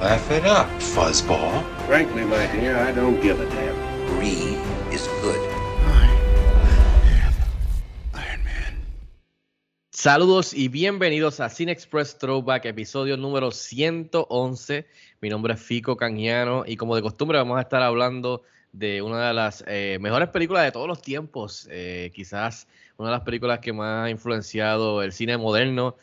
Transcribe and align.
Laugh 0.00 0.30
it 0.30 0.44
up, 0.44 0.68
fuzzball. 0.78 1.64
Frankly, 1.88 2.24
my 2.24 2.46
dear, 2.52 2.76
I 2.76 2.92
don't 2.92 3.20
give 3.20 3.40
a 3.40 3.46
damn. 3.50 3.74
Brie 4.06 4.56
is 4.94 5.08
good. 5.20 5.40
Iron 8.14 8.44
Man. 8.44 8.78
Saludos 9.90 10.54
y 10.54 10.68
bienvenidos 10.68 11.40
a 11.40 11.48
Cine 11.48 11.72
Express 11.72 12.16
Throwback, 12.16 12.66
episodio 12.66 13.16
número 13.16 13.50
111. 13.50 14.86
Mi 15.20 15.30
nombre 15.30 15.54
es 15.54 15.60
Fico 15.60 15.96
Canjiano 15.96 16.62
y 16.64 16.76
como 16.76 16.94
de 16.94 17.02
costumbre 17.02 17.36
vamos 17.36 17.58
a 17.58 17.62
estar 17.62 17.82
hablando 17.82 18.44
de 18.70 19.02
una 19.02 19.26
de 19.26 19.34
las 19.34 19.64
eh, 19.66 19.98
mejores 20.00 20.28
películas 20.28 20.62
de 20.62 20.70
todos 20.70 20.86
los 20.86 21.02
tiempos, 21.02 21.66
eh, 21.72 22.12
quizás 22.14 22.68
una 22.98 23.08
de 23.08 23.16
las 23.16 23.24
películas 23.24 23.58
que 23.58 23.72
más 23.72 24.06
ha 24.06 24.10
influenciado 24.10 25.02
el 25.02 25.10
cine 25.10 25.36
moderno, 25.38 25.96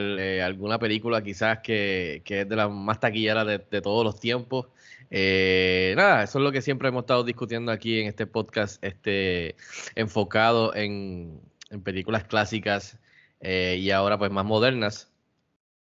eh, 0.00 0.42
alguna 0.42 0.78
película 0.78 1.22
quizás 1.22 1.58
que, 1.60 2.22
que 2.24 2.42
es 2.42 2.48
de 2.48 2.56
las 2.56 2.70
más 2.70 3.00
taquilleras 3.00 3.46
de, 3.46 3.80
todos 3.82 4.04
los 4.04 4.18
tiempos. 4.20 4.66
Eh, 5.10 5.94
nada, 5.96 6.22
eso 6.24 6.38
es 6.38 6.44
lo 6.44 6.52
que 6.52 6.62
siempre 6.62 6.88
hemos 6.88 7.02
estado 7.02 7.24
discutiendo 7.24 7.70
aquí 7.72 8.00
en 8.00 8.06
este 8.08 8.26
podcast, 8.26 8.82
este, 8.84 9.56
enfocado 9.94 10.74
en, 10.74 11.40
en 11.70 11.82
películas 11.82 12.24
clásicas 12.24 12.98
eh, 13.40 13.76
y 13.78 13.90
ahora 13.90 14.18
pues 14.18 14.30
más 14.30 14.44
modernas. 14.44 15.08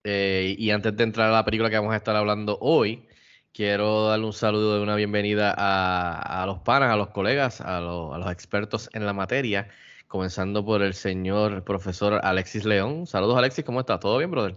Y 0.03 0.72
antes 0.72 0.95
de 0.97 1.03
entrar 1.03 1.30
a 1.30 1.34
la 1.34 1.45
película 1.45 1.69
que 1.69 1.75
vamos 1.78 1.94
a 1.94 1.97
estar 1.97 2.16
hablando 2.16 2.58
hoy, 2.61 3.06
quiero 3.53 4.08
darle 4.08 4.25
un 4.25 4.34
saludo 4.34 4.78
de 4.78 4.81
una 4.84 4.95
bienvenida 4.95 5.53
a, 5.56 6.41
a 6.44 6.45
los 6.47 6.59
panas, 6.59 6.91
a 6.91 6.95
los 6.95 7.09
colegas, 7.09 7.61
a, 7.61 7.80
lo- 7.80 8.13
a 8.13 8.17
los 8.17 8.31
expertos 8.31 8.89
en 8.94 9.06
la 9.06 9.13
materia, 9.13 9.69
comenzando 10.10 10.66
por 10.66 10.82
el 10.82 10.96
señor 10.96 11.64
profesor 11.64 12.20
Alexis 12.24 12.66
León. 12.66 13.06
Saludos 13.06 13.38
Alexis, 13.38 13.64
¿cómo 13.64 13.80
estás? 13.80 14.00
¿Todo 14.00 14.18
bien, 14.18 14.32
brother? 14.32 14.56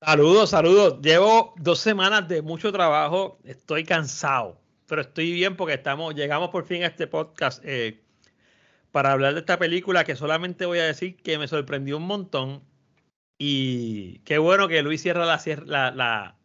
Saludos, 0.00 0.50
saludos. 0.50 1.00
Llevo 1.02 1.54
dos 1.58 1.78
semanas 1.78 2.26
de 2.26 2.42
mucho 2.42 2.72
trabajo. 2.72 3.38
Estoy 3.44 3.84
cansado, 3.84 4.58
pero 4.88 5.02
estoy 5.02 5.32
bien 5.32 5.56
porque 5.56 5.74
estamos, 5.74 6.14
llegamos 6.14 6.48
por 6.48 6.64
fin 6.64 6.82
a 6.82 6.86
este 6.86 7.06
podcast 7.06 7.62
eh, 7.64 8.02
para 8.90 9.12
hablar 9.12 9.34
de 9.34 9.40
esta 9.40 9.58
película 9.58 10.04
que 10.04 10.16
solamente 10.16 10.64
voy 10.64 10.78
a 10.78 10.84
decir 10.84 11.16
que 11.18 11.38
me 11.38 11.46
sorprendió 11.46 11.98
un 11.98 12.06
montón. 12.06 12.62
Y 13.38 14.20
qué 14.20 14.38
bueno 14.38 14.68
que 14.68 14.82
Luis 14.82 15.02
cierra 15.02 15.26
la, 15.26 16.36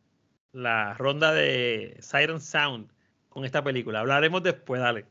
la 0.52 0.94
ronda 0.96 1.32
de 1.32 1.98
Siren 2.02 2.42
Sound 2.42 2.92
con 3.30 3.46
esta 3.46 3.64
película. 3.64 4.02
Hablaremos 4.02 4.44
después, 4.44 4.82
dale. 4.82 5.06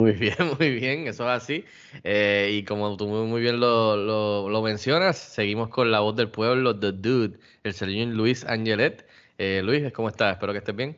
Muy 0.00 0.12
bien, 0.12 0.34
muy 0.58 0.70
bien, 0.70 1.06
eso 1.06 1.24
es 1.24 1.42
así. 1.42 1.64
Eh, 2.04 2.50
y 2.52 2.64
como 2.64 2.96
tú 2.96 3.06
muy, 3.06 3.26
muy 3.26 3.40
bien 3.40 3.60
lo, 3.60 3.96
lo- 3.96 4.48
lo 4.48 4.62
mencionas, 4.62 5.18
seguimos 5.18 5.68
con 5.68 5.90
la 5.90 6.00
voz 6.00 6.16
del 6.16 6.30
pueblo, 6.30 6.78
The 6.78 6.92
Dude, 6.92 7.38
el 7.64 7.74
señor 7.74 8.08
Luis 8.14 8.44
Angelet. 8.44 9.06
Eh, 9.38 9.60
Luis, 9.62 9.92
¿cómo 9.92 10.08
estás? 10.08 10.32
Espero 10.32 10.52
que 10.52 10.58
estés 10.58 10.74
bien. 10.74 10.96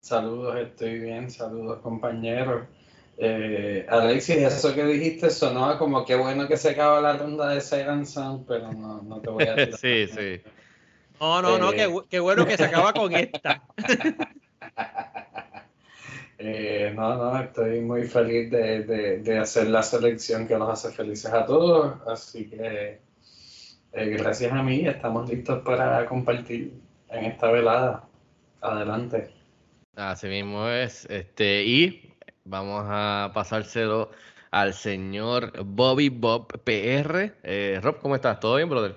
Saludos, 0.00 0.56
estoy 0.56 0.98
bien, 1.00 1.30
saludos 1.30 1.80
compañeros. 1.80 2.68
Eh, 3.16 3.86
Alexis, 3.88 4.36
eso 4.36 4.74
que 4.74 4.84
dijiste 4.84 5.30
sonaba 5.30 5.78
como 5.78 6.04
que 6.04 6.14
bueno 6.16 6.46
que 6.48 6.56
se 6.56 6.70
acaba 6.70 7.00
la 7.00 7.16
ronda 7.16 7.48
de 7.48 7.60
Siren 7.60 8.06
Sound, 8.06 8.44
pero 8.46 8.72
no, 8.72 9.02
no 9.02 9.20
te 9.20 9.30
voy 9.30 9.44
a 9.44 9.54
decir. 9.56 9.74
Sí, 9.80 10.06
sí. 10.08 10.40
No, 11.20 11.40
no, 11.42 11.58
no, 11.58 11.70
Eh. 11.72 11.76
qué, 11.76 11.88
bu- 11.88 12.06
qué 12.08 12.20
bueno 12.20 12.44
que 12.46 12.56
se 12.56 12.64
acaba 12.64 12.92
con 12.92 13.12
esta. 13.12 13.62
Eh, 16.46 16.92
no, 16.94 17.16
no, 17.16 17.40
estoy 17.40 17.80
muy 17.80 18.02
feliz 18.02 18.50
de, 18.50 18.82
de- 18.84 19.18
de 19.20 19.38
hacer 19.38 19.68
la 19.68 19.82
selección 19.82 20.46
que 20.46 20.58
nos 20.58 20.68
hace 20.68 20.94
felices 20.94 21.32
a 21.32 21.46
todos, 21.46 22.06
así 22.06 22.50
que 22.50 23.00
eh, 23.92 24.06
gracias 24.18 24.52
a 24.52 24.62
mí 24.62 24.86
estamos 24.86 25.26
listos 25.26 25.62
para 25.64 26.04
compartir 26.04 26.74
en 27.08 27.24
esta 27.24 27.50
velada. 27.50 28.04
Adelante. 28.60 29.30
Así 29.96 30.26
mismo 30.26 30.68
es. 30.68 31.06
Este, 31.06 31.64
y 31.64 32.14
vamos 32.44 32.84
a 32.88 33.30
pasárselo 33.32 34.10
al 34.50 34.74
señor 34.74 35.64
Bobby 35.64 36.10
Bob 36.10 36.48
PR. 36.62 37.32
Eh, 37.42 37.80
Rob, 37.82 38.00
¿cómo 38.00 38.16
estás? 38.16 38.38
¿Todo 38.38 38.56
bien, 38.56 38.68
brother? 38.68 38.96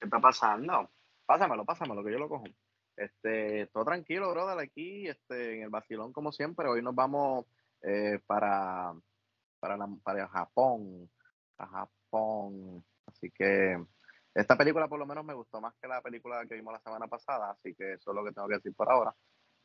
¿Qué 0.00 0.06
está 0.06 0.18
pasando? 0.18 0.90
Pásamelo, 1.24 1.64
pásamelo, 1.64 2.02
que 2.02 2.10
yo 2.10 2.18
lo 2.18 2.28
cojo. 2.28 2.46
Este, 2.96 3.66
todo 3.66 3.84
tranquilo, 3.84 4.30
brother, 4.30 4.58
aquí, 4.58 5.06
este, 5.06 5.56
en 5.56 5.62
el 5.62 5.70
vacilón 5.70 6.12
como 6.12 6.32
siempre. 6.32 6.68
Hoy 6.68 6.82
nos 6.82 6.94
vamos 6.94 7.44
eh, 7.82 8.18
para, 8.26 8.94
para, 9.60 9.76
para 10.02 10.28
Japón, 10.28 11.10
a 11.58 11.66
Japón. 11.66 12.84
Así 13.06 13.30
que 13.30 13.76
esta 14.34 14.56
película 14.56 14.88
por 14.88 14.98
lo 14.98 15.06
menos 15.06 15.24
me 15.24 15.34
gustó 15.34 15.60
más 15.60 15.74
que 15.80 15.88
la 15.88 16.00
película 16.00 16.44
que 16.46 16.54
vimos 16.54 16.72
la 16.72 16.80
semana 16.80 17.06
pasada, 17.06 17.50
así 17.50 17.74
que 17.74 17.94
eso 17.94 18.10
es 18.10 18.14
lo 18.14 18.24
que 18.24 18.32
tengo 18.32 18.48
que 18.48 18.56
decir 18.56 18.74
por 18.74 18.90
ahora. 18.90 19.14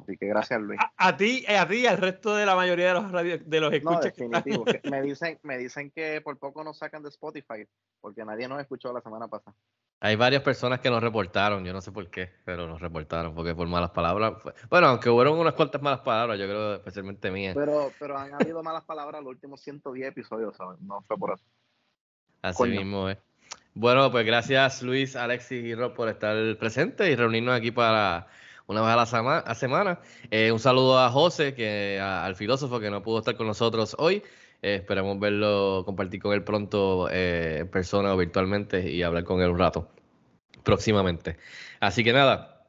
Así 0.01 0.17
que 0.17 0.25
gracias, 0.27 0.59
Luis. 0.61 0.79
A, 0.97 1.07
a 1.09 1.17
ti, 1.17 1.45
eh, 1.47 1.57
a 1.57 1.67
ti 1.67 1.75
y 1.77 1.87
al 1.87 1.97
resto 1.97 2.35
de 2.35 2.45
la 2.45 2.55
mayoría 2.55 2.87
de 2.87 2.93
los 2.95 3.11
radio- 3.11 3.37
de 3.45 3.59
los 3.61 3.71
escuchas 3.73 4.01
definitivo. 4.15 4.65
que 4.65 4.81
me 4.89 5.01
dicen, 5.01 5.39
me 5.43 5.57
dicen 5.57 5.91
que 5.91 6.21
por 6.21 6.37
poco 6.39 6.63
nos 6.63 6.77
sacan 6.79 7.03
de 7.03 7.09
Spotify, 7.09 7.65
porque 7.99 8.25
nadie 8.25 8.47
nos 8.47 8.59
escuchó 8.59 8.91
la 8.91 9.01
semana 9.01 9.27
pasada. 9.27 9.55
Hay 10.03 10.15
varias 10.15 10.41
personas 10.41 10.79
que 10.79 10.89
nos 10.89 11.03
reportaron, 11.03 11.63
yo 11.63 11.73
no 11.73 11.81
sé 11.81 11.91
por 11.91 12.09
qué, 12.09 12.31
pero 12.43 12.65
nos 12.65 12.81
reportaron, 12.81 13.35
porque 13.35 13.53
por 13.53 13.67
malas 13.67 13.91
palabras. 13.91 14.33
fue- 14.41 14.53
Bueno, 14.67 14.87
aunque 14.87 15.11
hubo 15.11 15.21
unas 15.39 15.53
cuantas 15.53 15.79
malas 15.81 15.99
palabras, 15.99 16.39
yo 16.39 16.45
creo 16.45 16.73
especialmente 16.75 17.29
mías. 17.29 17.55
Pero, 17.55 17.91
pero 17.99 18.17
han 18.17 18.33
habido 18.33 18.63
malas 18.63 18.83
palabras 18.83 19.21
los 19.21 19.29
últimos 19.29 19.61
110 19.61 20.07
episodios, 20.07 20.57
¿sabes? 20.57 20.79
No 20.81 21.01
fue 21.03 21.17
por 21.17 21.33
eso. 21.35 21.43
Así 22.41 22.57
Coño. 22.57 22.79
mismo 22.81 23.09
es. 23.09 23.19
Bueno, 23.75 24.11
pues 24.11 24.25
gracias 24.25 24.81
Luis, 24.81 25.15
Alexis 25.15 25.63
y 25.63 25.75
Rob 25.75 25.93
por 25.93 26.09
estar 26.09 26.35
presentes 26.57 27.07
y 27.07 27.15
reunirnos 27.15 27.55
aquí 27.55 27.69
para 27.71 28.27
una 28.71 28.81
vez 28.81 28.89
a 28.91 28.95
la 28.95 29.55
semana. 29.55 29.99
Eh, 30.31 30.51
un 30.51 30.59
saludo 30.59 30.97
a 30.99 31.09
José, 31.11 31.53
que 31.53 31.99
al 31.99 32.35
filósofo 32.35 32.79
que 32.79 32.89
no 32.89 33.03
pudo 33.03 33.19
estar 33.19 33.35
con 33.35 33.47
nosotros 33.47 33.95
hoy. 33.99 34.23
Eh, 34.61 34.75
esperamos 34.75 35.19
verlo, 35.19 35.83
compartir 35.85 36.21
con 36.21 36.33
él 36.33 36.43
pronto 36.43 37.09
eh, 37.11 37.59
en 37.61 37.67
persona 37.67 38.13
o 38.13 38.17
virtualmente 38.17 38.89
y 38.89 39.03
hablar 39.03 39.23
con 39.25 39.41
él 39.41 39.49
un 39.49 39.59
rato 39.59 39.89
próximamente. 40.63 41.37
Así 41.79 42.03
que 42.03 42.13
nada, 42.13 42.65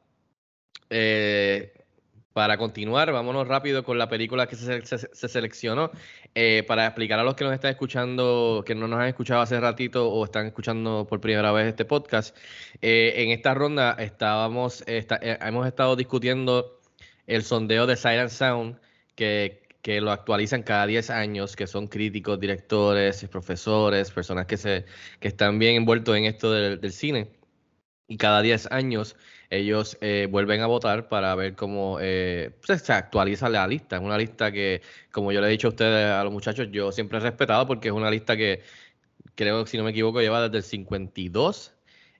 para 2.33 2.57
continuar, 2.57 3.11
vámonos 3.11 3.47
rápido 3.47 3.83
con 3.83 3.97
la 3.99 4.09
película 4.09 4.47
que 4.47 4.55
se, 4.55 4.85
se- 4.85 4.97
se 5.13 5.27
seleccionó. 5.29 5.91
Eh, 6.35 6.63
para 6.67 6.85
explicar 6.87 7.19
a 7.19 7.23
los 7.23 7.35
que 7.35 7.43
nos 7.43 7.53
están 7.53 7.71
escuchando, 7.71 8.63
que 8.65 8.73
no 8.75 8.87
nos 8.87 8.99
han 8.99 9.07
escuchado 9.07 9.41
hace 9.41 9.59
ratito 9.59 10.09
o 10.09 10.25
están 10.25 10.47
escuchando 10.47 11.05
por 11.07 11.21
primera 11.21 11.51
vez 11.51 11.67
este 11.67 11.85
podcast, 11.85 12.35
eh, 12.81 13.13
en 13.17 13.29
esta 13.29 13.53
ronda 13.53 13.95
estábamos, 13.99 14.83
eh, 14.87 15.05
hemos 15.41 15.67
estado 15.67 15.95
discutiendo 15.95 16.79
el 17.27 17.43
sondeo 17.43 17.85
de 17.87 17.95
Silent 17.95 18.29
Sound, 18.29 18.79
que, 19.15 19.61
lo 20.01 20.11
actualizan 20.11 20.63
cada 20.63 20.87
10 20.87 21.09
años, 21.09 21.55
que 21.55 21.67
son 21.67 21.87
críticos, 21.87 22.39
directores, 22.39 23.25
profesores, 23.29 24.11
personas 24.11 24.45
que, 24.47 24.85
están 25.21 25.59
bien 25.59 25.75
envueltos 25.75 26.15
en 26.17 26.25
esto 26.25 26.51
del, 26.51 26.79
del 26.81 26.91
cine. 26.93 27.31
Y 28.07 28.17
cada 28.17 28.41
10 28.41 28.71
años 28.71 29.15
ellos 29.49 29.97
eh, 30.01 30.27
vuelven 30.29 30.61
a 30.61 30.67
votar 30.67 31.07
para 31.07 31.35
ver 31.35 31.55
cómo 31.55 31.99
eh, 32.01 32.51
pues, 32.65 32.81
se 32.81 32.93
actualiza 32.93 33.49
la 33.49 33.67
lista. 33.67 33.97
Es 33.97 34.01
una 34.01 34.17
lista 34.17 34.51
que, 34.51 34.81
como 35.11 35.31
yo 35.31 35.41
le 35.41 35.47
he 35.47 35.51
dicho 35.51 35.67
a 35.67 35.71
ustedes, 35.71 36.09
a 36.11 36.23
los 36.23 36.33
muchachos, 36.33 36.69
yo 36.71 36.91
siempre 36.91 37.17
he 37.19 37.21
respetado 37.21 37.67
porque 37.67 37.89
es 37.89 37.93
una 37.93 38.09
lista 38.09 38.35
que 38.37 38.61
creo, 39.35 39.65
si 39.65 39.77
no 39.77 39.83
me 39.83 39.91
equivoco, 39.91 40.21
lleva 40.21 40.41
desde 40.41 40.57
el 40.57 40.63
52 40.63 41.73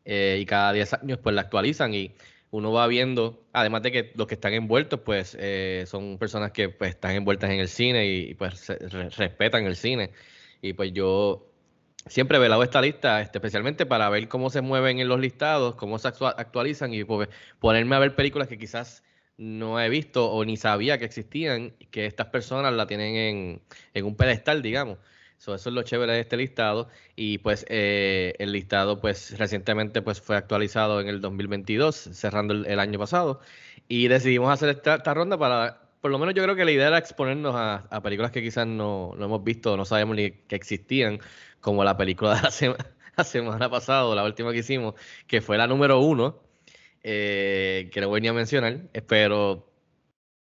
eh, 0.05 0.37
y 0.41 0.45
cada 0.45 0.73
10 0.73 0.93
años 0.93 1.19
pues 1.21 1.35
la 1.35 1.41
actualizan 1.41 1.93
y 1.93 2.15
uno 2.51 2.71
va 2.71 2.85
viendo, 2.87 3.43
además 3.53 3.81
de 3.81 3.91
que 3.91 4.11
los 4.15 4.27
que 4.27 4.35
están 4.35 4.53
envueltos 4.53 4.99
pues 4.99 5.35
eh, 5.39 5.85
son 5.87 6.17
personas 6.19 6.51
que 6.51 6.69
pues 6.69 6.91
están 6.91 7.11
envueltas 7.11 7.49
en 7.49 7.59
el 7.59 7.67
cine 7.67 8.05
y, 8.05 8.33
pues 8.35 8.67
respetan 9.17 9.65
el 9.65 9.75
cine. 9.75 10.11
Y 10.61 10.73
pues 10.73 10.93
yo 10.93 11.52
siempre 12.07 12.37
he 12.37 12.39
velado 12.41 12.63
esta 12.63 12.81
lista, 12.81 13.21
este, 13.21 13.37
especialmente 13.37 13.85
para 13.85 14.09
ver 14.09 14.27
cómo 14.27 14.49
se 14.49 14.61
mueven 14.61 14.99
en 14.99 15.07
los 15.07 15.19
listados, 15.19 15.75
cómo 15.75 15.99
se 15.99 16.09
actua- 16.09 16.35
actualizan 16.37 16.93
y 16.93 17.03
pues, 17.03 17.29
ponerme 17.59 17.95
a 17.95 17.99
ver 17.99 18.15
películas 18.15 18.47
que 18.47 18.57
quizás 18.57 19.03
no 19.37 19.79
he 19.79 19.89
visto 19.89 20.31
o 20.31 20.45
ni 20.45 20.57
sabía 20.57 20.97
que 20.97 21.05
existían, 21.05 21.71
que 21.91 22.05
estas 22.05 22.27
personas 22.27 22.73
la 22.73 22.87
tienen 22.87 23.61
en, 23.93 24.05
un 24.05 24.15
pedestal, 24.15 24.61
digamos. 24.61 24.99
So, 25.37 25.55
eso 25.55 25.69
es 25.69 25.75
lo 25.75 25.83
chévere 25.83 26.13
de 26.13 26.19
este 26.21 26.37
listado. 26.37 26.89
Y 27.15 27.39
pues 27.39 27.65
eh, 27.69 28.33
el 28.39 28.51
listado 28.51 29.01
pues 29.01 29.37
recientemente 29.37 30.01
pues 30.01 30.21
fue 30.21 30.37
actualizado 30.37 31.01
en 31.01 31.07
el 31.07 31.21
2022, 31.21 31.95
cerrando 31.95 32.53
el, 32.53 32.79
año 32.79 32.99
pasado. 32.99 33.41
Y 33.87 34.07
decidimos 34.07 34.51
hacer 34.51 34.69
esta, 34.69 34.97
ronda 35.13 35.37
para, 35.37 35.81
por 36.01 36.11
lo 36.11 36.19
menos 36.19 36.35
yo 36.35 36.43
creo 36.43 36.55
que 36.55 36.65
la 36.65 36.71
idea 36.71 36.87
era 36.87 36.97
exponernos 36.97 37.55
a, 37.55 37.87
a 37.89 38.01
películas 38.01 38.31
que 38.31 38.41
quizás 38.41 38.67
no, 38.67 39.13
no, 39.17 39.25
hemos 39.25 39.43
visto, 39.43 39.75
no 39.75 39.85
sabemos 39.85 40.15
ni 40.15 40.31
que 40.31 40.55
existían, 40.55 41.19
como 41.63 41.83
la 41.83 41.97
película 41.97 42.35
de 42.35 42.41
la, 42.43 42.51
sema, 42.51 42.75
la 43.17 43.23
semana 43.23 43.69
pasada, 43.71 44.13
la 44.13 44.23
última 44.25 44.51
que 44.51 44.59
hicimos, 44.59 44.93
que 45.25 45.41
fue 45.41 45.57
la 45.57 45.65
número 45.65 45.99
uno, 45.99 46.43
eh, 47.03 47.89
que 47.91 48.01
no 48.01 48.09
voy 48.09 48.21
ni 48.21 48.27
a 48.27 48.33
mencionar, 48.33 48.81
pero 49.07 49.65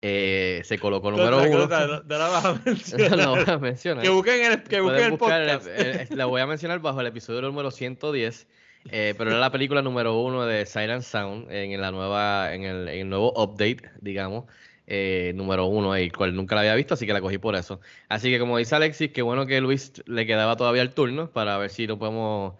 eh, 0.00 0.62
se 0.64 0.78
colocó 0.78 1.10
número 1.10 1.38
uno. 1.42 1.68
no, 1.68 2.02
no 2.02 2.18
la 2.18 2.28
vas 2.28 2.44
a 2.46 2.54
mencionar. 2.64 3.18
no 3.18 3.36
voy 3.36 3.44
a 3.46 3.58
mencionar. 3.58 4.02
Que 4.02 4.08
busquen 4.10 4.52
el, 4.52 4.62
que 4.64 4.80
busquen 4.80 5.12
el 5.12 5.18
podcast. 5.18 5.66
eh, 5.68 6.08
eh, 6.10 6.16
la 6.16 6.24
voy 6.26 6.40
a 6.40 6.46
mencionar 6.46 6.80
bajo 6.80 7.00
el 7.00 7.06
episodio 7.06 7.42
número 7.42 7.70
110. 7.70 8.48
eh, 8.90 9.14
pero 9.16 9.30
era 9.30 9.38
la 9.38 9.52
película 9.52 9.82
número 9.82 10.18
uno 10.18 10.44
de 10.46 10.66
Silent 10.66 11.02
Sound 11.02 11.52
en 11.52 11.78
la 11.80 11.90
nueva, 11.92 12.52
en 12.54 12.64
el, 12.64 12.88
en 12.88 13.00
el 13.00 13.08
nuevo 13.10 13.32
update, 13.36 13.90
digamos, 14.00 14.46
eh, 14.86 15.32
número 15.34 15.66
uno, 15.66 15.94
el 15.94 16.12
cual 16.12 16.34
nunca 16.34 16.54
la 16.54 16.62
había 16.62 16.74
visto, 16.74 16.94
así 16.94 17.06
que 17.06 17.12
la 17.12 17.20
cogí 17.20 17.38
por 17.38 17.54
eso. 17.56 17.80
Así 18.08 18.30
que 18.30 18.38
como 18.38 18.58
dice 18.58 18.74
Alexis, 18.74 19.10
qué 19.12 19.22
bueno 19.22 19.46
que 19.46 19.60
Luis 19.60 20.02
le 20.06 20.26
quedaba 20.26 20.56
todavía 20.56 20.82
el 20.82 20.92
turno 20.94 21.30
para 21.30 21.58
ver 21.58 21.70
si 21.70 21.86
lo 21.86 21.98
podemos, 21.98 22.54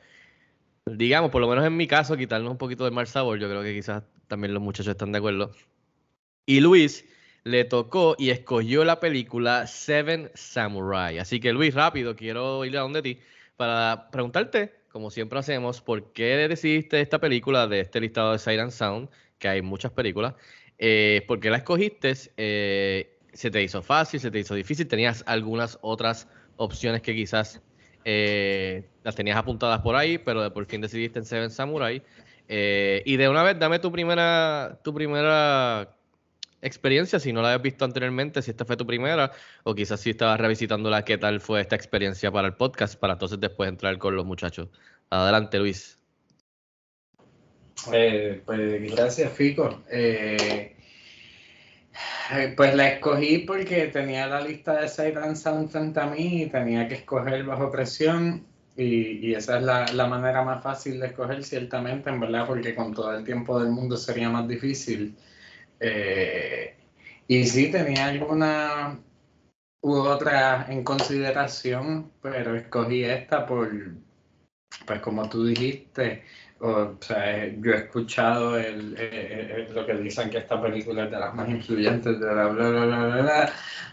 digamos, 0.86 1.30
por 1.30 1.40
lo 1.40 1.48
menos 1.48 1.64
en 1.66 1.76
mi 1.76 1.86
caso, 1.86 2.16
quitarnos 2.16 2.50
un 2.50 2.58
poquito 2.58 2.84
de 2.84 2.90
mal 2.90 3.06
sabor. 3.06 3.38
Yo 3.38 3.48
creo 3.48 3.62
que 3.62 3.74
quizás 3.74 4.04
también 4.28 4.54
los 4.54 4.62
muchachos 4.62 4.92
están 4.92 5.12
de 5.12 5.18
acuerdo. 5.18 5.52
Y 6.46 6.60
Luis 6.60 7.04
le 7.44 7.64
tocó 7.64 8.14
y 8.18 8.30
escogió 8.30 8.84
la 8.84 9.00
película 9.00 9.66
Seven 9.66 10.30
Samurai. 10.34 11.18
Así 11.18 11.40
que 11.40 11.52
Luis, 11.52 11.74
rápido, 11.74 12.16
quiero 12.16 12.64
ir 12.64 12.76
a 12.76 12.80
donde 12.80 13.02
ti 13.02 13.20
para 13.56 14.10
preguntarte, 14.10 14.74
como 14.90 15.10
siempre 15.10 15.38
hacemos, 15.38 15.80
¿por 15.80 16.12
qué 16.12 16.48
decidiste 16.48 17.00
esta 17.00 17.20
película 17.20 17.66
de 17.66 17.80
este 17.80 18.00
listado 18.00 18.32
de 18.32 18.38
Siren 18.38 18.70
Sound? 18.70 19.08
Que 19.38 19.48
hay 19.48 19.62
muchas 19.62 19.92
películas. 19.92 20.34
Eh, 20.78 21.24
¿Por 21.26 21.40
qué 21.40 21.50
la 21.50 21.58
escogiste? 21.58 22.12
Eh, 22.36 23.18
¿Se 23.32 23.50
te 23.50 23.62
hizo 23.62 23.82
fácil? 23.82 24.20
¿Se 24.20 24.30
te 24.30 24.38
hizo 24.38 24.54
difícil? 24.54 24.86
¿Tenías 24.86 25.24
algunas 25.26 25.78
otras 25.82 26.28
opciones 26.56 27.02
que 27.02 27.14
quizás 27.14 27.62
eh, 28.04 28.88
las 29.04 29.14
tenías 29.14 29.36
apuntadas 29.36 29.80
por 29.80 29.96
ahí, 29.96 30.18
pero 30.18 30.52
por 30.52 30.66
fin 30.66 30.80
decidiste 30.80 31.18
en 31.18 31.24
Seven 31.24 31.50
Samurai? 31.50 32.02
Eh, 32.48 33.02
y 33.06 33.16
de 33.16 33.28
una 33.28 33.42
vez, 33.42 33.58
dame 33.58 33.78
tu 33.78 33.90
primera, 33.90 34.80
tu 34.82 34.92
primera 34.92 35.96
experiencia, 36.60 37.18
si 37.18 37.32
no 37.32 37.42
la 37.42 37.48
habías 37.48 37.62
visto 37.62 37.84
anteriormente, 37.84 38.42
si 38.42 38.50
esta 38.50 38.64
fue 38.64 38.76
tu 38.76 38.86
primera, 38.86 39.32
o 39.64 39.74
quizás 39.74 40.00
si 40.00 40.10
estabas 40.10 40.40
revisitándola, 40.40 41.04
qué 41.04 41.18
tal 41.18 41.40
fue 41.40 41.60
esta 41.60 41.76
experiencia 41.76 42.30
para 42.30 42.48
el 42.48 42.54
podcast, 42.54 42.98
para 42.98 43.14
entonces 43.14 43.40
después 43.40 43.68
entrar 43.68 43.96
con 43.98 44.16
los 44.16 44.24
muchachos. 44.24 44.68
Adelante, 45.10 45.58
Luis. 45.58 46.01
Eh, 47.92 48.42
pues 48.44 48.92
gracias, 48.92 49.32
Fico. 49.32 49.82
Eh, 49.90 50.76
pues 52.56 52.74
la 52.74 52.88
escogí 52.88 53.38
porque 53.38 53.88
tenía 53.88 54.26
la 54.26 54.40
lista 54.40 54.80
de 54.80 54.88
Siren 54.88 55.36
Sound 55.36 55.70
frente 55.70 56.00
a 56.00 56.06
mí 56.06 56.42
y 56.42 56.46
tenía 56.46 56.88
que 56.88 56.94
escoger 56.96 57.44
bajo 57.44 57.70
presión. 57.70 58.46
Y, 58.76 59.26
y 59.26 59.34
esa 59.34 59.58
es 59.58 59.64
la, 59.64 59.86
la, 59.92 60.06
manera 60.06 60.42
más 60.42 60.62
fácil 60.62 60.98
de 60.98 61.08
escoger, 61.08 61.44
ciertamente, 61.44 62.08
en 62.08 62.20
verdad, 62.20 62.46
porque 62.46 62.74
con 62.74 62.94
todo 62.94 63.14
el 63.14 63.22
tiempo 63.22 63.60
del 63.60 63.70
mundo 63.70 63.96
sería 63.98 64.30
más 64.30 64.48
difícil. 64.48 65.16
Eh, 65.80 66.74
y 67.26 67.44
sí, 67.46 67.70
tenía 67.70 68.06
alguna 68.06 68.98
u 69.82 69.94
otra 69.94 70.66
en 70.70 70.84
consideración, 70.84 72.12
pero 72.22 72.56
escogí 72.56 73.04
esta 73.04 73.46
por, 73.46 73.70
pues 74.86 75.00
como 75.00 75.28
tú 75.28 75.44
dijiste, 75.46 76.24
o, 76.62 76.96
sea, 77.00 77.46
yo 77.60 77.72
he 77.72 77.76
escuchado 77.76 78.58
el, 78.58 78.96
el, 78.96 79.50
el, 79.50 79.74
lo 79.74 79.84
que 79.84 79.94
dicen 79.94 80.30
que 80.30 80.38
esta 80.38 80.60
película 80.62 81.04
es 81.04 81.10
de 81.10 81.18
las 81.18 81.34
más 81.34 81.48
influyentes 81.48 82.20
de 82.20 82.26
la 82.26 82.46
bla, 82.46 82.68
bla, 82.68 82.84
bla, 82.86 83.06
bla, 83.06 83.22
bla 83.22 83.52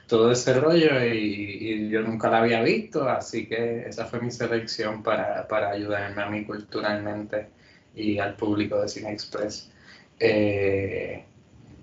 todo 0.09 0.31
ese 0.31 0.59
rollo 0.59 1.05
y, 1.05 1.57
y, 1.61 1.89
yo 1.89 2.01
nunca 2.01 2.29
la 2.29 2.39
había 2.39 2.61
visto, 2.63 3.07
así 3.07 3.47
que 3.47 3.87
esa 3.87 4.05
fue 4.05 4.19
mi 4.19 4.31
selección 4.31 5.03
para, 5.03 5.47
para 5.47 5.69
ayudarme 5.69 6.21
a 6.21 6.29
mí 6.29 6.45
culturalmente 6.45 7.49
y 7.95 8.17
al 8.17 8.35
público 8.35 8.81
de 8.81 8.87
Cine 8.87 9.11
Express. 9.11 9.71
Eh, 10.19 11.23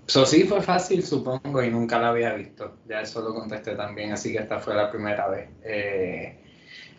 sí 0.05 0.43
fue 0.43 0.61
fácil, 0.61 1.03
supongo, 1.03 1.63
y 1.63 1.69
nunca 1.69 1.99
la 1.99 2.09
había 2.09 2.33
visto. 2.33 2.77
Ya 2.87 3.01
eso 3.01 3.21
lo 3.21 3.33
contesté 3.33 3.75
también, 3.75 4.11
así 4.11 4.33
que 4.33 4.39
esta 4.39 4.59
fue 4.59 4.75
la 4.75 4.91
primera 4.91 5.27
vez. 5.29 5.49
Eh, 5.63 6.37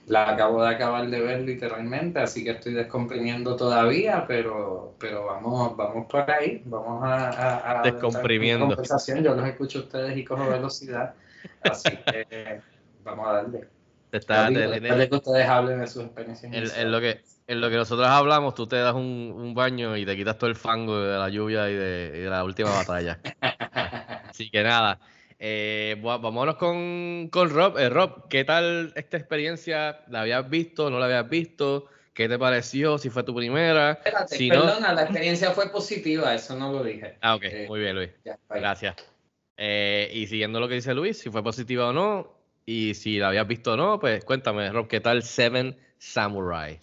la 0.08 0.30
acabo 0.30 0.62
de 0.62 0.68
acabar 0.70 1.08
de 1.08 1.20
ver 1.20 1.42
literalmente, 1.42 2.18
así 2.18 2.42
que 2.42 2.50
estoy 2.50 2.72
descomprimiendo 2.72 3.56
todavía, 3.56 4.24
pero, 4.26 4.94
pero 4.98 5.26
vamos, 5.26 5.76
vamos 5.76 6.06
por 6.06 6.30
ahí, 6.30 6.62
vamos 6.64 7.04
a, 7.04 7.28
a, 7.28 7.80
a 7.80 7.82
descomprimiendo. 7.82 8.66
Conversación. 8.66 9.22
Yo 9.22 9.34
los 9.34 9.46
escucho 9.46 9.80
a 9.80 9.82
ustedes 9.82 10.16
y 10.16 10.24
cojo 10.24 10.48
velocidad, 10.48 11.14
así 11.62 11.90
que 12.10 12.60
vamos 13.04 13.28
a 13.28 13.32
darle. 13.32 13.68
Está, 14.10 14.48
digo, 14.48 14.70
te, 14.70 14.80
te, 14.80 15.08
que 15.10 15.16
ustedes 15.16 15.46
hablen 15.46 15.80
de 15.80 15.86
sus 15.86 16.04
experiencias. 16.04 16.52
En, 16.54 16.86
en, 16.86 16.92
lo 16.92 17.00
que, 17.00 17.20
en 17.46 17.60
lo 17.60 17.68
que 17.68 17.76
nosotros 17.76 18.08
hablamos, 18.08 18.54
tú 18.54 18.66
te 18.66 18.76
das 18.76 18.94
un, 18.94 19.34
un, 19.36 19.52
baño 19.54 19.94
y 19.98 20.06
te 20.06 20.16
quitas 20.16 20.38
todo 20.38 20.48
el 20.48 20.56
fango 20.56 20.98
de 20.98 21.18
la 21.18 21.28
lluvia 21.28 21.68
y 21.68 21.74
de, 21.74 22.12
y 22.16 22.20
de 22.20 22.30
la 22.30 22.42
última 22.44 22.70
batalla. 22.70 23.20
Así 24.30 24.48
que 24.50 24.62
nada, 24.62 24.98
eh, 25.38 25.96
vámonos 26.02 26.56
con, 26.56 27.28
con 27.30 27.50
Rob. 27.50 27.78
Eh, 27.78 27.88
Rob, 27.88 28.28
¿qué 28.28 28.44
tal 28.44 28.92
esta 28.96 29.16
experiencia? 29.16 30.00
¿La 30.08 30.22
habías 30.22 30.48
visto? 30.48 30.90
¿No 30.90 30.98
la 30.98 31.06
habías 31.06 31.28
visto? 31.28 31.86
¿Qué 32.12 32.28
te 32.28 32.38
pareció? 32.38 32.98
¿Si 32.98 33.10
fue 33.10 33.22
tu 33.22 33.34
primera? 33.34 33.92
Espérate, 33.92 34.36
si 34.36 34.48
perdona, 34.48 34.88
no... 34.88 34.94
la 34.94 35.02
experiencia 35.02 35.52
fue 35.52 35.70
positiva, 35.70 36.34
eso 36.34 36.56
no 36.56 36.72
lo 36.72 36.82
dije. 36.82 37.16
Ah, 37.20 37.36
ok, 37.36 37.44
eh, 37.44 37.66
muy 37.68 37.78
bien, 37.78 37.94
Luis. 37.94 38.10
Ya, 38.24 38.36
Gracias. 38.48 38.96
Eh, 39.56 40.10
y 40.12 40.26
siguiendo 40.26 40.58
lo 40.58 40.68
que 40.68 40.74
dice 40.74 40.94
Luis, 40.94 41.18
si 41.18 41.30
fue 41.30 41.42
positiva 41.44 41.88
o 41.88 41.92
no, 41.92 42.32
y 42.66 42.94
si 42.94 43.18
la 43.18 43.28
habías 43.28 43.46
visto 43.46 43.74
o 43.74 43.76
no, 43.76 44.00
pues 44.00 44.24
cuéntame, 44.24 44.70
Rob, 44.72 44.88
¿qué 44.88 45.00
tal 45.00 45.22
Seven 45.22 45.76
Samurai? 45.98 46.80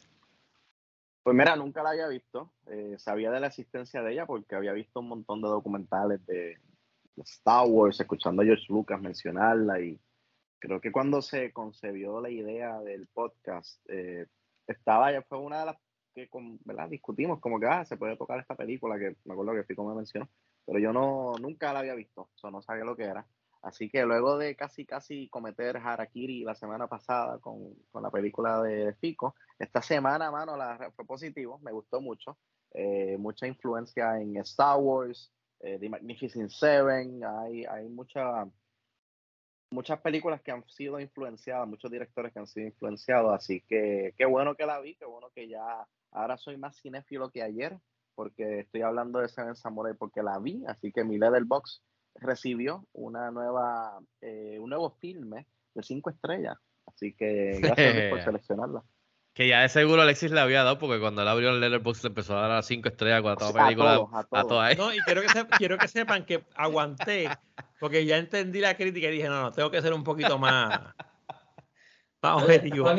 Pues 1.24 1.36
mira, 1.36 1.56
nunca 1.56 1.84
la 1.84 1.90
había 1.90 2.08
visto. 2.08 2.52
Eh, 2.68 2.96
sabía 2.98 3.32
de 3.32 3.40
la 3.40 3.48
existencia 3.48 4.02
de 4.04 4.14
ella 4.14 4.26
porque 4.26 4.56
había 4.56 4.74
visto 4.74 5.00
un 5.00 5.10
montón 5.10 5.42
de 5.42 5.50
documentales 5.50 6.26
de, 6.28 6.36
de, 6.36 6.58
Star 7.18 7.68
Wars, 7.68 8.00
escuchando 8.00 8.42
a 8.42 8.46
George 8.46 8.66
Lucas 8.70 9.02
mencionarla 9.02 9.80
y 9.80 10.00
creo 10.60 10.82
que 10.82 10.92
cuando 10.92 11.22
se 11.22 11.52
concebió 11.54 12.20
la 12.22 12.30
idea 12.30 12.80
del 12.82 13.08
podcast, 13.08 13.82
eh, 13.90 14.26
estaba 14.68 15.12
ya 15.12 15.22
fue 15.22 15.40
una 15.40 15.60
de 15.60 15.66
las 15.68 15.78
que 16.14 16.30
con, 16.30 16.60
¿verdad? 16.64 16.90
discutimos 16.90 17.40
como 17.40 17.60
que 17.60 17.68
ah, 17.68 17.86
se 17.86 17.98
puede 17.98 18.16
tocar 18.16 18.40
esta 18.40 18.56
película 18.56 18.98
que 18.98 19.18
me 19.26 19.34
acuerdo 19.34 19.54
que 19.54 19.66
Fico 19.66 19.86
me 19.88 19.96
mencionó, 19.96 20.30
pero 20.66 20.80
yo 20.80 20.94
no 20.94 21.34
nunca 21.40 21.74
la 21.74 21.80
había 21.80 21.94
visto, 21.94 22.22
o 22.22 22.38
sea, 22.38 22.52
no 22.52 22.62
sabía 22.62 22.86
lo 22.86 22.96
que 22.96 23.04
era. 23.04 23.28
Así 23.62 23.90
que 23.90 24.06
luego 24.06 24.38
de 24.38 24.56
casi, 24.56 24.86
casi 24.86 25.28
cometer 25.30 25.78
Harakiri 25.78 26.44
la 26.44 26.54
semana 26.54 26.88
pasada 26.88 27.40
con, 27.40 27.74
con 27.92 28.04
la 28.04 28.12
película 28.12 28.62
de 28.62 28.94
Fico, 28.94 29.36
esta 29.58 29.82
semana, 29.82 30.30
mano, 30.30 30.56
la, 30.56 30.92
fue 30.96 31.04
positivo, 31.06 31.60
me 31.60 31.72
gustó 31.72 32.00
mucho. 32.00 32.38
Eh, 32.72 33.18
mucha 33.18 33.48
influencia 33.48 34.20
en 34.20 34.38
Star 34.38 34.78
Wars, 34.78 35.34
eh, 35.66 35.80
The 35.80 35.90
Magnificent 35.90 36.52
Seven, 36.52 37.24
hay, 37.24 37.66
hay 37.66 37.90
mucha, 37.90 38.46
muchas 39.72 40.00
películas 40.02 40.42
que 40.42 40.52
han 40.52 40.64
sido 40.70 41.00
influenciadas, 41.00 41.68
muchos 41.68 41.90
directores 41.90 42.32
que 42.32 42.40
han 42.40 42.48
sido 42.48 42.68
influenciados, 42.68 43.34
así 43.34 43.62
que 43.68 44.14
qué 44.18 44.26
bueno 44.26 44.56
que 44.56 44.66
la 44.66 44.80
vi, 44.80 44.96
qué 44.96 45.06
bueno 45.06 45.32
que 45.34 45.48
ya 45.48 45.88
ahora 46.12 46.38
soy 46.38 46.58
más 46.58 46.80
cinéfilo 46.80 47.32
que 47.32 47.42
ayer, 47.42 47.78
porque 48.14 48.60
estoy 48.60 48.84
hablando 48.84 49.20
de 49.20 49.28
Seven 49.28 49.56
Samurai 49.56 49.94
porque 49.98 50.22
la 50.22 50.38
vi, 50.40 50.64
así 50.68 50.92
que 50.92 51.04
mi 51.04 51.18
Letterboxd 51.18 51.82
recibió 52.16 52.88
una 52.94 53.32
nueva, 53.32 54.00
eh, 54.22 54.58
un 54.60 54.70
nuevo 54.70 54.92
filme 55.02 55.48
de 55.74 55.84
cinco 55.84 56.10
estrellas. 56.10 56.58
Así 56.86 57.14
que 57.14 57.60
gracias 57.60 58.10
por 58.10 58.22
seleccionarla. 58.24 58.84
Que 59.36 59.48
ya 59.50 59.64
de 59.64 59.70
seguro 59.70 60.02
Alexis 60.02 60.32
le 60.32 60.40
había 60.40 60.64
dado, 60.64 60.80
porque 60.80 60.98
cuando 60.98 61.22
él 61.22 61.28
abrió 61.28 61.50
el 61.50 61.60
Letterboxd 61.60 62.04
le 62.04 62.08
empezó 62.08 62.38
a 62.38 62.48
dar 62.48 62.52
a 62.52 62.64
cinco 62.64 62.88
estrellas 62.88 63.22
con 63.22 63.36
toda 63.36 63.66
película. 63.66 63.92
A 63.92 63.96
todos, 63.98 64.10
a 64.14 64.24
todos. 64.24 64.46
A 64.46 64.48
todas. 64.48 64.78
No, 64.78 64.94
y 64.94 65.02
quiero 65.02 65.22
que, 65.24 65.28
se, 65.28 65.46
quiero 65.58 65.78
que 65.78 65.90
sepan 65.90 66.26
que 66.26 66.46
aguanté, 66.56 67.30
porque 67.82 68.06
ya 68.06 68.16
entendí 68.16 68.62
la 68.62 68.78
crítica 68.78 69.10
y 69.10 69.12
dije, 69.12 69.28
no, 69.28 69.42
no, 69.42 69.52
tengo 69.52 69.70
que 69.70 69.82
ser 69.82 69.94
un 69.94 70.06
poquito 70.06 70.40
más, 70.40 70.80
más 72.22 72.44
objetivo. 72.44 72.90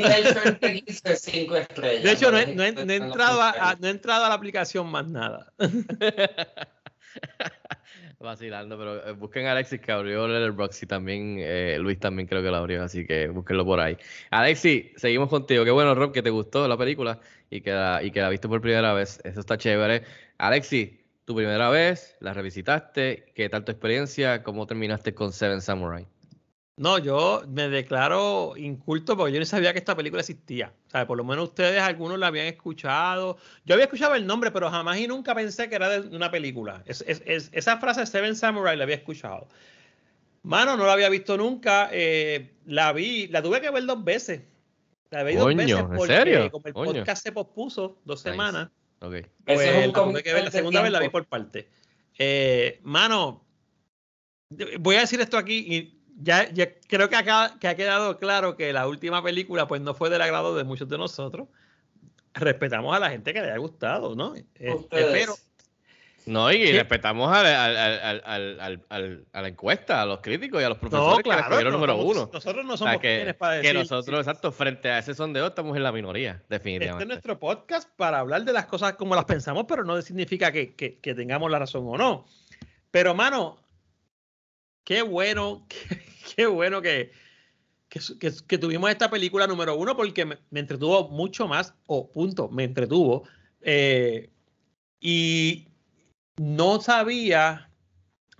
cinco 1.16 1.56
estrellas. 1.56 2.02
De 2.02 2.12
hecho, 2.12 2.30
no 2.30 2.36
he, 2.36 2.54
no 2.54 2.64
he, 2.64 2.72
no 2.72 2.92
he 2.92 2.96
entrado, 2.96 3.40
a, 3.40 3.74
no 3.80 3.86
he 3.86 3.90
entrado 3.90 4.26
a 4.26 4.28
la 4.28 4.34
aplicación 4.34 4.90
más 4.90 5.08
nada. 5.08 5.50
Vacilando, 8.18 8.78
pero 8.78 9.06
eh, 9.06 9.12
busquen 9.12 9.46
a 9.46 9.52
Alexis 9.52 9.78
que 9.78 9.92
abrió 9.92 10.26
Letterboxd 10.26 10.84
y 10.84 10.86
también 10.86 11.36
eh, 11.38 11.76
Luis 11.78 11.98
también 12.00 12.26
creo 12.26 12.42
que 12.42 12.48
lo 12.48 12.56
abrió, 12.56 12.82
así 12.82 13.06
que 13.06 13.28
búsquenlo 13.28 13.66
por 13.66 13.78
ahí. 13.78 13.98
Alexis, 14.30 14.86
seguimos 14.96 15.28
contigo. 15.28 15.64
Qué 15.64 15.70
bueno, 15.70 15.94
Rob, 15.94 16.12
que 16.12 16.22
te 16.22 16.30
gustó 16.30 16.66
la 16.66 16.78
película 16.78 17.20
y 17.50 17.60
que 17.60 17.72
la, 17.72 18.02
y 18.02 18.10
que 18.10 18.20
la 18.22 18.30
viste 18.30 18.48
por 18.48 18.62
primera 18.62 18.94
vez. 18.94 19.20
Eso 19.22 19.40
está 19.40 19.58
chévere. 19.58 20.04
Alexis, 20.38 20.92
tu 21.26 21.34
primera 21.34 21.68
vez, 21.68 22.16
la 22.20 22.32
revisitaste, 22.32 23.32
¿qué 23.34 23.48
tal 23.50 23.64
tu 23.64 23.72
experiencia? 23.72 24.42
¿Cómo 24.42 24.66
terminaste 24.66 25.14
con 25.14 25.32
Seven 25.32 25.60
Samurai? 25.60 26.06
No, 26.78 26.98
yo 26.98 27.42
me 27.48 27.70
declaro 27.70 28.52
inculto 28.54 29.16
porque 29.16 29.32
yo 29.32 29.40
no 29.40 29.46
sabía 29.46 29.72
que 29.72 29.78
esta 29.78 29.96
película 29.96 30.20
existía. 30.20 30.74
O 30.88 30.90
sea, 30.90 31.06
por 31.06 31.16
lo 31.16 31.24
menos 31.24 31.48
ustedes, 31.48 31.80
algunos 31.80 32.18
la 32.18 32.26
habían 32.26 32.46
escuchado. 32.46 33.38
Yo 33.64 33.74
había 33.74 33.86
escuchado 33.86 34.14
el 34.14 34.26
nombre, 34.26 34.50
pero 34.50 34.70
jamás 34.70 34.98
y 34.98 35.08
nunca 35.08 35.34
pensé 35.34 35.70
que 35.70 35.76
era 35.76 35.88
de 35.88 36.14
una 36.14 36.30
película. 36.30 36.82
Es, 36.84 37.02
es, 37.06 37.22
es, 37.24 37.48
esa 37.52 37.78
frase 37.78 38.04
Seven 38.04 38.36
Samurai 38.36 38.76
la 38.76 38.84
había 38.84 38.96
escuchado. 38.96 39.48
Mano, 40.42 40.76
no 40.76 40.84
la 40.84 40.92
había 40.92 41.08
visto 41.08 41.38
nunca. 41.38 41.88
Eh, 41.92 42.52
la 42.66 42.92
vi, 42.92 43.26
la 43.28 43.42
tuve 43.42 43.62
que 43.62 43.70
ver 43.70 43.86
dos 43.86 44.04
veces. 44.04 44.42
La 45.10 45.22
vi 45.22 45.34
dos 45.34 45.46
veces 45.54 45.78
¿en 45.78 46.00
serio? 46.06 46.50
como 46.50 46.66
el 46.66 46.74
podcast 46.74 47.22
se 47.22 47.32
pospuso 47.32 47.98
dos 48.04 48.22
Nice. 48.22 48.30
semanas. 48.32 48.68
Ok. 49.00 49.14
Pues, 49.46 49.60
es 49.60 49.86
un 49.86 49.92
la, 49.92 50.04
tuve 50.04 50.22
que 50.22 50.32
ver, 50.34 50.44
la 50.44 50.50
segunda 50.50 50.82
vez 50.82 50.92
la 50.92 51.00
vi 51.00 51.08
por 51.08 51.24
parte. 51.24 51.70
Eh, 52.18 52.80
mano, 52.82 53.46
voy 54.78 54.96
a 54.96 55.00
decir 55.00 55.20
esto 55.20 55.38
aquí 55.38 55.66
y 55.68 55.95
ya, 56.22 56.48
ya 56.52 56.68
creo 56.88 57.08
que, 57.08 57.16
acá, 57.16 57.56
que 57.60 57.68
ha 57.68 57.74
quedado 57.76 58.18
claro 58.18 58.56
que 58.56 58.72
la 58.72 58.86
última 58.88 59.22
película 59.22 59.66
pues 59.68 59.80
no 59.80 59.94
fue 59.94 60.10
del 60.10 60.22
agrado 60.22 60.56
de 60.56 60.64
muchos 60.64 60.88
de 60.88 60.98
nosotros. 60.98 61.48
Respetamos 62.34 62.94
a 62.94 62.98
la 62.98 63.10
gente 63.10 63.32
que 63.32 63.40
le 63.40 63.46
haya 63.48 63.56
gustado, 63.58 64.14
¿no? 64.14 64.34
Eh, 64.36 64.74
Ustedes. 64.74 65.06
espero. 65.06 65.34
No, 66.26 66.50
y 66.50 66.66
Sí. 66.66 66.72
respetamos 66.72 67.32
al- 67.32 67.46
al- 67.46 67.76
al- 67.76 68.00
al- 68.00 68.22
al- 68.24 68.60
al- 68.60 68.84
al- 68.90 69.24
a 69.32 69.42
la 69.42 69.48
encuesta, 69.48 70.02
a 70.02 70.06
los 70.06 70.18
críticos 70.20 70.60
y 70.60 70.64
a 70.64 70.68
los 70.68 70.76
profesores 70.78 71.18
No, 71.18 71.22
que 71.22 71.28
la 71.28 71.36
claro, 71.36 71.42
escogieron 71.50 71.72
no 71.72 71.78
número 71.78 71.92
somos- 71.96 72.16
uno. 72.16 72.30
nosotros 72.32 72.64
no 72.64 72.74
O 72.74 72.76
sea, 72.76 72.86
somos 72.88 73.00
que, 73.00 73.16
quienes 73.16 73.34
para 73.36 73.60
que 73.60 73.68
decir 73.68 73.74
nosotros, 73.78 74.18
exacto, 74.18 74.50
frente 74.50 74.90
a 74.90 74.98
ese 74.98 75.14
sondeo 75.14 75.46
estamos 75.46 75.76
en 75.76 75.84
la 75.84 75.92
minoría, 75.92 76.32
Este 76.32 76.42
es 76.42 76.48
definitivamente. 76.48 77.06
nuestro 77.06 77.38
podcast 77.38 77.88
para 77.94 78.18
hablar 78.18 78.42
de 78.44 78.52
las 78.52 78.66
cosas 78.66 78.94
como 78.94 79.14
las 79.14 79.24
pensamos, 79.24 79.66
pero 79.68 79.84
no 79.84 80.02
significa 80.02 80.50
que, 80.50 80.74
que- 80.74 80.98
que 80.98 81.14
tengamos 81.14 81.48
la 81.48 81.60
razón 81.60 81.84
o 81.86 81.96
no. 81.96 82.26
Pero, 82.90 83.14
mano, 83.14 83.58
qué 84.82 85.02
bueno, 85.02 85.64
qué, 85.68 86.02
qué 86.36 86.46
bueno 86.46 86.82
que, 86.82 87.12
que, 87.88 88.58
tuvimos 88.58 88.90
esta 88.90 89.10
película 89.10 89.46
número 89.46 89.76
uno 89.76 89.96
porque 89.96 90.24
me, 90.24 90.38
me 90.50 90.60
entretuvo 90.60 91.08
mucho 91.08 91.46
más, 91.46 91.74
o 91.86 92.10
punto, 92.10 92.48
me 92.48 92.64
entretuvo. 92.64 93.28
eh, 93.62 94.30
y 95.00 95.68
no 96.36 96.80
sabía, 96.80 97.70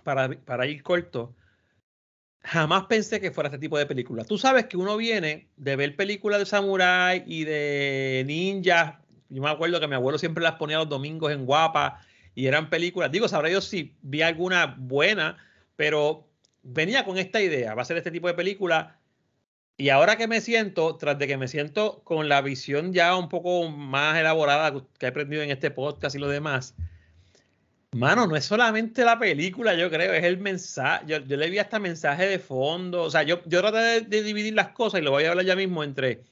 para, 0.02 0.28
para 0.44 0.66
ir 0.66 0.82
corto, 0.82 1.34
jamás 2.42 2.86
pensé 2.86 3.20
que 3.20 3.30
fuera 3.30 3.48
este 3.48 3.58
tipo 3.58 3.78
de 3.78 3.86
película. 3.86 4.24
Tú 4.24 4.38
sabes 4.38 4.66
que 4.66 4.76
uno 4.76 4.96
viene 4.96 5.48
de 5.56 5.76
ver 5.76 5.96
películas 5.96 6.38
de 6.38 6.46
samurái 6.46 7.24
y 7.26 7.44
de 7.44 8.24
ninjas. 8.26 8.96
Yo 9.28 9.42
me 9.42 9.50
acuerdo 9.50 9.80
que 9.80 9.88
mi 9.88 9.94
abuelo 9.94 10.18
siempre 10.18 10.44
las 10.44 10.54
ponía 10.54 10.78
los 10.78 10.88
domingos 10.88 11.32
en 11.32 11.46
Guapa 11.46 12.00
y 12.34 12.46
eran 12.46 12.70
películas. 12.70 13.10
Digo, 13.10 13.28
sabrá 13.28 13.50
yo 13.50 13.60
si 13.60 13.96
vi 14.02 14.22
alguna 14.22 14.76
buena, 14.78 15.36
pero 15.74 16.25
venía 16.66 17.04
con 17.04 17.18
esta 17.18 17.40
idea, 17.40 17.74
va 17.74 17.82
a 17.82 17.84
ser 17.84 17.96
este 17.96 18.10
tipo 18.10 18.28
de 18.28 18.34
película. 18.34 18.98
Y 19.78 19.90
ahora 19.90 20.16
que 20.16 20.26
me 20.26 20.40
siento, 20.40 20.96
tras 20.96 21.18
de 21.18 21.26
que 21.26 21.36
me 21.36 21.48
siento 21.48 22.00
con 22.04 22.28
la 22.28 22.40
visión 22.40 22.92
ya 22.92 23.14
un 23.16 23.28
poco 23.28 23.68
más 23.70 24.18
elaborada 24.18 24.72
que 24.98 25.06
he 25.06 25.08
aprendido 25.08 25.42
en 25.42 25.50
este 25.50 25.70
podcast 25.70 26.16
y 26.16 26.18
lo 26.18 26.28
demás, 26.28 26.74
Mano, 27.92 28.26
no 28.26 28.36
es 28.36 28.44
solamente 28.44 29.04
la 29.04 29.18
película, 29.18 29.74
yo 29.74 29.88
creo, 29.88 30.12
es 30.12 30.24
el 30.24 30.36
mensaje. 30.36 31.04
Yo, 31.06 31.18
yo 31.18 31.36
le 31.38 31.48
vi 31.48 31.58
hasta 31.58 31.78
mensaje 31.78 32.26
de 32.26 32.38
fondo. 32.38 33.02
O 33.04 33.10
sea, 33.10 33.22
yo, 33.22 33.40
yo 33.46 33.60
traté 33.62 33.78
de, 33.78 34.00
de 34.02 34.22
dividir 34.22 34.52
las 34.52 34.68
cosas 34.68 35.00
y 35.00 35.04
lo 35.04 35.12
voy 35.12 35.24
a 35.24 35.30
hablar 35.30 35.46
ya 35.46 35.56
mismo 35.56 35.82
entre 35.82 36.22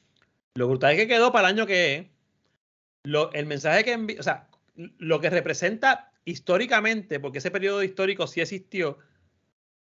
lo 0.56 0.68
brutal 0.68 0.94
que 0.94 1.08
quedó 1.08 1.32
para 1.32 1.48
el 1.48 1.54
año 1.54 1.66
que 1.66 1.96
es, 1.96 2.06
lo, 3.04 3.32
el 3.32 3.46
mensaje 3.46 3.82
que 3.82 3.96
envi- 3.96 4.18
o 4.18 4.22
sea, 4.22 4.48
lo 4.98 5.20
que 5.20 5.30
representa 5.30 6.10
históricamente, 6.26 7.18
porque 7.18 7.38
ese 7.38 7.50
periodo 7.50 7.82
histórico 7.82 8.26
sí 8.26 8.42
existió, 8.42 8.98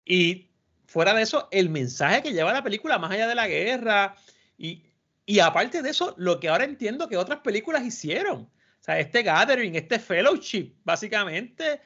y 0.09 0.49
fuera 0.87 1.15
de 1.15 1.23
eso, 1.23 1.49
el 1.53 1.69
mensaje 1.69 2.23
que 2.23 2.33
lleva 2.33 2.53
la 2.53 2.65
película 2.65 2.99
más 2.99 3.11
allá 3.11 3.29
de 3.29 3.35
la 3.35 3.47
guerra, 3.47 4.17
y, 4.57 4.83
y 5.27 5.39
aparte 5.39 5.83
de 5.83 5.91
eso, 5.91 6.15
lo 6.17 6.41
que 6.41 6.49
ahora 6.49 6.65
entiendo 6.65 7.09
que 7.09 7.17
otras 7.17 7.41
películas 7.41 7.85
hicieron. 7.85 8.41
O 8.41 8.83
sea, 8.89 8.99
este 8.99 9.23
gathering, 9.23 9.77
este 9.77 9.99
fellowship, 9.99 10.73
básicamente, 10.83 11.81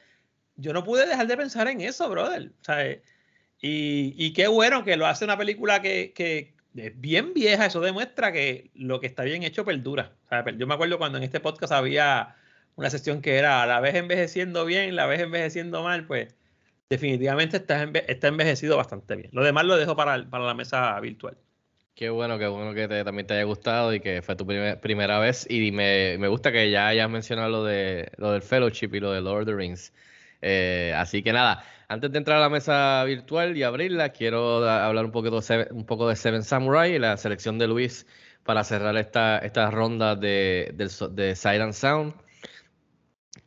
yo 0.57 0.73
no 0.73 0.85
pude 0.85 1.07
dejar 1.07 1.27
de 1.27 1.37
pensar 1.37 1.67
en 1.67 1.81
eso, 1.81 2.09
brother. 2.09 2.53
O 2.61 2.65
sea, 2.65 2.89
y, 2.91 4.15
y 4.17 4.33
qué 4.33 4.47
bueno 4.47 4.85
que 4.85 4.97
lo 4.97 5.07
hace 5.07 5.25
una 5.25 5.37
película 5.37 5.83
que, 5.83 6.13
que 6.15 6.55
es 6.77 7.01
bien 7.01 7.35
vieja, 7.35 7.67
eso 7.67 7.81
demuestra 7.81 8.33
que 8.33 8.71
lo 8.75 9.01
que 9.01 9.09
está 9.09 9.25
bien 9.25 9.43
hecho 9.43 9.65
perdura. 9.65 10.13
O 10.27 10.29
sea, 10.29 10.45
yo 10.57 10.67
me 10.67 10.75
acuerdo 10.75 10.99
cuando 10.99 11.19
en 11.19 11.25
este 11.25 11.41
podcast 11.41 11.73
había 11.73 12.37
una 12.77 12.89
sesión 12.89 13.21
que 13.21 13.37
era 13.37 13.67
la 13.67 13.81
vez 13.81 13.95
envejeciendo 13.95 14.65
bien, 14.65 14.95
la 14.97 15.07
vez 15.07 15.21
envejeciendo 15.21 15.83
mal, 15.83 16.07
pues 16.07 16.35
definitivamente 16.93 17.57
está, 17.57 17.83
enve- 17.83 18.05
está 18.07 18.29
envejecido 18.29 18.77
bastante 18.77 19.17
bien. 19.17 19.31
Lo 19.33 19.43
demás 19.43 19.65
lo 19.65 19.77
dejo 19.77 19.97
para, 19.97 20.29
para 20.29 20.45
la 20.45 20.55
mesa 20.55 20.99
virtual. 21.01 21.37
Qué 21.95 22.11
bueno, 22.11 22.39
qué 22.39 22.47
bueno 22.47 22.75
que 22.75 22.87
también 23.05 23.27
te 23.27 23.35
haya 23.35 23.45
gustado 23.45 23.95
y 23.95 24.01
que 24.01 24.21
fue 24.23 24.37
tu 24.37 24.47
primer- 24.47 24.79
primera 24.81 25.19
vez. 25.19 25.47
Y 25.51 25.73
me, 25.73 26.17
me 26.19 26.29
gusta 26.29 26.53
que 26.53 26.71
ya 26.71 26.89
hayas 26.89 27.09
mencionado 27.09 27.49
lo, 27.49 27.65
de, 27.65 28.13
lo 28.19 28.33
del 28.33 28.43
Fellowship 28.43 28.91
y 28.95 29.01
lo 29.01 29.13
de 29.13 29.21
Lord 29.23 29.43
of 29.43 29.47
the 29.47 29.55
Rings. 29.55 29.93
Eh, 30.43 30.93
así 30.97 31.23
que 31.23 31.33
nada, 31.33 31.65
antes 31.89 32.11
de 32.13 32.19
entrar 32.19 32.39
a 32.39 32.41
la 32.41 32.49
mesa 32.51 33.03
virtual 33.05 33.57
y 33.57 33.63
abrirla, 33.63 34.11
quiero 34.11 34.69
hablar 34.69 35.05
un, 35.07 35.13
poquito 35.13 35.41
de 35.41 35.69
un 35.71 35.87
poco 35.87 36.09
de 36.09 36.17
Seven 36.17 36.43
Samurai 36.43 36.95
y 36.95 36.99
la 36.99 37.17
selección 37.17 37.59
de 37.59 37.69
Luis 37.69 38.07
para 38.45 38.65
cerrar 38.65 38.97
esta, 38.97 39.39
esta 39.39 39.71
ronda 39.71 40.17
de, 40.17 40.75
de 40.75 41.37
Sight 41.37 41.61
and 41.63 41.73
Sound. 41.73 42.15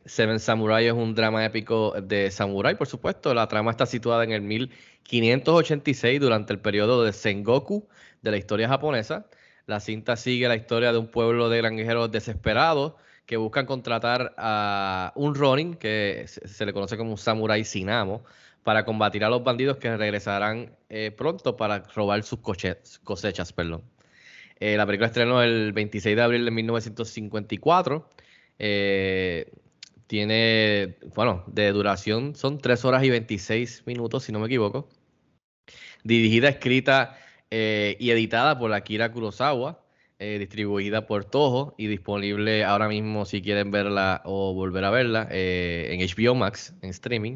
Seven 0.06 0.38
Samurai 0.38 0.86
es 0.86 0.92
un 0.92 1.14
drama 1.14 1.44
épico 1.44 1.94
de 2.00 2.30
samurái, 2.30 2.76
por 2.76 2.86
supuesto. 2.86 3.34
La 3.34 3.48
trama 3.48 3.72
está 3.72 3.86
situada 3.86 4.24
en 4.24 4.32
el 4.32 4.42
1586 4.42 6.20
durante 6.20 6.52
el 6.52 6.60
periodo 6.60 7.02
de 7.04 7.12
Sengoku 7.12 7.88
de 8.22 8.30
la 8.30 8.36
historia 8.36 8.68
japonesa. 8.68 9.26
La 9.66 9.80
cinta 9.80 10.16
sigue 10.16 10.46
la 10.48 10.56
historia 10.56 10.92
de 10.92 10.98
un 10.98 11.08
pueblo 11.08 11.48
de 11.48 11.58
granjeros 11.58 12.10
desesperados 12.12 12.94
que 13.26 13.36
buscan 13.36 13.66
contratar 13.66 14.32
a 14.38 15.12
un 15.16 15.34
Ronin, 15.34 15.74
que 15.74 16.26
se, 16.26 16.64
le 16.64 16.72
conoce 16.72 16.96
como 16.96 17.10
un 17.10 17.18
samurái 17.18 17.64
sin 17.64 17.90
amo, 17.90 18.24
para 18.62 18.84
combatir 18.84 19.24
a 19.24 19.28
los 19.28 19.42
bandidos 19.42 19.78
que 19.78 19.96
regresarán 19.96 20.76
eh, 20.88 21.10
pronto 21.10 21.56
para 21.56 21.80
robar 21.94 22.22
sus 22.22 22.38
cosechas. 22.38 23.52
Perdón. 23.52 23.82
Eh, 24.60 24.76
la 24.76 24.86
película 24.86 25.08
estrenó 25.08 25.42
el 25.42 25.72
26 25.72 26.16
de 26.16 26.22
abril 26.22 26.44
de 26.44 26.50
1954. 26.52 28.08
Eh, 28.58 29.50
tiene, 30.06 30.96
bueno, 31.14 31.44
de 31.46 31.72
duración 31.72 32.34
son 32.34 32.58
3 32.58 32.84
horas 32.84 33.04
y 33.04 33.10
26 33.10 33.84
minutos, 33.86 34.24
si 34.24 34.32
no 34.32 34.38
me 34.38 34.46
equivoco. 34.46 34.88
Dirigida, 36.04 36.48
escrita 36.48 37.18
eh, 37.50 37.96
y 37.98 38.10
editada 38.10 38.58
por 38.58 38.72
Akira 38.72 39.10
Kurosawa, 39.10 39.84
eh, 40.18 40.38
distribuida 40.38 41.06
por 41.06 41.24
Toho 41.24 41.74
y 41.76 41.88
disponible 41.88 42.64
ahora 42.64 42.88
mismo 42.88 43.24
si 43.24 43.42
quieren 43.42 43.70
verla 43.70 44.22
o 44.24 44.54
volver 44.54 44.84
a 44.84 44.90
verla 44.90 45.28
eh, 45.30 45.88
en 45.90 46.00
HBO 46.00 46.34
Max, 46.36 46.74
en 46.82 46.90
streaming. 46.90 47.34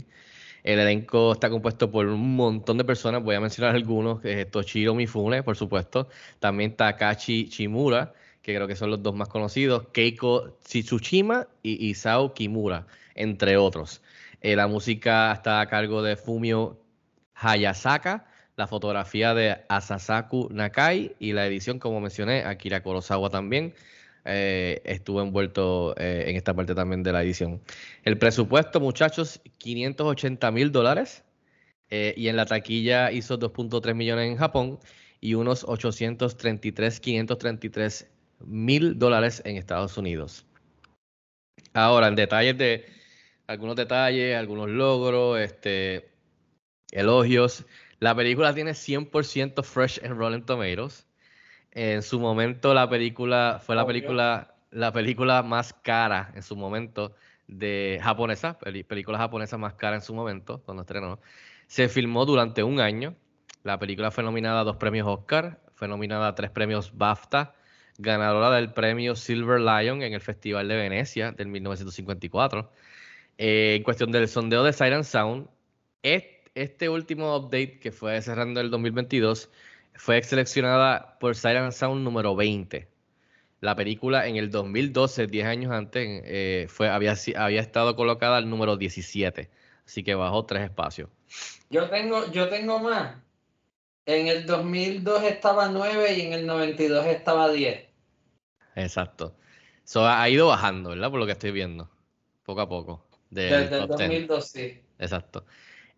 El 0.62 0.78
elenco 0.78 1.32
está 1.32 1.50
compuesto 1.50 1.90
por 1.90 2.06
un 2.06 2.36
montón 2.36 2.78
de 2.78 2.84
personas, 2.84 3.22
voy 3.22 3.34
a 3.34 3.40
mencionar 3.40 3.74
algunos, 3.74 4.20
Toshiro 4.50 4.94
Mifune, 4.94 5.42
por 5.42 5.56
supuesto, 5.56 6.08
también 6.38 6.76
Takashi 6.76 7.46
Shimura, 7.46 8.12
que 8.42 8.54
creo 8.54 8.66
que 8.66 8.76
son 8.76 8.90
los 8.90 9.02
dos 9.02 9.14
más 9.14 9.28
conocidos, 9.28 9.88
Keiko 9.92 10.56
Tsushima 10.62 11.46
y 11.62 11.90
Isao 11.90 12.34
Kimura, 12.34 12.86
entre 13.14 13.56
otros. 13.56 14.02
Eh, 14.40 14.56
la 14.56 14.66
música 14.66 15.32
está 15.32 15.60
a 15.60 15.66
cargo 15.68 16.02
de 16.02 16.16
Fumio 16.16 16.78
Hayasaka, 17.34 18.26
la 18.56 18.66
fotografía 18.66 19.34
de 19.34 19.58
Asasaku 19.68 20.48
Nakai 20.50 21.14
y 21.18 21.32
la 21.32 21.46
edición, 21.46 21.78
como 21.78 22.00
mencioné, 22.00 22.44
Akira 22.44 22.82
Kurosawa 22.82 23.30
también. 23.30 23.74
eh, 24.26 24.82
estuvo 24.84 25.22
envuelto 25.22 25.94
eh, 25.96 26.24
en 26.28 26.36
esta 26.36 26.52
parte 26.54 26.74
también 26.74 27.02
de 27.02 27.12
la 27.12 27.22
edición. 27.22 27.62
El 28.04 28.18
presupuesto, 28.18 28.78
muchachos, 28.78 29.40
580 29.58 30.50
mil 30.50 30.72
dólares. 30.72 31.24
y 31.90 32.28
en 32.28 32.36
la 32.36 32.46
taquilla 32.46 33.10
hizo 33.12 33.38
2.3 33.38 33.94
millones 33.94 34.30
en 34.30 34.36
Japón 34.36 34.78
y 35.20 35.34
unos 35.34 35.64
833, 35.64 37.00
533 37.00 38.08
mil 38.40 38.98
dólares 38.98 39.42
en 39.44 39.56
Estados 39.56 39.96
Unidos. 39.96 40.46
Ahora, 41.72 42.08
en 42.08 42.16
detalles 42.16 42.58
de 42.58 42.86
algunos 43.46 43.76
detalles, 43.76 44.36
algunos 44.36 44.68
logros, 44.68 45.38
este, 45.40 46.10
elogios. 46.90 47.66
La 47.98 48.14
película 48.14 48.54
tiene 48.54 48.72
100% 48.72 49.62
fresh 49.62 50.00
en 50.02 50.16
Rotten 50.16 50.44
Tomatoes. 50.44 51.06
En 51.72 52.02
su 52.02 52.18
momento 52.18 52.74
la 52.74 52.88
película 52.88 53.60
fue 53.64 53.76
la 53.76 53.82
Obvio. 53.82 53.94
película 53.94 54.54
la 54.70 54.92
película 54.92 55.42
más 55.42 55.72
cara 55.72 56.32
en 56.34 56.42
su 56.42 56.56
momento 56.56 57.14
de 57.46 57.98
japonesa, 58.02 58.58
película 58.58 59.18
japonesa 59.18 59.58
más 59.58 59.74
cara 59.74 59.96
en 59.96 60.02
su 60.02 60.14
momento 60.14 60.62
cuando 60.64 60.82
estrenó. 60.82 61.20
Se 61.66 61.88
filmó 61.88 62.24
durante 62.24 62.62
un 62.62 62.80
año. 62.80 63.16
La 63.62 63.78
película 63.78 64.10
fue 64.10 64.24
nominada 64.24 64.60
a 64.60 64.64
dos 64.64 64.76
premios 64.76 65.06
Oscar, 65.06 65.60
fue 65.74 65.88
nominada 65.88 66.28
a 66.28 66.34
tres 66.34 66.50
premios 66.50 66.96
BAFTA, 66.96 67.54
ganadora 68.00 68.50
del 68.50 68.72
premio 68.72 69.14
Silver 69.16 69.60
Lion 69.60 70.02
en 70.02 70.12
el 70.14 70.20
Festival 70.20 70.68
de 70.68 70.76
Venecia 70.76 71.32
del 71.32 71.48
1954. 71.48 72.70
Eh, 73.38 73.74
en 73.76 73.82
cuestión 73.82 74.10
del 74.12 74.28
sondeo 74.28 74.62
de 74.64 74.72
Siren 74.72 75.04
Sound, 75.04 75.48
est- 76.02 76.48
este 76.54 76.88
último 76.88 77.36
update 77.36 77.78
que 77.78 77.92
fue 77.92 78.20
cerrando 78.22 78.60
el 78.60 78.70
2022 78.70 79.50
fue 79.94 80.22
seleccionada 80.22 81.18
por 81.20 81.36
Silent 81.36 81.72
Sound 81.72 82.02
número 82.02 82.34
20. 82.34 82.88
La 83.60 83.76
película 83.76 84.26
en 84.26 84.36
el 84.36 84.50
2012, 84.50 85.26
10 85.26 85.46
años 85.46 85.72
antes, 85.72 86.22
eh, 86.24 86.66
fue, 86.68 86.88
había, 86.88 87.14
había 87.36 87.60
estado 87.60 87.94
colocada 87.94 88.38
al 88.38 88.48
número 88.48 88.76
17. 88.76 89.50
Así 89.86 90.02
que 90.02 90.14
bajó 90.14 90.46
tres 90.46 90.62
espacios. 90.64 91.10
Yo 91.68 91.88
tengo, 91.90 92.30
yo 92.32 92.48
tengo 92.48 92.78
más. 92.78 93.16
En 94.06 94.26
el 94.28 94.46
2002 94.46 95.22
estaba 95.24 95.68
9 95.68 96.14
y 96.14 96.20
en 96.22 96.32
el 96.32 96.46
92 96.46 97.06
estaba 97.06 97.50
10. 97.50 97.89
Exacto. 98.74 99.36
So, 99.84 100.06
ha 100.06 100.28
ido 100.28 100.46
bajando, 100.46 100.90
¿verdad? 100.90 101.10
Por 101.10 101.20
lo 101.20 101.26
que 101.26 101.32
estoy 101.32 101.50
viendo. 101.50 101.90
Poco 102.44 102.60
a 102.60 102.68
poco. 102.68 103.04
Desde 103.30 103.78
el 103.78 103.88
2002, 103.88 104.44
sí. 104.48 104.80
Exacto. 104.98 105.44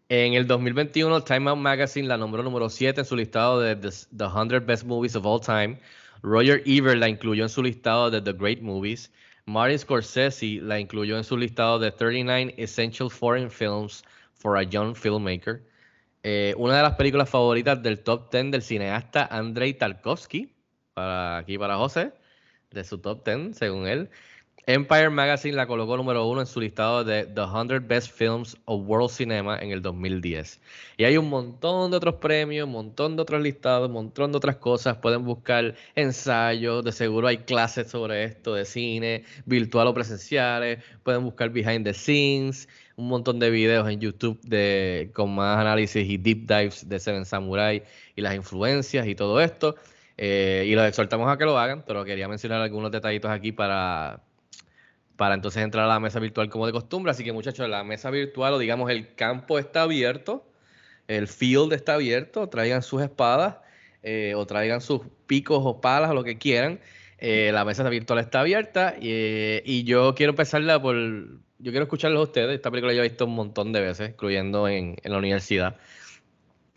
En 0.09 0.35
el 0.35 0.47
2021, 0.47 1.23
Time 1.25 1.51
Out 1.51 1.59
Magazine 1.59 2.07
la 2.07 2.19
nombró 2.19 2.43
número 2.43 2.69
7 2.69 3.01
en 3.01 3.07
su 3.07 3.17
listado 3.17 3.61
de 3.61 3.77
The, 3.77 3.91
100 3.91 4.67
Best 4.67 4.85
Movies 4.85 5.17
of 5.17 5.25
All 5.25 5.41
Time. 5.41 5.79
Roger 6.23 6.63
Ebert 6.67 6.99
la 6.99 7.09
incluyó 7.09 7.45
en 7.45 7.49
su 7.49 7.63
listado 7.63 8.11
de 8.11 8.21
The 8.21 8.33
Great 8.33 8.61
Movies. 8.61 9.11
Martin 9.47 9.79
Scorsese 9.79 10.61
la 10.61 10.79
incluyó 10.79 11.17
en 11.17 11.25
su 11.25 11.37
listado 11.37 11.79
de 11.79 11.91
39 11.91 12.55
Essential 12.59 13.11
Foreign 13.11 13.51
Films 13.51 14.05
for 14.35 14.57
a 14.57 14.63
Young 14.63 14.95
Filmmaker. 14.95 15.63
Eh, 16.23 16.55
una 16.57 16.77
de 16.77 16.83
las 16.83 16.95
películas 16.95 17.29
favoritas 17.29 17.83
del 17.83 17.99
top 18.01 18.31
10 18.31 18.53
del 18.53 18.63
cineasta 18.63 19.27
Andrei 19.27 19.75
Tarkovsky, 19.75 20.55
para 20.95 21.39
aquí 21.39 21.59
para 21.59 21.77
José, 21.77 22.13
de 22.73 22.85
su 22.85 22.99
top 22.99 23.25
10, 23.25 23.57
según 23.57 23.87
él. 23.87 24.11
Empire 24.65 25.11
Magazine 25.11 25.57
la 25.57 25.67
colocó 25.67 25.97
número 25.97 26.25
uno 26.25 26.41
en 26.41 26.47
su 26.47 26.61
listado 26.61 27.03
de 27.03 27.25
The 27.25 27.47
100 27.47 27.89
Best 27.89 28.13
Films 28.17 28.57
of 28.67 28.83
World 28.87 29.11
Cinema 29.11 29.59
en 29.59 29.73
el 29.73 29.83
2010. 29.83 30.61
Y 30.99 31.03
hay 31.05 31.17
un 31.17 31.29
montón 31.29 31.91
de 31.91 31.97
otros 31.97 32.15
premios, 32.17 32.67
un 32.67 32.73
montón 32.73 33.17
de 33.17 33.23
otros 33.23 33.43
listados, 33.43 33.89
un 33.89 33.95
montón 33.95 34.31
de 34.31 34.37
otras 34.37 34.57
cosas. 34.59 34.99
Pueden 34.99 35.25
buscar 35.25 35.75
ensayos, 35.97 36.85
de 36.85 36.93
seguro 36.93 37.27
hay 37.27 37.39
clases 37.39 37.91
sobre 37.91 38.23
esto 38.23 38.55
de 38.55 38.65
cine, 38.65 39.25
virtual 39.47 39.89
o 39.89 39.95
presenciales. 39.95 40.79
Pueden 41.03 41.25
buscar 41.25 41.51
behind 41.51 41.85
the 41.85 41.93
scenes, 41.93 42.69
un 42.95 43.09
montón 43.09 43.41
de 43.41 43.51
videos 43.51 43.89
en 43.89 43.99
YouTube 43.99 44.41
de, 44.43 45.11
con 45.13 45.35
más 45.35 45.59
análisis 45.59 46.09
y 46.09 46.19
deep 46.19 46.47
dives 46.47 46.89
de 46.89 47.01
Seven 47.01 47.25
Samurai 47.25 47.83
y 48.15 48.21
las 48.21 48.37
influencias 48.37 49.09
y 49.09 49.17
todo 49.17 49.41
esto. 49.41 49.75
Eh, 50.25 50.67
y 50.69 50.75
los 50.77 50.87
exhortamos 50.87 51.29
a 51.29 51.37
que 51.37 51.45
lo 51.45 51.59
hagan, 51.59 51.83
pero 51.85 52.05
quería 52.05 52.29
mencionar 52.29 52.61
algunos 52.61 52.93
detallitos 52.93 53.29
aquí 53.29 53.51
para 53.51 54.23
para 55.17 55.35
entonces 55.35 55.65
entrar 55.65 55.85
a 55.85 55.89
la 55.89 55.99
mesa 55.99 56.21
virtual 56.21 56.49
como 56.49 56.65
de 56.65 56.73
costumbre. 56.73 57.11
Así 57.11 57.25
que 57.25 57.33
muchachos, 57.33 57.69
la 57.69 57.83
mesa 57.83 58.09
virtual 58.11 58.55
o 58.55 58.59
digamos 58.61 58.89
el 58.91 59.17
campo 59.17 59.59
está 59.59 59.83
abierto, 59.83 60.47
el 61.09 61.27
field 61.27 61.73
está 61.73 61.95
abierto, 61.95 62.49
traigan 62.49 62.83
sus 62.83 63.03
espadas 63.03 63.57
eh, 64.05 64.35
o 64.37 64.47
traigan 64.47 64.81
sus 64.81 65.01
picos 65.27 65.61
o 65.65 65.81
palas 65.81 66.13
o 66.13 66.15
lo 66.15 66.23
que 66.23 66.39
quieran. 66.39 66.79
Eh, 67.19 67.51
la 67.53 67.65
mesa 67.65 67.89
virtual 67.89 68.21
está 68.21 68.41
abierta 68.43 68.95
y, 69.01 69.83
yo 69.83 70.15
quiero 70.15 70.31
empezarla 70.31 70.81
por, 70.81 70.95
yo 70.95 71.73
quiero 71.73 71.83
escucharlos 71.83 72.21
a 72.21 72.23
ustedes. 72.23 72.55
Esta 72.55 72.71
película 72.71 72.93
yo 72.93 73.01
he 73.01 73.09
visto 73.09 73.25
un 73.25 73.35
montón 73.35 73.73
de 73.73 73.81
veces, 73.81 74.11
incluyendo 74.11 74.69
en, 74.69 74.97
la 75.03 75.19
universidad 75.19 75.77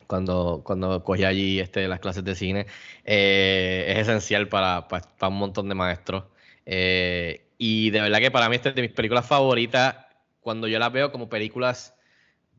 cuando, 0.07 0.61
cuando 0.65 1.03
cogí 1.03 1.23
allí 1.23 1.59
este, 1.59 1.87
las 1.87 1.99
clases 1.99 2.23
de 2.23 2.35
cine, 2.35 2.67
eh, 3.03 3.85
es 3.89 3.99
esencial 3.99 4.47
para, 4.47 4.87
para, 4.87 5.27
un 5.27 5.37
montón 5.37 5.69
de 5.69 5.75
maestros. 5.75 6.25
Eh, 6.65 7.47
y 7.57 7.89
de 7.91 8.01
verdad 8.01 8.19
que 8.19 8.31
para 8.31 8.49
mí 8.49 8.55
esta 8.55 8.69
es 8.69 8.75
de 8.75 8.81
mis 8.81 8.91
películas 8.91 9.25
favoritas 9.27 9.95
cuando 10.41 10.67
yo 10.67 10.77
las 10.79 10.91
veo 10.91 11.11
como 11.11 11.29
películas, 11.29 11.95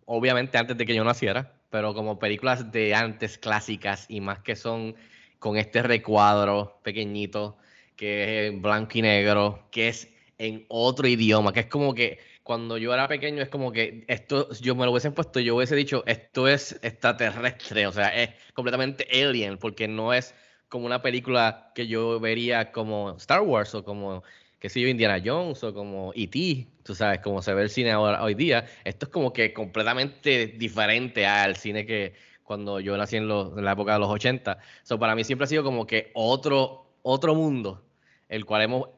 obviamente 0.06 0.58
antes 0.58 0.76
de 0.76 0.86
que 0.86 0.94
yo 0.94 1.04
naciera, 1.04 1.54
pero 1.70 1.94
como 1.94 2.18
películas 2.18 2.72
de 2.72 2.94
antes 2.94 3.38
clásicas 3.38 4.06
y 4.08 4.20
más 4.20 4.40
que 4.40 4.56
son 4.56 4.96
con 5.38 5.56
este 5.56 5.82
recuadro 5.82 6.80
pequeñito, 6.82 7.58
que 7.94 8.48
es 8.48 8.60
blanco 8.60 8.98
y 8.98 9.02
negro, 9.02 9.68
que 9.70 9.88
es 9.88 10.08
en 10.38 10.66
otro 10.68 11.06
idioma, 11.06 11.52
que 11.52 11.60
es 11.60 11.66
como 11.66 11.94
que 11.94 12.18
cuando 12.46 12.78
yo 12.78 12.94
era 12.94 13.08
pequeño 13.08 13.42
es 13.42 13.48
como 13.48 13.72
que 13.72 14.04
esto, 14.08 14.48
yo 14.60 14.76
me 14.76 14.84
lo 14.84 14.92
hubiesen 14.92 15.12
puesto, 15.12 15.40
yo 15.40 15.56
hubiese 15.56 15.74
dicho, 15.76 16.04
esto 16.06 16.48
es 16.48 16.78
extraterrestre, 16.82 17.86
o 17.86 17.92
sea, 17.92 18.08
es 18.08 18.30
completamente 18.54 19.06
alien, 19.12 19.58
porque 19.58 19.88
no 19.88 20.14
es 20.14 20.34
como 20.68 20.86
una 20.86 21.02
película 21.02 21.72
que 21.74 21.86
yo 21.88 22.20
vería 22.20 22.72
como 22.72 23.16
Star 23.16 23.42
Wars 23.42 23.74
o 23.74 23.84
como 23.84 24.22
qué 24.60 24.68
sé 24.68 24.80
yo, 24.80 24.88
Indiana 24.88 25.20
Jones 25.24 25.62
o 25.64 25.74
como 25.74 26.12
E.T., 26.14 26.68
tú 26.82 26.94
sabes, 26.94 27.20
como 27.20 27.42
se 27.42 27.52
ve 27.52 27.62
el 27.62 27.70
cine 27.70 27.90
ahora, 27.92 28.22
hoy 28.22 28.34
día, 28.34 28.66
esto 28.84 29.06
es 29.06 29.12
como 29.12 29.32
que 29.32 29.52
completamente 29.52 30.46
diferente 30.46 31.26
al 31.26 31.56
cine 31.56 31.84
que 31.84 32.14
cuando 32.44 32.80
yo 32.80 32.96
nací 32.96 33.16
en, 33.16 33.28
la 33.28 33.72
época 33.72 33.94
de 33.94 33.98
los 33.98 34.08
80. 34.08 34.58
So, 34.82 34.98
para 34.98 35.14
mí 35.14 35.24
siempre 35.24 35.44
ha 35.44 35.48
sido 35.48 35.64
como 35.64 35.86
que 35.86 36.10
otro, 36.14 36.86
otro 37.02 37.34
mundo, 37.34 37.84
el 38.28 38.44
cual 38.44 38.62
hemos 38.62 38.88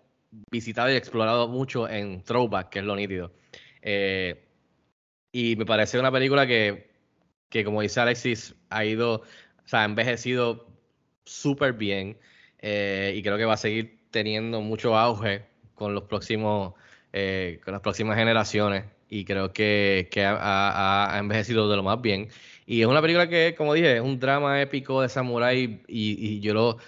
visitado 0.51 0.91
y 0.91 0.97
explorado 0.97 1.49
mucho 1.49 1.89
en 1.89 2.23
Throwback, 2.23 2.71
que 2.71 2.79
es 2.81 2.85
lo 2.85 2.97
nítido. 2.97 3.33
Eh, 3.83 4.45
y 5.33 5.57
me 5.57 5.67
parece 5.67 5.99
una 5.99 6.13
película 6.13 6.47
que, 6.47 6.91
que, 7.49 7.65
como 7.65 7.83
dice 7.83 8.01
Alexis, 8.01 8.55
ha 8.71 8.85
ido, 8.85 9.17
o 9.17 9.69
sea, 9.69 9.83
ha 9.83 9.85
envejecido 9.85 10.67
súper 11.25 11.75
bien 11.75 12.19
eh, 12.61 13.13
y 13.17 13.23
creo 13.23 13.37
que 13.37 13.45
va 13.45 13.55
a 13.55 13.59
seguir 13.59 14.01
teniendo 14.11 14.61
mucho 14.61 14.97
auge 14.97 15.45
con 15.75 15.95
los 15.95 16.05
próximos, 16.05 16.75
eh, 17.13 17.61
con 17.65 17.73
las 17.73 17.83
próximas 17.83 18.17
generaciones 18.17 18.85
y 19.11 19.25
creo 19.25 19.53
que, 19.53 20.09
ha, 20.17 21.17
envejecido 21.19 21.69
de 21.69 21.77
lo 21.77 21.83
más 21.83 22.01
bien. 22.01 22.29
Y 22.67 22.83
es 22.83 22.87
una 22.87 23.01
película 23.01 23.29
que, 23.29 23.55
como 23.57 23.75
dije, 23.75 23.97
es 23.97 24.03
un 24.03 24.19
drama 24.19 24.61
épico 24.61 25.01
de 25.03 25.09
samurái 25.09 25.83
y, 25.89 26.41
yo 26.41 26.55
lo 26.55 26.79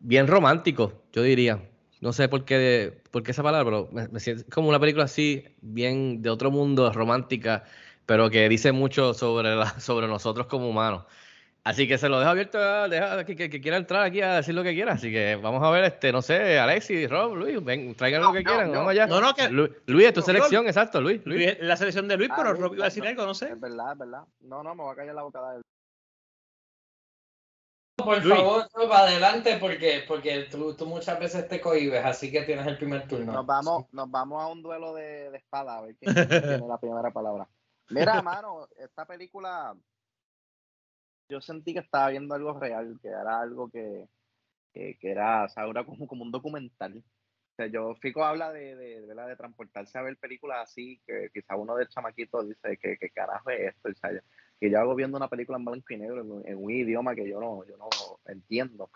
bien 0.00 0.26
romántico, 0.26 1.04
yo 1.12 1.22
diría. 1.22 1.60
No 2.04 2.12
sé 2.12 2.28
por 2.28 2.44
qué, 2.44 3.00
por 3.10 3.22
qué 3.22 3.30
esa 3.30 3.42
palabra, 3.42 3.64
pero 3.64 3.88
me, 4.12 4.20
siento 4.20 4.44
como 4.52 4.68
una 4.68 4.78
película 4.78 5.04
así, 5.04 5.42
bien 5.62 6.20
de 6.20 6.28
otro 6.28 6.50
mundo, 6.50 6.92
romántica, 6.92 7.64
pero 8.04 8.28
que 8.28 8.46
dice 8.50 8.72
mucho 8.72 9.14
sobre, 9.14 9.56
la, 9.56 9.66
sobre 9.80 10.06
nosotros 10.06 10.46
como 10.46 10.68
humanos. 10.68 11.06
Así 11.64 11.88
que 11.88 11.96
se 11.96 12.10
lo 12.10 12.18
dejo 12.18 12.30
abierto 12.30 12.58
a 12.58 12.90
deja, 12.90 13.24
que, 13.24 13.34
que, 13.48 13.60
quiera 13.62 13.78
entrar 13.78 14.02
aquí 14.02 14.20
a 14.20 14.34
decir 14.34 14.54
lo 14.54 14.62
que 14.62 14.74
quiera. 14.74 14.92
Así 14.92 15.10
que 15.10 15.36
vamos 15.36 15.62
a 15.62 15.70
ver, 15.70 15.84
este, 15.84 16.12
no 16.12 16.20
sé, 16.20 16.58
Alexis, 16.58 17.08
Rob, 17.08 17.36
Luis, 17.36 17.64
ven, 17.64 17.94
traigan 17.94 18.20
lo 18.20 18.34
que 18.34 18.44
quieran, 18.44 18.70
vamos 18.70 18.90
allá. 18.90 19.06
No, 19.06 19.22
no, 19.22 19.32
que, 19.32 19.48
Luis, 19.48 20.06
es 20.06 20.12
tu 20.12 20.20
selección, 20.20 20.66
exacto, 20.66 21.00
Luis, 21.00 21.22
Luis. 21.24 21.56
La 21.60 21.78
selección 21.78 22.06
de 22.06 22.18
Luis, 22.18 22.28
ah, 22.32 22.34
pero 22.36 22.52
Rob 22.52 22.74
iba 22.74 22.84
a 22.84 22.88
decir 22.88 23.06
algo, 23.06 23.24
no 23.24 23.32
sé. 23.32 23.48
Es 23.48 23.58
verdad, 23.58 23.92
es 23.92 23.98
verdad. 23.98 24.24
No, 24.42 24.62
no, 24.62 24.74
me 24.74 24.82
voy 24.82 24.92
a 24.92 24.96
callar 24.96 25.14
la 25.14 25.22
boca 25.22 25.40
de 25.52 25.56
él. 25.56 25.62
Por 27.96 28.20
favor, 28.22 28.68
Rob, 28.74 28.92
adelante, 28.92 29.56
porque, 29.58 30.04
porque 30.08 30.48
tú, 30.50 30.74
tú, 30.74 30.84
muchas 30.86 31.18
veces 31.18 31.46
te 31.48 31.60
cohibes, 31.60 32.04
así 32.04 32.30
que 32.30 32.42
tienes 32.42 32.66
el 32.66 32.76
primer 32.76 33.06
turno. 33.06 33.32
Nos 33.32 33.46
vamos, 33.46 33.86
nos 33.92 34.10
vamos 34.10 34.42
a 34.42 34.48
un 34.48 34.62
duelo 34.62 34.94
de, 34.94 35.30
de 35.30 35.38
espada, 35.38 35.78
a 35.78 35.82
ver 35.82 35.96
quién 35.96 36.14
tiene 36.58 36.66
la 36.66 36.78
primera 36.78 37.10
palabra. 37.12 37.48
Mira, 37.90 38.20
mano, 38.20 38.68
esta 38.78 39.04
película 39.06 39.76
yo 41.28 41.40
sentí 41.40 41.72
que 41.72 41.80
estaba 41.80 42.10
viendo 42.10 42.34
algo 42.34 42.58
real, 42.58 42.98
que 43.00 43.08
era 43.08 43.40
algo 43.40 43.70
que, 43.70 44.08
que, 44.72 44.96
era, 45.00 45.44
o 45.44 45.48
sea, 45.48 45.66
era 45.66 45.84
como, 45.84 46.06
como 46.06 46.24
un 46.24 46.32
documental. 46.32 46.98
O 46.98 47.56
sea, 47.56 47.66
yo, 47.68 47.94
Fico 47.96 48.24
habla 48.24 48.52
de, 48.52 48.74
de, 48.74 49.00
de, 49.02 49.14
de 49.14 49.36
transportarse 49.36 49.96
a 49.96 50.02
ver 50.02 50.16
películas 50.18 50.68
así, 50.68 51.00
que 51.06 51.30
quizá 51.32 51.56
uno 51.56 51.76
del 51.76 51.88
chamaquito 51.88 52.42
dice 52.42 52.76
que, 52.76 52.96
que 52.98 53.10
carajo 53.10 53.50
es 53.50 53.74
esto, 53.74 53.88
o 53.88 53.94
sea, 53.94 54.10
que 54.60 54.70
yo 54.70 54.78
hago 54.78 54.94
viendo 54.94 55.16
una 55.16 55.28
película 55.28 55.58
en 55.58 55.64
blanco 55.64 55.92
y 55.92 55.96
negro 55.96 56.42
en, 56.44 56.56
un 56.56 56.70
idioma 56.70 57.14
que 57.14 57.28
yo 57.28 57.40
no, 57.40 57.64
yo 57.66 57.76
no 57.76 57.88
entiendo. 58.26 58.90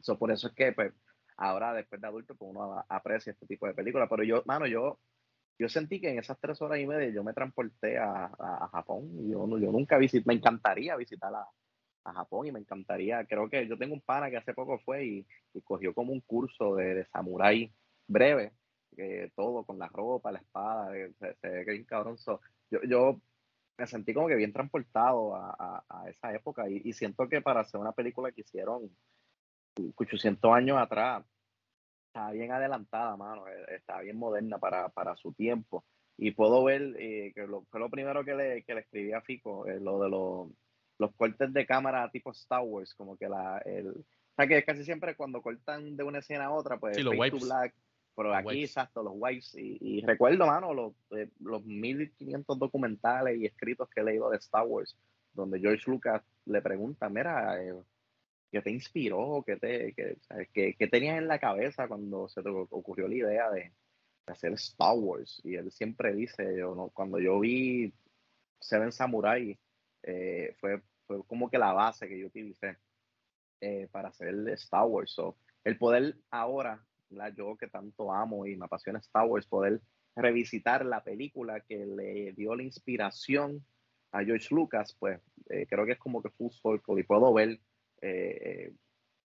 So, 0.00 0.18
por 0.18 0.30
eso 0.30 0.48
es 0.48 0.54
que, 0.54 0.72
pues, 0.72 0.92
ahora 1.36 1.72
después 1.72 2.00
de 2.00 2.06
adulto, 2.06 2.34
pues 2.34 2.50
uno 2.50 2.84
aprecia 2.88 3.32
este 3.32 3.46
tipo 3.46 3.66
de 3.66 3.74
películas. 3.74 4.08
Pero 4.08 4.22
yo, 4.22 4.42
mano, 4.46 4.66
yo, 4.66 4.98
yo 5.58 5.68
sentí 5.68 6.00
que 6.00 6.10
en 6.10 6.18
esas 6.18 6.38
tres 6.40 6.60
horas 6.62 6.78
y 6.78 6.86
media 6.86 7.08
yo 7.10 7.24
me 7.24 7.32
transporté 7.32 7.98
a, 7.98 8.26
a, 8.38 8.68
Japón. 8.68 9.10
Y 9.20 9.30
yo, 9.30 9.46
yo 9.58 9.72
nunca 9.72 9.98
visité, 9.98 10.24
me 10.26 10.34
encantaría 10.34 10.96
visitar 10.96 11.34
a, 11.34 11.46
a, 12.04 12.12
Japón 12.12 12.46
y 12.46 12.52
me 12.52 12.60
encantaría. 12.60 13.24
Creo 13.24 13.48
que 13.48 13.66
yo 13.66 13.78
tengo 13.78 13.94
un 13.94 14.00
pana 14.00 14.30
que 14.30 14.36
hace 14.36 14.54
poco 14.54 14.78
fue 14.80 15.04
y, 15.04 15.26
y 15.54 15.60
cogió 15.62 15.94
como 15.94 16.12
un 16.12 16.20
curso 16.20 16.76
de, 16.76 16.94
de 16.94 17.04
samurái 17.06 17.72
breve, 18.06 18.52
que 18.94 19.32
todo 19.34 19.64
con 19.64 19.78
la 19.78 19.88
ropa, 19.88 20.32
la 20.32 20.38
espada, 20.38 20.92
se, 20.92 21.48
ve 21.48 21.64
que 21.64 21.76
es 21.76 21.86
cabrón. 21.86 22.16
yo, 22.70 22.80
yo 22.86 23.20
me 23.76 23.86
sentí 23.86 24.14
como 24.14 24.28
que 24.28 24.36
bien 24.36 24.52
transportado 24.52 25.34
a, 25.34 25.54
a, 25.58 25.84
a 25.88 26.08
esa 26.08 26.34
época 26.34 26.68
y, 26.68 26.82
y, 26.84 26.92
siento 26.92 27.28
que 27.28 27.40
para 27.40 27.60
hacer 27.60 27.80
una 27.80 27.92
película 27.92 28.30
que 28.32 28.42
hicieron 28.42 28.90
800 29.96 30.52
años 30.52 30.78
atrás, 30.78 31.24
está 32.06 32.30
bien 32.30 32.52
adelantada, 32.52 33.16
mano, 33.16 33.48
eh, 33.48 33.76
está 33.76 34.00
bien 34.00 34.16
moderna 34.16 34.58
para, 34.58 34.88
para 34.90 35.16
su 35.16 35.32
tiempo. 35.32 35.84
Y 36.16 36.30
puedo 36.30 36.62
ver 36.62 36.94
eh, 36.98 37.32
que 37.34 37.46
lo, 37.46 37.64
fue 37.64 37.80
lo 37.80 37.90
primero 37.90 38.24
que 38.24 38.34
le, 38.34 38.62
que 38.62 38.74
le 38.74 38.80
escribí 38.82 39.12
a 39.12 39.20
Fico, 39.20 39.66
eh, 39.66 39.80
lo 39.80 40.00
de 40.00 40.08
los, 40.08 40.48
los 40.98 41.12
cortes 41.16 41.52
de 41.52 41.66
cámara 41.66 42.08
tipo 42.10 42.30
Star 42.30 42.62
Wars, 42.62 42.94
como 42.94 43.16
que 43.16 43.28
la, 43.28 43.58
el, 43.64 43.88
o 43.88 44.34
sea 44.36 44.46
que 44.46 44.64
casi 44.64 44.84
siempre 44.84 45.16
cuando 45.16 45.42
cortan 45.42 45.96
de 45.96 46.04
una 46.04 46.20
escena 46.20 46.46
a 46.46 46.52
otra, 46.52 46.78
pues 46.78 46.96
sí, 46.96 47.02
black, 47.02 47.74
pero 48.16 48.28
Los 48.30 48.38
aquí, 48.38 48.46
whites. 48.48 48.70
exacto, 48.70 49.02
los 49.02 49.12
whites. 49.16 49.54
Y, 49.56 49.78
y 49.80 50.00
recuerdo, 50.02 50.46
mano, 50.46 50.72
los, 50.74 50.94
eh, 51.10 51.30
los 51.40 51.64
1500 51.64 52.58
documentales 52.58 53.38
y 53.38 53.46
escritos 53.46 53.88
que 53.90 54.00
he 54.00 54.04
leído 54.04 54.30
de 54.30 54.36
Star 54.38 54.66
Wars, 54.66 54.96
donde 55.32 55.58
George 55.60 55.90
Lucas 55.90 56.22
le 56.46 56.62
pregunta, 56.62 57.08
mira, 57.08 57.62
eh, 57.62 57.74
¿qué 58.52 58.62
te 58.62 58.70
inspiró? 58.70 59.42
¿Qué, 59.46 59.56
te, 59.56 59.92
qué, 59.94 60.16
qué- 60.52 60.74
qué 60.78 60.86
tenías 60.88 61.18
en 61.18 61.28
la 61.28 61.38
cabeza 61.38 61.88
cuando 61.88 62.28
se 62.28 62.42
te 62.42 62.48
ocurrió 62.50 63.08
la 63.08 63.14
idea 63.16 63.50
de, 63.50 63.60
de 64.26 64.32
hacer 64.32 64.52
Star 64.54 64.94
Wars? 64.96 65.40
Y 65.44 65.56
él 65.56 65.70
siempre 65.72 66.14
dice, 66.14 66.56
yo, 66.58 66.74
no, 66.74 66.90
cuando 66.90 67.18
yo 67.18 67.40
vi 67.40 67.92
Seven 68.60 68.92
Samurai, 68.92 69.58
eh, 70.02 70.54
fue, 70.60 70.82
fue 71.06 71.24
como 71.26 71.50
que 71.50 71.58
la 71.58 71.72
base 71.72 72.08
que 72.08 72.18
yo 72.18 72.28
utilicé 72.28 72.76
eh, 73.60 73.88
para 73.90 74.08
hacer 74.08 74.34
Star 74.50 74.86
Wars. 74.86 75.10
So, 75.10 75.36
el 75.64 75.76
poder 75.78 76.16
ahora, 76.30 76.84
¿verdad? 77.14 77.34
yo 77.36 77.56
que 77.56 77.68
tanto 77.68 78.12
amo 78.12 78.46
y 78.46 78.56
me 78.56 78.66
apasiona 78.66 78.98
Star 78.98 79.26
Wars, 79.26 79.46
poder 79.46 79.80
revisitar 80.16 80.84
la 80.84 81.02
película 81.02 81.60
que 81.60 81.84
le 81.86 82.32
dio 82.32 82.54
la 82.54 82.62
inspiración 82.62 83.64
a 84.12 84.22
George 84.24 84.54
Lucas, 84.54 84.96
pues 84.98 85.20
eh, 85.50 85.66
creo 85.68 85.84
que 85.84 85.92
es 85.92 85.98
como 85.98 86.22
que 86.22 86.30
full 86.30 86.50
circle 86.52 87.00
y 87.00 87.02
puedo 87.04 87.32
ver 87.34 87.48
eh, 87.48 87.58
eh, 88.70 88.72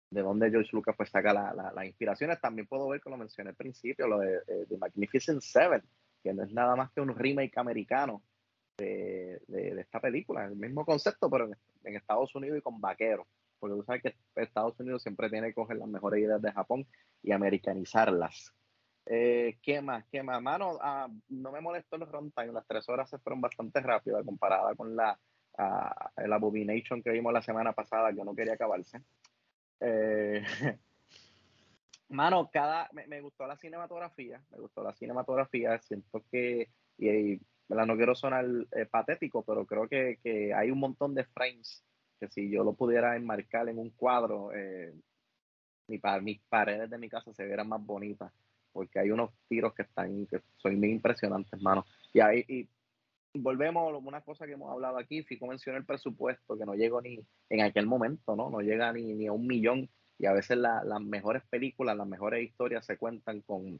de 0.10 0.22
dónde 0.22 0.50
George 0.52 0.70
Lucas 0.74 0.96
pues 0.98 1.10
saca 1.10 1.34
la- 1.34 1.54
la- 1.54 1.72
las 1.72 1.86
inspiraciones. 1.86 2.42
También 2.42 2.68
puedo 2.68 2.88
ver, 2.90 3.00
como 3.02 3.16
lo 3.16 3.20
mencioné 3.22 3.52
al 3.52 3.56
principio, 3.56 4.08
lo 4.08 4.20
de, 4.20 4.40
de 4.68 4.78
Magnificent 4.78 5.42
Seven, 5.42 5.82
que 6.24 6.34
no 6.34 6.44
es 6.44 6.52
nada 6.52 6.76
más 6.76 6.92
que 6.92 7.02
un 7.02 7.16
remake 7.16 7.58
americano 7.58 8.22
de 8.78 9.40
esta 9.80 10.00
película, 10.02 10.46
el 10.46 10.56
mismo 10.56 10.86
concepto, 10.86 11.30
pero 11.30 11.46
en, 11.48 11.56
en 11.84 11.96
Estados 11.96 12.36
Unidos 12.36 12.58
y 12.58 12.62
con 12.62 12.80
vaqueros. 12.82 13.26
Porque 13.60 13.76
tú 13.76 13.84
sabes 13.84 14.02
que 14.02 14.16
Estados 14.36 14.80
Unidos 14.80 15.02
siempre 15.02 15.30
tiene 15.30 15.48
que 15.48 15.56
coger 15.56 15.78
las 15.78 15.88
mejores 15.88 16.22
ideas 16.22 16.42
de 16.42 16.52
Japón 16.52 16.88
y 17.22 17.32
americanizarlas. 17.32 18.54
Eh, 19.08 19.60
¿Qué 19.62 19.82
más? 19.82 20.06
¿Qué 20.12 20.24
más? 20.24 20.42
Mano, 20.42 20.78
ah, 20.82 21.08
no 21.30 21.52
me 21.52 21.62
molestó 21.62 21.96
el 21.96 22.08
runtime. 22.08 22.52
Las 22.52 22.66
tres 22.68 22.88
horas 22.90 23.10
se 23.10 23.20
fueron 23.20 23.42
bastante 23.42 23.80
rápido 23.82 24.24
comparada 24.26 24.74
con 24.76 24.96
la 24.96 25.20
ah, 25.58 26.12
Abomination 26.16 27.04
que 27.04 27.12
vimos 27.12 27.32
la 27.32 27.42
semana 27.42 27.74
pasada, 27.74 28.14
que 28.14 28.24
no 28.24 28.36
quería 28.36 28.54
acabarse. 28.54 29.02
Eh, 29.80 30.44
mano, 32.10 32.50
cada, 32.52 32.90
me, 32.94 33.06
me 33.08 33.22
gustó 33.22 33.46
la 33.46 33.58
cinematografía, 33.58 34.42
me 34.50 34.60
gustó 34.60 34.84
la 34.84 34.94
cinematografía. 34.94 35.78
Siento 35.80 36.24
que, 36.32 36.70
y, 36.98 37.10
y, 37.10 37.42
no 37.70 37.96
quiero 37.96 38.16
sonar 38.16 38.46
eh, 38.72 38.88
patético, 38.88 39.44
pero 39.44 39.68
creo 39.68 39.88
que, 39.88 40.20
que 40.24 40.54
hay 40.54 40.72
un 40.72 40.80
montón 40.80 41.14
de 41.14 41.26
frames 41.26 41.84
que 42.20 42.28
si 42.30 42.50
yo 42.50 42.64
lo 42.64 42.74
pudiera 42.74 43.16
enmarcar 43.16 43.70
en 43.70 43.78
un 43.80 43.90
cuadro, 43.92 44.52
eh, 44.54 44.94
mi 45.88 46.00
mis 46.22 46.42
paredes 46.50 46.90
de 46.90 46.98
mi 46.98 47.10
casa 47.10 47.34
se 47.34 47.46
vieran 47.46 47.70
más 47.70 47.86
bonitas, 47.86 48.32
porque 48.72 49.00
hay 49.00 49.12
unos 49.12 49.32
tiros 49.48 49.74
que 49.74 49.84
están, 49.84 50.26
que 50.28 50.42
son 50.58 50.80
muy 50.80 50.90
impresionantes, 50.92 51.62
mano. 51.62 51.86
Y 52.14 52.20
ahí, 52.20 52.44
y 52.48 52.70
volvemos 53.34 53.94
a 53.94 53.98
una 53.98 54.22
cosa 54.22 54.46
que 54.46 54.54
hemos 54.54 54.72
hablado 54.72 54.98
aquí, 54.98 55.24
Fico 55.24 55.48
mencionó 55.48 55.78
el 55.78 55.86
presupuesto, 55.86 56.58
que 56.58 56.66
no 56.66 56.74
llegó 56.76 57.02
ni 57.02 57.20
en 57.50 57.62
aquel 57.62 57.86
momento, 57.86 58.36
¿no? 58.36 58.50
No 58.50 58.60
llega 58.62 58.92
ni, 58.94 59.14
ni 59.14 59.28
a 59.28 59.32
un 59.34 59.46
millón, 59.48 59.90
y 60.18 60.26
a 60.26 60.34
veces 60.34 60.58
la- 60.58 60.84
las 60.84 61.02
mejores 61.02 61.44
películas, 61.50 61.98
las 61.98 62.08
mejores 62.08 62.44
historias 62.44 62.86
se 62.86 62.98
cuentan 62.98 63.42
con, 63.42 63.80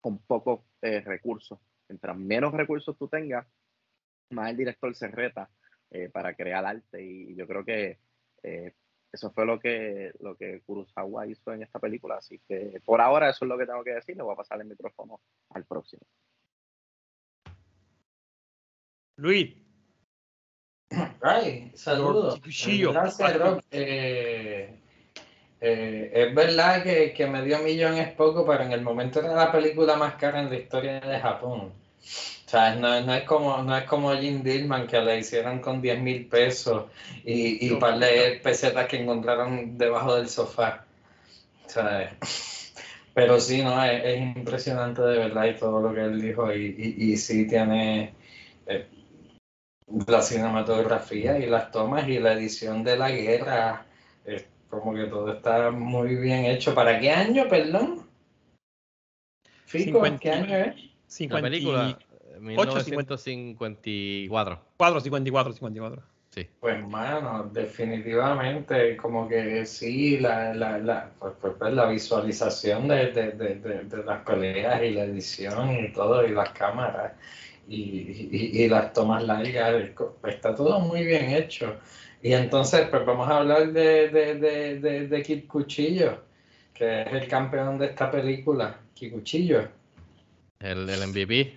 con 0.00 0.18
pocos 0.18 0.60
eh, 0.82 1.00
recursos. 1.00 1.58
Mientras 1.88 2.16
menos 2.16 2.52
recursos 2.52 2.96
tú 2.98 3.08
tengas, 3.08 3.46
más 4.30 4.50
el 4.50 4.56
director 4.56 4.94
se 4.94 5.08
reta 5.08 5.50
eh, 5.92 6.08
para 6.08 6.34
crear 6.34 6.64
arte, 6.64 7.02
y 7.02 7.34
yo 7.34 7.46
creo 7.46 7.64
que 7.64 7.98
eh, 8.42 8.72
eso 9.12 9.30
fue 9.30 9.44
lo 9.44 9.60
que, 9.60 10.12
lo 10.20 10.36
que 10.36 10.62
Kurosawa 10.62 11.26
hizo 11.26 11.52
en 11.52 11.62
esta 11.62 11.78
película. 11.78 12.16
Así 12.16 12.40
que 12.48 12.80
por 12.84 13.00
ahora 13.00 13.28
eso 13.28 13.44
es 13.44 13.48
lo 13.50 13.58
que 13.58 13.66
tengo 13.66 13.84
que 13.84 13.92
decir. 13.92 14.16
Le 14.16 14.22
voy 14.22 14.32
a 14.32 14.36
pasar 14.36 14.60
el 14.60 14.66
micrófono 14.66 15.20
al 15.50 15.64
próximo. 15.66 16.02
Luis. 19.16 19.54
Ay, 21.20 21.72
saludos. 21.74 22.40
Gracias, 22.40 23.38
Rob. 23.38 23.62
Eh, 23.70 24.80
eh, 25.60 26.10
es 26.14 26.34
verdad 26.34 26.82
que, 26.82 27.12
que 27.12 27.26
medio 27.26 27.58
millón 27.58 27.94
es 27.98 28.12
poco, 28.14 28.46
pero 28.46 28.64
en 28.64 28.72
el 28.72 28.80
momento 28.80 29.20
era 29.20 29.34
la 29.34 29.52
película 29.52 29.96
más 29.96 30.14
cara 30.14 30.40
en 30.40 30.48
la 30.48 30.56
historia 30.56 31.00
de 31.00 31.20
Japón. 31.20 31.81
O 32.46 32.50
sea, 32.52 32.74
no, 32.74 33.00
no 33.00 33.14
es 33.14 33.24
como, 33.24 33.62
no 33.62 33.76
es 33.76 33.84
como 33.84 34.14
Jim 34.14 34.42
Dillman 34.42 34.86
que 34.86 35.00
le 35.00 35.18
hicieron 35.20 35.60
con 35.60 35.80
10 35.80 36.00
mil 36.00 36.26
pesos 36.26 36.90
y, 37.24 37.66
y 37.66 37.70
un 37.70 37.78
par 37.78 37.98
de 37.98 38.40
pesetas 38.42 38.86
que 38.88 39.00
encontraron 39.00 39.78
debajo 39.78 40.16
del 40.16 40.28
sofá. 40.28 40.84
O 41.66 41.68
sea, 41.70 42.16
pero 43.14 43.40
sí, 43.40 43.62
no, 43.62 43.82
es, 43.84 44.04
es 44.04 44.36
impresionante 44.36 45.02
de 45.02 45.18
verdad 45.18 45.46
y 45.46 45.54
todo 45.54 45.80
lo 45.80 45.94
que 45.94 46.02
él 46.02 46.20
dijo 46.20 46.52
y, 46.52 46.96
y, 46.98 47.12
y 47.12 47.16
sí 47.16 47.46
tiene 47.46 48.14
eh, 48.66 48.86
la 50.06 50.22
cinematografía 50.22 51.38
y 51.38 51.46
las 51.46 51.70
tomas 51.70 52.08
y 52.08 52.18
la 52.18 52.32
edición 52.32 52.82
de 52.84 52.96
la 52.96 53.10
guerra, 53.10 53.86
es 54.24 54.46
como 54.68 54.94
que 54.94 55.04
todo 55.04 55.32
está 55.32 55.70
muy 55.70 56.16
bien 56.16 56.46
hecho. 56.46 56.74
¿Para 56.74 56.98
qué 56.98 57.10
año, 57.10 57.48
perdón? 57.48 58.08
Fico, 59.66 60.04
¿en 60.06 60.18
qué 60.18 60.30
año 60.30 60.56
es? 60.56 60.91
La 61.28 61.42
película, 61.42 61.98
eh, 61.98 62.38
58, 62.38 62.90
1954. 62.90 64.58
4, 64.76 65.00
54, 65.00 65.52
54. 65.52 66.02
Sí. 66.30 66.48
Pues, 66.60 66.82
mano, 66.88 67.50
definitivamente, 67.52 68.96
como 68.96 69.28
que 69.28 69.66
sí, 69.66 70.18
la, 70.18 70.54
la, 70.54 70.78
la, 70.78 71.10
pues, 71.18 71.34
pues, 71.40 71.52
pues, 71.58 71.74
la 71.74 71.86
visualización 71.86 72.88
de, 72.88 73.08
de, 73.12 73.32
de, 73.32 73.54
de, 73.56 73.84
de 73.84 74.04
las 74.04 74.22
peleas 74.22 74.82
y 74.82 74.90
la 74.92 75.04
edición 75.04 75.70
y 75.72 75.92
todo, 75.92 76.26
y 76.26 76.30
las 76.30 76.50
cámaras 76.50 77.12
y, 77.68 78.28
y, 78.32 78.62
y 78.62 78.68
las 78.68 78.92
tomas 78.92 79.22
largas, 79.24 79.90
está 80.26 80.54
todo 80.54 80.80
muy 80.80 81.04
bien 81.04 81.30
hecho. 81.30 81.76
Y 82.22 82.32
entonces, 82.32 82.88
pues 82.88 83.04
vamos 83.04 83.28
a 83.28 83.38
hablar 83.38 83.72
de, 83.72 84.08
de, 84.08 84.34
de, 84.36 84.80
de, 84.80 85.08
de 85.08 85.22
Kid 85.22 85.46
Cuchillo, 85.46 86.22
que 86.72 87.02
es 87.02 87.12
el 87.12 87.28
campeón 87.28 87.78
de 87.78 87.86
esta 87.86 88.10
película, 88.10 88.78
Kid 88.94 89.12
Cuchillo. 89.12 89.68
El, 90.62 90.88
el 90.88 91.08
MVP. 91.08 91.52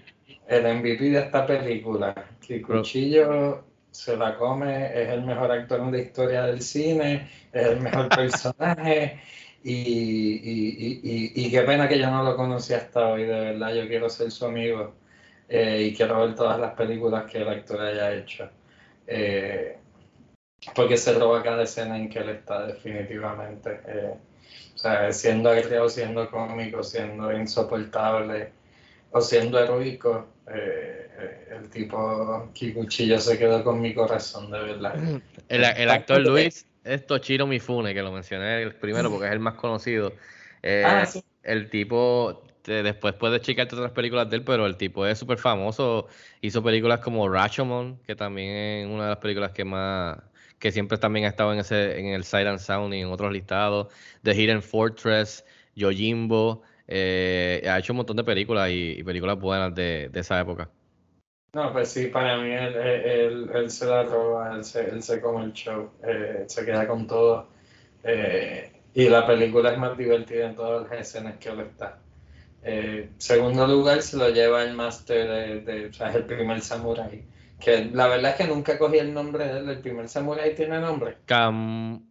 El 0.47 0.77
MVP 0.77 1.09
de 1.11 1.19
esta 1.19 1.45
película. 1.45 2.13
Kid 2.39 2.65
Cuchillo 2.65 3.63
se 3.91 4.17
la 4.17 4.35
come, 4.35 4.87
es 4.87 5.09
el 5.09 5.23
mejor 5.23 5.51
actor 5.51 5.79
en 5.79 5.91
la 5.91 5.99
historia 5.99 6.43
del 6.45 6.61
cine, 6.61 7.29
es 7.51 7.67
el 7.67 7.79
mejor 7.81 8.09
personaje. 8.15 9.21
Y, 9.63 9.71
y, 9.71 11.01
y, 11.01 11.01
y, 11.03 11.45
y 11.45 11.51
qué 11.51 11.61
pena 11.61 11.87
que 11.87 11.97
yo 11.97 12.09
no 12.11 12.23
lo 12.23 12.35
conocí 12.35 12.73
hasta 12.73 13.07
hoy, 13.07 13.23
de 13.23 13.39
verdad. 13.39 13.73
Yo 13.73 13.87
quiero 13.87 14.09
ser 14.09 14.29
su 14.31 14.45
amigo 14.45 14.93
eh, 15.49 15.89
y 15.89 15.95
quiero 15.95 16.19
ver 16.21 16.35
todas 16.35 16.59
las 16.59 16.73
películas 16.73 17.29
que 17.31 17.39
el 17.39 17.49
actor 17.49 17.81
haya 17.81 18.13
hecho. 18.13 18.49
Eh, 19.07 19.77
porque 20.75 20.97
se 20.97 21.13
roba 21.13 21.43
cada 21.43 21.63
escena 21.63 21.97
en 21.97 22.09
que 22.09 22.19
él 22.19 22.29
está, 22.29 22.67
definitivamente. 22.67 23.79
Eh, 23.87 24.13
o 24.73 24.77
sea, 24.77 25.11
siendo 25.11 25.49
agrio, 25.49 25.89
siendo 25.89 26.29
cómico, 26.29 26.83
siendo 26.83 27.31
insoportable 27.31 28.51
o 29.15 29.21
siendo 29.21 29.57
heroico. 29.57 30.27
Eh, 30.53 31.47
el 31.51 31.69
tipo 31.69 32.51
Kikuchillo 32.53 33.17
se 33.17 33.39
quedó 33.39 33.63
con 33.63 33.79
mi 33.79 33.93
corazón, 33.93 34.51
de 34.51 34.59
verdad. 34.59 34.93
El, 35.47 35.63
el 35.63 35.89
actor 35.89 36.19
Luis 36.21 36.65
es 36.83 37.05
Toshiro 37.07 37.47
Mifune, 37.47 37.93
que 37.93 38.01
lo 38.01 38.11
mencioné 38.11 38.63
el 38.63 38.75
primero 38.75 39.09
porque 39.09 39.27
es 39.27 39.31
el 39.31 39.39
más 39.39 39.53
conocido. 39.53 40.13
Eh, 40.61 40.83
Ah, 40.85 41.05
sí. 41.05 41.23
El 41.43 41.69
tipo, 41.69 42.43
te- 42.63 42.83
después 42.83 43.13
puedes 43.13 43.41
checarte 43.41 43.75
otras 43.75 43.91
películas 43.91 44.29
de 44.29 44.37
él, 44.37 44.43
pero 44.43 44.65
el 44.65 44.75
tipo 44.75 45.05
es 45.05 45.17
súper 45.17 45.37
famoso. 45.37 46.07
Hizo 46.41 46.61
películas 46.63 46.99
como 46.99 47.29
Rashomon, 47.29 47.99
que 48.05 48.15
también 48.15 48.49
es 48.49 48.87
una 48.87 49.03
de 49.03 49.09
las 49.09 49.19
películas 49.19 49.51
que 49.51 49.63
más, 49.63 50.17
que 50.59 50.71
siempre 50.71 50.97
también 50.97 51.25
ha 51.25 51.29
estado 51.29 51.53
en 51.53 51.59
ese, 51.59 51.99
en 51.99 52.07
el 52.07 52.25
and 52.47 52.59
Sound 52.59 52.93
y 52.93 52.99
en 53.01 53.07
otros 53.07 53.31
listados. 53.31 53.93
The 54.23 54.33
Hidden 54.35 54.61
Fortress, 54.61 55.45
Yojimbo. 55.75 56.63
Eh, 56.87 57.63
ha 57.69 57.79
hecho 57.79 57.93
un 57.93 57.97
montón 57.97 58.17
de 58.17 58.23
películas 58.23 58.69
y, 58.71 58.99
y 58.99 59.03
películas 59.03 59.39
buenas 59.39 59.73
de, 59.75 60.09
de 60.11 60.19
esa 60.19 60.39
época. 60.39 60.69
No, 61.53 61.71
pues 61.71 61.89
sí, 61.89 62.07
para 62.07 62.37
mí 62.37 62.51
él, 62.51 62.75
él- 62.75 63.49
él 63.53 63.71
se 63.71 63.85
la 63.85 64.03
roba, 64.03 64.53
él 64.55 64.63
se, 64.65 64.89
él 64.89 65.01
se 65.01 65.21
come 65.21 65.45
el 65.45 65.53
show, 65.53 65.89
eh, 66.03 66.43
se 66.47 66.65
queda 66.65 66.87
con 66.87 67.07
todo. 67.07 67.49
eh, 68.03 68.71
y 68.93 69.09
la 69.09 69.25
película 69.27 69.71
es 69.73 69.77
más 69.79 69.97
divertida 69.97 70.47
en 70.47 70.55
todas 70.55 70.89
las 70.89 70.99
escenas 71.01 71.37
que 71.39 71.49
él 71.49 71.61
está. 71.61 71.99
Eh, 72.63 73.11
segundo 73.19 73.67
lugar 73.67 74.01
se 74.03 74.17
lo 74.17 74.29
lleva 74.29 74.63
el 74.63 74.75
máster 74.75 75.29
de, 75.29 75.61
de- 75.61 75.87
o 75.87 75.93
sea, 75.93 76.11
el 76.13 76.25
primer 76.25 76.61
samurai. 76.61 77.25
Que 77.59 77.85
la 77.93 78.07
verdad 78.07 78.31
es 78.33 78.37
que 78.37 78.47
nunca 78.53 78.77
cogí 78.79 78.97
el 78.99 79.13
nombre 79.13 79.45
de 79.47 79.59
él, 79.59 79.69
el 79.69 79.81
primer 79.81 80.09
samurai 80.09 80.55
tiene 80.55 80.79
nombre. 80.81 81.17
Cam, 81.27 82.07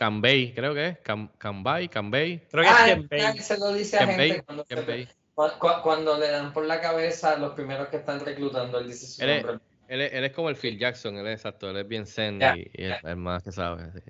Cambay, 0.00 0.54
creo 0.54 0.72
que 0.72 0.86
es. 0.86 0.98
Cam, 1.00 1.28
Cambay, 1.36 1.88
Cambay. 1.88 2.40
Creo 2.50 2.64
Ah, 2.66 2.86
él 2.88 3.42
se 3.42 3.58
lo 3.58 3.74
dice 3.74 3.98
a 3.98 4.06
Kenbei, 4.06 4.30
gente 4.30 4.44
cuando, 4.44 4.64
se- 4.64 4.74
Kenbei. 4.74 5.08
cu- 5.34 5.58
cu- 5.58 5.82
cuando 5.82 6.16
le 6.18 6.30
dan 6.30 6.54
por 6.54 6.64
la 6.64 6.80
cabeza 6.80 7.32
a 7.34 7.36
los 7.36 7.52
primeros 7.52 7.88
que 7.88 7.98
están 7.98 8.24
reclutando, 8.24 8.78
él 8.78 8.86
dice 8.88 9.06
su 9.06 9.22
Él 9.22 9.28
es, 9.28 9.44
nombre. 9.44 9.58
él, 9.88 10.00
es, 10.00 10.12
él 10.14 10.24
es 10.24 10.32
como 10.32 10.48
el 10.48 10.56
Phil 10.56 10.78
Jackson, 10.78 11.18
él 11.18 11.26
es 11.26 11.34
exacto, 11.34 11.68
él 11.68 11.76
es 11.76 11.86
bien 11.86 12.06
zen 12.06 12.40
Ya, 12.40 12.56
y, 12.56 12.60
y 12.72 12.84
es 12.86 12.96
el 13.04 13.16
más 13.16 13.42
que 13.42 13.52
sabe. 13.52 13.92
sí. 13.92 14.00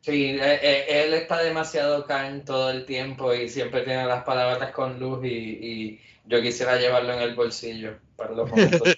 Sí, 0.00 0.24
eh, 0.40 0.58
eh, 0.62 1.04
él 1.04 1.14
está 1.14 1.40
demasiado 1.42 2.06
calm 2.06 2.44
todo 2.44 2.70
el 2.70 2.84
tiempo 2.84 3.32
y 3.32 3.48
siempre 3.48 3.82
tiene 3.82 4.04
las 4.04 4.24
palabras 4.24 4.72
con 4.72 4.98
luz 4.98 5.24
y, 5.24 5.28
y 5.28 6.00
yo 6.24 6.42
quisiera 6.42 6.76
llevarlo 6.76 7.12
en 7.12 7.20
el 7.20 7.36
bolsillo 7.36 7.98
para 8.16 8.32
los 8.32 8.50
momentos. 8.50 8.96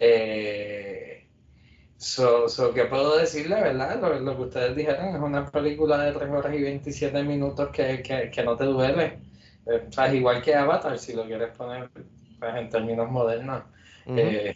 eh, 0.00 1.09
so, 2.00 2.48
so, 2.48 2.72
¿Qué 2.72 2.86
puedo 2.86 3.18
decirle, 3.18 3.56
verdad? 3.56 4.00
Lo, 4.00 4.18
lo, 4.20 4.36
que 4.36 4.42
ustedes 4.42 4.74
dijeron 4.74 5.14
es 5.14 5.20
una 5.20 5.46
película 5.46 5.98
de 6.02 6.12
3 6.12 6.30
horas 6.30 6.54
y 6.54 6.62
27 6.62 7.22
minutos 7.22 7.68
que, 7.70 8.02
que, 8.02 8.30
que 8.30 8.42
no 8.42 8.56
te 8.56 8.64
duele. 8.64 9.18
Eh, 9.66 9.86
o 9.88 9.92
sea, 9.92 10.06
es 10.06 10.14
igual 10.14 10.42
que 10.42 10.54
Avatar, 10.54 10.98
si 10.98 11.12
lo 11.12 11.26
quieres 11.26 11.54
poner 11.56 11.90
pues, 11.90 12.54
en 12.56 12.70
términos 12.70 13.10
modernos. 13.10 13.64
Uh 14.06 14.12
-huh. 14.12 14.18
eh, 14.18 14.54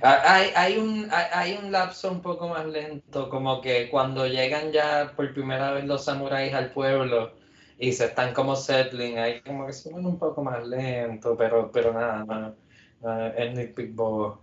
hay, 0.00 0.50
hay, 0.56 0.78
un, 0.78 1.08
hay, 1.12 1.26
hay, 1.32 1.58
un 1.62 1.70
lapso 1.70 2.10
un 2.10 2.22
poco 2.22 2.48
más 2.48 2.66
lento, 2.66 3.28
como 3.28 3.60
que 3.60 3.90
cuando 3.90 4.26
llegan 4.26 4.72
ya 4.72 5.12
por 5.14 5.32
primera 5.34 5.72
vez 5.72 5.84
los 5.84 6.04
samuráis 6.04 6.54
al 6.54 6.72
pueblo 6.72 7.34
y 7.78 7.92
se 7.92 8.06
están 8.06 8.32
como 8.34 8.56
settling, 8.56 9.18
hay 9.18 9.42
como 9.42 9.66
que 9.66 9.72
se 9.72 9.92
van 9.92 10.06
un 10.06 10.18
poco 10.18 10.42
más 10.42 10.66
lento, 10.66 11.36
pero, 11.36 11.70
pero 11.70 11.92
nada, 11.92 12.24
no, 12.24 12.54
no, 13.02 13.26
es 13.26 13.54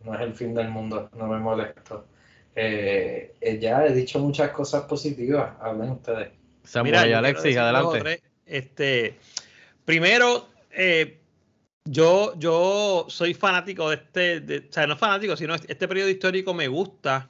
no 0.06 0.14
es 0.14 0.22
el 0.22 0.34
fin 0.36 0.54
del 0.54 0.70
mundo, 0.70 1.10
no 1.16 1.28
me 1.28 1.40
molesto. 1.40 2.06
Eh, 2.62 3.58
ya 3.62 3.86
he 3.86 3.94
dicho 3.94 4.20
muchas 4.20 4.52
cosas 4.52 4.84
positivas, 4.84 5.54
hablen 5.62 5.92
ustedes. 5.92 6.30
Samurai 6.64 7.06
Mira, 7.06 7.20
Alexis, 7.20 7.56
adelante. 7.56 8.22
Este, 8.46 9.18
primero, 9.86 10.50
eh, 10.72 11.22
yo, 11.86 12.34
yo 12.38 13.06
soy 13.08 13.34
fanático 13.34 13.90
de 13.90 13.96
este, 13.96 14.42
de, 14.42 14.58
o 14.58 14.74
sea, 14.74 14.88
no 14.88 14.98
fanático, 14.98 15.38
sino 15.38 15.56
este 15.56 15.88
periodo 15.88 16.10
histórico 16.10 16.54
me 16.54 16.68
gusta 16.68 17.30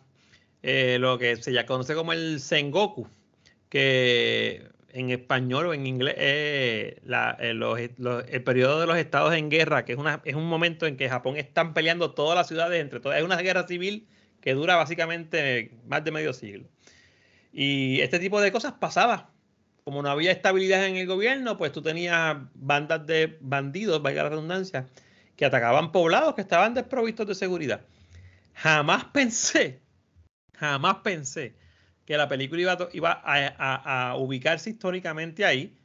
eh, 0.64 0.98
lo 1.00 1.20
que 1.20 1.36
se 1.36 1.54
ya 1.54 1.68
conoce 1.68 1.94
como 1.94 2.12
el 2.12 2.40
Sengoku, 2.40 3.08
que 3.70 4.68
en 4.92 5.12
español 5.12 5.68
o 5.68 5.74
en 5.76 5.86
inglés 5.86 6.16
eh, 6.18 7.00
la, 7.06 7.38
eh, 7.40 7.54
los, 7.54 7.80
los, 7.98 8.26
el 8.28 8.44
periodo 8.44 8.80
de 8.80 8.88
los 8.88 8.98
estados 8.98 9.36
en 9.36 9.52
guerra, 9.52 9.86
que 9.86 9.94
es, 9.94 10.00
una, 10.00 10.22
es 10.26 10.34
un 10.34 10.48
momento 10.48 10.88
en 10.88 10.98
que 10.98 11.08
Japón 11.08 11.38
están 11.38 11.76
peleando 11.76 12.16
todas 12.16 12.36
las 12.36 12.48
ciudades 12.48 12.82
entre 12.82 13.00
todas, 13.00 13.20
es 13.20 13.24
una 13.24 13.38
guerra 13.38 13.68
civil 13.68 14.08
que 14.42 14.54
dura 14.54 14.76
básicamente 14.76 15.72
más 15.88 16.04
de 16.04 16.12
medio 16.12 16.34
siglo. 16.34 16.68
Y 17.52 18.02
este 18.02 18.20
tipo 18.20 18.40
de 18.42 18.52
cosas 18.52 18.74
pasaba 18.74 19.32
como 19.90 20.04
no 20.04 20.10
había 20.12 20.32
estabilidad 20.32 20.86
en 20.86 20.98
el 20.98 21.08
gobierno, 21.08 21.58
pues 21.58 21.72
tú 21.72 21.82
tenías 21.82 22.38
bandas 22.54 23.08
de 23.08 23.40
bandidos, 23.42 24.04
valga 24.04 24.22
la 24.22 24.30
redundancia, 24.30 24.88
que 25.36 25.46
atacaban 25.46 25.92
poblados 25.92 26.36
que 26.36 26.42
estaban 26.42 26.76
desprovistos 26.76 27.26
de 27.26 27.34
seguridad. 27.34 27.82
Jamás 28.54 29.06
pensé, 29.06 29.82
jamás 30.54 30.98
pensé 30.98 31.56
que 32.06 32.18
la 32.18 32.28
película 32.28 32.62
iba, 32.62 32.74
a, 32.74 32.90
iba 32.94 33.22
a, 33.26 34.16
ubicarse 34.18 34.70
históricamente 34.70 35.44
ahí 35.44 35.76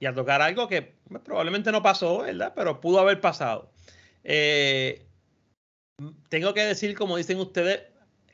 y 0.00 0.06
a 0.06 0.14
tocar 0.14 0.42
algo 0.42 0.66
que 0.66 0.96
probablemente 1.24 1.70
no 1.70 1.80
pasó, 1.80 2.22
¿verdad? 2.22 2.54
Pero 2.56 2.80
pudo 2.80 2.98
haber 2.98 3.20
pasado. 3.20 3.70
Eh, 4.24 5.06
tengo 6.28 6.54
que 6.54 6.62
decir, 6.62 6.96
como 6.96 7.16
dicen 7.16 7.38
ustedes, 7.38 7.82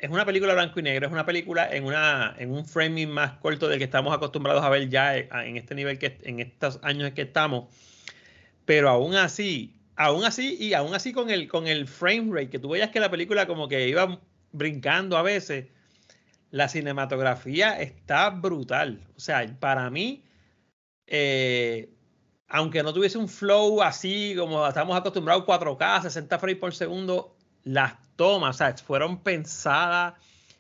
es 0.01 0.09
una 0.09 0.25
película 0.25 0.55
blanco 0.55 0.81
y 0.81 0.83
negro, 0.83 1.07
es 1.07 1.13
una 1.13 1.27
película 1.27 1.69
en, 1.71 1.85
una, 1.85 2.35
en 2.39 2.51
un 2.51 2.65
framing 2.65 3.11
más 3.11 3.33
corto 3.33 3.69
del 3.69 3.79
que 3.79 3.85
estamos 3.85 4.15
acostumbrados 4.15 4.65
a 4.65 4.71
ver 4.71 4.89
ya 4.89 5.15
en 5.17 5.59
este 5.59 5.75
nivel, 5.75 5.99
que 5.99 6.19
en 6.23 6.41
estos 6.41 6.81
años 6.83 7.09
en 7.09 7.15
que 7.15 7.23
estamos. 7.23 7.69
Pero 8.65 8.89
aún 8.89 9.15
así, 9.15 9.77
aún 9.97 10.25
así 10.25 10.57
y 10.59 10.73
aún 10.73 10.95
así 10.95 11.13
con 11.13 11.29
el, 11.29 11.49
con 11.49 11.67
el 11.67 11.87
frame 11.87 12.31
rate, 12.33 12.49
que 12.49 12.59
tú 12.59 12.71
veías 12.71 12.89
que 12.89 12.99
la 12.99 13.11
película 13.11 13.47
como 13.47 13.69
que 13.69 13.89
iba 13.89 14.19
brincando 14.53 15.19
a 15.19 15.23
veces, 15.23 15.67
la 16.51 16.69
cinematografía 16.69 17.79
está 17.79 18.31
brutal. 18.31 19.01
O 19.17 19.21
sea, 19.21 19.47
para 19.61 19.91
mí, 19.91 20.25
eh, 21.09 21.91
aunque 22.49 22.83
no 22.83 22.95
tuviese 22.95 23.19
un 23.19 23.29
flow 23.29 23.83
así 23.83 24.35
como 24.39 24.67
estamos 24.67 24.97
acostumbrados 24.97 25.45
4K, 25.45 26.03
60 26.03 26.39
frames 26.39 26.59
por 26.59 26.75
segundo, 26.75 27.37
las 27.65 27.95
tomas, 28.21 28.57
o 28.57 28.59
sea, 28.59 28.77
fueron 28.77 29.23
pensadas. 29.23 30.13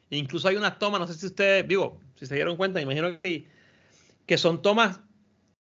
Incluso 0.09 0.49
hay 0.49 0.57
unas 0.57 0.79
tomas, 0.79 0.99
no 0.99 1.07
sé 1.07 1.13
si 1.13 1.27
ustedes, 1.27 1.69
digo, 1.69 2.01
si 2.17 2.25
se 2.25 2.35
dieron 2.35 2.57
cuenta, 2.57 2.81
imagino 2.81 3.21
que, 3.21 3.47
que 4.25 4.39
son 4.39 4.63
tomas 4.63 5.01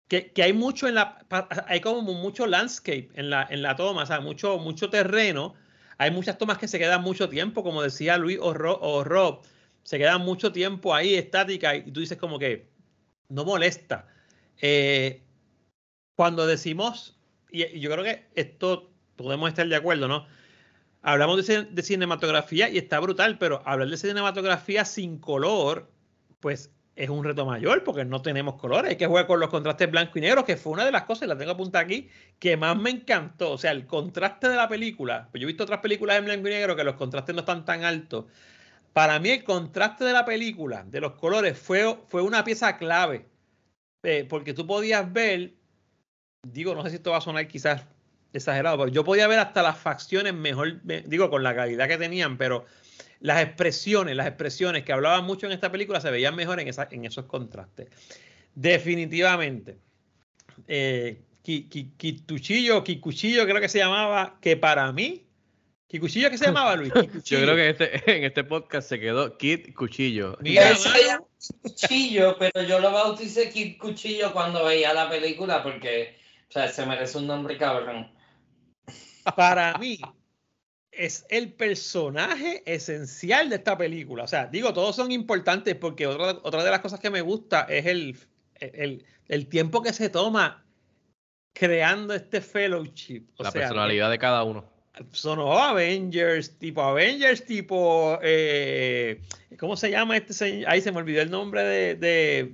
que, 0.08 0.32
que, 0.32 0.44
hay 0.44 0.54
mucho 0.54 0.88
en 0.88 0.96
la, 0.96 1.26
hay 1.68 1.82
como 1.82 2.02
mucho 2.14 2.48
landscape 2.48 3.10
en 3.16 3.30
la, 3.30 3.46
en 3.50 3.62
la 3.62 3.76
toma, 3.76 4.04
o 4.04 4.06
sea, 4.06 4.22
mucho, 4.22 4.58
mucho 4.60 4.90
terreno. 4.90 5.56
Hay 5.98 6.12
muchas 6.12 6.38
tomas 6.38 6.58
que 6.58 6.70
se 6.70 6.80
quedan 6.80 7.02
mucho 7.02 7.28
tiempo, 7.28 7.64
como 7.64 7.84
decía 7.84 8.18
Luis 8.18 8.40
o 8.42 8.54
Rob, 8.54 8.80
o 8.82 9.04
Rob 9.04 9.42
se 9.84 9.98
quedan 9.98 10.22
mucho 10.22 10.54
tiempo 10.54 10.96
ahí 10.96 11.16
estática 11.16 11.76
y 11.76 11.92
tú 11.92 12.00
dices 12.00 12.18
como 12.18 12.40
que 12.40 12.70
no 13.28 13.44
molesta. 13.44 14.08
Eh, 14.62 15.22
cuando 16.16 16.48
decimos, 16.48 17.20
y, 17.52 17.78
yo 17.82 17.92
creo 17.92 18.06
que 18.06 18.26
esto 18.36 18.90
podemos 19.18 19.50
estar 19.50 19.68
de 19.68 19.76
acuerdo, 19.76 20.08
¿no? 20.08 20.39
Hablamos 21.02 21.46
de, 21.46 21.84
cinematografía 21.84 22.70
y 22.70 22.78
está 22.78 23.00
brutal, 23.00 23.38
pero 23.38 23.62
hablar 23.66 23.90
de 23.90 23.98
cinematografía 23.98 24.86
sin 24.86 25.18
color, 25.20 25.90
pues 26.40 26.72
es 26.96 27.10
un 27.10 27.24
reto 27.24 27.46
mayor 27.46 27.84
porque 27.84 28.04
no 28.04 28.22
tenemos 28.22 28.56
colores. 28.56 28.92
Hay 28.92 28.98
que 28.98 29.08
jugar 29.08 29.26
con 29.26 29.40
los 29.40 29.50
contrastes 29.50 29.90
blanco 29.90 30.18
y 30.18 30.22
negro, 30.22 30.44
que 30.44 30.58
fue 30.58 30.74
una 30.74 30.86
de 30.86 30.92
las 30.92 31.04
cosas, 31.04 31.30
la 31.30 31.38
tengo 31.38 31.52
apuntada 31.52 31.84
aquí, 31.84 32.10
que 32.40 32.58
más 32.58 32.78
me 32.78 32.90
encantó. 32.90 33.52
O 33.52 33.58
sea, 33.58 33.72
el 33.72 33.88
contraste 33.88 34.50
de 34.50 34.58
la 34.58 34.68
película. 34.68 35.30
Pues 35.32 35.40
yo 35.42 35.46
he 35.46 35.48
visto 35.48 35.64
otras 35.64 35.80
películas 35.80 36.18
en 36.18 36.26
blanco 36.26 36.48
y 36.48 36.52
negro 36.52 36.76
que 36.76 36.84
los 36.84 36.96
contrastes 36.96 37.34
no 37.34 37.42
están 37.42 37.64
tan 37.64 37.86
altos. 37.86 38.26
Para 38.92 39.20
mí, 39.20 39.30
el 39.30 39.44
contraste 39.44 40.04
de 40.04 40.14
la 40.14 40.26
película, 40.26 40.84
de 40.84 41.00
los 41.00 41.14
colores, 41.14 41.58
fue, 41.58 41.98
fue 42.08 42.22
una 42.22 42.44
pieza 42.44 42.78
clave. 42.78 43.28
Eh, 44.04 44.26
porque 44.28 44.54
tú 44.54 44.66
podías 44.68 45.12
ver, 45.12 45.54
digo, 46.44 46.76
no 46.76 46.84
sé 46.84 46.90
si 46.90 46.96
esto 46.98 47.12
va 47.12 47.18
a 47.18 47.22
sonar 47.22 47.48
quizás 47.48 47.86
exagerado, 48.34 48.78
pero 48.78 48.90
yo 48.90 49.04
podía 49.04 49.28
ver 49.28 49.40
hasta 49.40 49.62
las 49.62 49.78
facciones 49.78 50.34
mejor, 50.34 50.82
digo, 51.06 51.30
con 51.30 51.44
la 51.44 51.56
calidad 51.56 51.88
que 51.88 51.98
tenían, 51.98 52.38
pero 52.38 52.66
las 53.20 53.42
expresiones, 53.42 54.16
las 54.16 54.28
expresiones 54.28 54.84
que 54.84 54.94
hablaban 54.94 55.26
mucho 55.26 55.46
en 55.46 55.52
esta 55.52 55.72
película 55.72 56.00
se 56.00 56.12
veían 56.12 56.36
mejor 56.36 56.60
en, 56.60 56.68
esa, 56.68 56.88
en 56.92 57.06
esos 57.06 57.26
contrastes. 57.26 57.90
Definitivamente. 58.56 59.78
Eh, 60.68 61.22
Kituchillo, 61.42 62.84
Kikuchillo 62.84 63.46
creo 63.46 63.60
que 63.60 63.70
se 63.70 63.80
llamaba, 63.80 64.38
que 64.42 64.56
para 64.56 64.92
mí, 64.92 65.26
Kikuchillo 65.88 66.30
que 66.30 66.38
se 66.38 66.46
llamaba 66.46 66.76
Luis. 66.76 66.94
Yo 67.26 67.42
creo 67.42 67.56
que 67.56 67.70
este, 67.70 68.18
en 68.18 68.24
este 68.24 68.44
podcast 68.44 68.88
se 68.90 69.00
quedó 69.00 69.38
Kit 69.38 69.74
Cuchillo. 69.74 70.38
Mira, 70.42 70.72
Cuchillo, 71.64 72.36
pero 72.38 72.68
yo 72.68 72.80
lo 72.80 72.92
bauticé 72.92 73.50
Kit 73.50 73.78
Cuchillo 73.78 74.34
cuando 74.34 74.66
veía 74.66 74.94
la 74.94 75.10
película 75.10 75.64
porque 75.64 76.20
o 76.50 76.52
sea, 76.52 76.68
se 76.68 76.86
merece 76.86 77.18
un 77.18 77.28
nombre 77.28 77.58
cabrón 77.58 78.12
para 79.36 79.78
mí 79.78 80.00
es 80.92 81.26
el 81.30 81.54
personaje 81.54 82.64
esencial 82.66 83.50
de 83.50 83.56
esta 83.56 83.78
película. 83.78 84.24
O 84.24 84.28
sea, 84.28 84.48
digo, 84.48 84.74
todos 84.74 84.96
son 84.96 85.12
importantes 85.12 85.76
porque 85.76 86.08
otra, 86.08 86.40
otra 86.44 86.64
de 86.64 86.72
las 86.72 86.80
cosas 86.80 87.00
que 87.00 87.10
me 87.10 87.22
gusta 87.22 87.62
es 87.70 87.86
el, 87.86 88.18
el, 88.60 89.06
el 89.28 89.48
tiempo 89.48 89.82
que 89.82 89.94
se 89.94 90.10
toma 90.10 90.66
creando 91.54 92.14
este 92.14 92.42
fellowship. 92.42 93.24
O 93.38 93.44
la 93.44 93.52
sea, 93.52 93.62
personalidad 93.62 94.10
de 94.10 94.20
cada 94.20 94.44
uno. 94.44 94.66
Sonó 95.12 95.58
Avengers, 95.58 96.58
tipo 96.58 96.82
Avengers, 96.82 97.46
tipo. 97.46 98.20
Eh, 98.22 99.22
¿Cómo 99.58 99.78
se 99.78 99.92
llama 99.92 100.18
este 100.18 100.34
señor? 100.34 100.70
Ahí 100.70 100.82
se 100.82 100.92
me 100.92 100.98
olvidó 100.98 101.22
el 101.22 101.32
nombre 101.32 101.64
de, 101.64 101.96
de, 101.96 102.54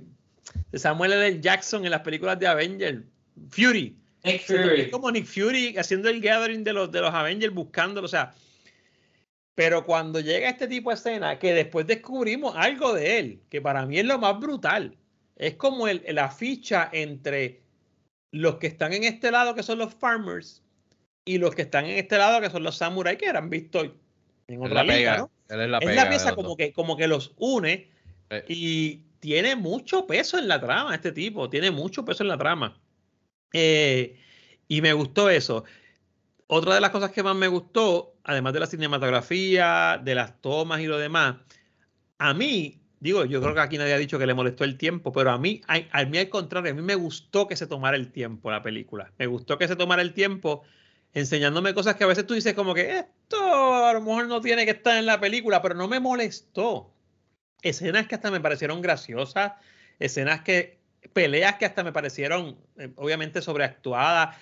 de 0.70 0.78
Samuel 0.78 1.12
L. 1.12 1.40
Jackson 1.40 1.84
en 1.84 1.90
las 1.90 2.02
películas 2.02 2.38
de 2.38 2.46
Avengers. 2.46 3.02
Fury. 3.50 3.96
Nick 4.26 4.42
Fury. 4.42 4.80
Es 4.82 4.88
como 4.88 5.10
Nick 5.10 5.26
Fury 5.26 5.76
haciendo 5.78 6.08
el 6.08 6.20
gathering 6.20 6.64
de 6.64 6.72
los, 6.72 6.90
de 6.92 7.00
los 7.00 7.14
Avengers, 7.14 7.54
buscándolo, 7.54 8.06
o 8.06 8.08
sea. 8.08 8.34
Pero 9.54 9.86
cuando 9.86 10.20
llega 10.20 10.50
este 10.50 10.68
tipo 10.68 10.90
de 10.90 10.96
escena, 10.96 11.38
que 11.38 11.54
después 11.54 11.86
descubrimos 11.86 12.54
algo 12.56 12.92
de 12.92 13.18
él, 13.18 13.40
que 13.48 13.62
para 13.62 13.86
mí 13.86 13.98
es 13.98 14.04
lo 14.04 14.18
más 14.18 14.38
brutal, 14.38 14.96
es 15.36 15.54
como 15.54 15.88
el, 15.88 16.04
la 16.08 16.30
ficha 16.30 16.90
entre 16.92 17.62
los 18.32 18.56
que 18.56 18.66
están 18.66 18.92
en 18.92 19.04
este 19.04 19.30
lado, 19.30 19.54
que 19.54 19.62
son 19.62 19.78
los 19.78 19.94
farmers, 19.94 20.62
y 21.24 21.38
los 21.38 21.54
que 21.54 21.62
están 21.62 21.86
en 21.86 21.96
este 21.96 22.18
lado, 22.18 22.40
que 22.42 22.50
son 22.50 22.62
los 22.62 22.76
samuráis, 22.76 23.18
que 23.18 23.26
eran 23.26 23.48
vistos 23.48 23.88
en 24.48 24.62
otra 24.62 24.84
la 24.84 24.94
liga, 24.94 25.18
¿no? 25.18 25.30
es 25.48 25.68
la, 25.68 25.78
es 25.78 25.96
la 25.96 26.08
pieza 26.08 26.34
como 26.34 26.56
que, 26.56 26.72
como 26.72 26.96
que 26.96 27.06
los 27.08 27.32
une 27.36 27.88
Eh. 28.30 28.44
y 28.48 28.96
tiene 29.20 29.56
mucho 29.56 30.06
peso 30.06 30.38
en 30.38 30.48
la 30.48 30.60
trama, 30.60 30.94
este 30.94 31.12
tipo, 31.12 31.48
tiene 31.48 31.70
mucho 31.70 32.04
peso 32.04 32.22
en 32.22 32.28
la 32.28 32.38
trama. 32.38 32.80
Eh, 33.52 34.18
y 34.68 34.82
me 34.82 34.92
gustó 34.92 35.30
eso. 35.30 35.64
Otra 36.46 36.74
de 36.74 36.80
las 36.80 36.90
cosas 36.90 37.10
que 37.10 37.22
más 37.22 37.36
me 37.36 37.48
gustó, 37.48 38.14
además 38.24 38.52
de 38.52 38.60
la 38.60 38.66
cinematografía, 38.66 40.00
de 40.02 40.14
las 40.14 40.40
tomas 40.40 40.80
y 40.80 40.86
lo 40.86 40.98
demás, 40.98 41.36
a 42.18 42.34
mí, 42.34 42.80
digo, 43.00 43.24
yo 43.24 43.40
creo 43.40 43.54
que 43.54 43.60
aquí 43.60 43.78
nadie 43.78 43.94
ha 43.94 43.98
dicho 43.98 44.18
que 44.18 44.26
le 44.26 44.34
molestó 44.34 44.64
el 44.64 44.78
tiempo, 44.78 45.12
pero 45.12 45.30
a 45.30 45.38
mí, 45.38 45.60
a, 45.66 45.78
a 45.90 46.04
mí 46.04 46.18
al 46.18 46.28
contrario, 46.28 46.72
a 46.72 46.74
mí 46.74 46.82
me 46.82 46.94
gustó 46.94 47.48
que 47.48 47.56
se 47.56 47.66
tomara 47.66 47.96
el 47.96 48.12
tiempo 48.12 48.50
la 48.50 48.62
película. 48.62 49.12
Me 49.18 49.26
gustó 49.26 49.58
que 49.58 49.68
se 49.68 49.76
tomara 49.76 50.02
el 50.02 50.12
tiempo 50.14 50.62
enseñándome 51.16 51.72
cosas 51.72 51.96
que 51.96 52.04
a 52.04 52.08
veces 52.08 52.26
tú 52.26 52.34
dices 52.34 52.52
como 52.52 52.74
que 52.74 52.98
esto 52.98 53.86
a 53.86 53.92
lo 53.94 54.02
mejor 54.02 54.28
no 54.28 54.42
tiene 54.42 54.66
que 54.66 54.72
estar 54.72 54.98
en 54.98 55.06
la 55.06 55.18
película, 55.18 55.62
pero 55.62 55.74
no 55.74 55.88
me 55.88 55.98
molestó. 55.98 56.92
escenas 57.62 58.06
que 58.06 58.14
hasta 58.14 58.30
me 58.30 58.40
parecieron 58.40 58.82
graciosas, 58.82 59.52
escenas 59.98 60.42
que, 60.42 60.78
peleas 61.12 61.56
que 61.56 61.66
hasta 61.66 61.84
me 61.84 61.92
parecieron 61.92 62.56
eh, 62.78 62.90
obviamente 62.96 63.42
sobreactuadas. 63.42 64.36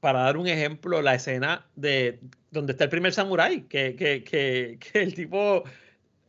Para 0.00 0.22
dar 0.22 0.36
un 0.36 0.48
ejemplo, 0.48 1.00
la 1.00 1.14
escena 1.14 1.64
de 1.76 2.18
donde 2.50 2.72
está 2.72 2.84
el 2.84 2.90
primer 2.90 3.12
samurái, 3.12 3.62
que, 3.62 3.94
que, 3.94 4.24
que, 4.24 4.78
que 4.80 5.00
el 5.00 5.14
tipo 5.14 5.62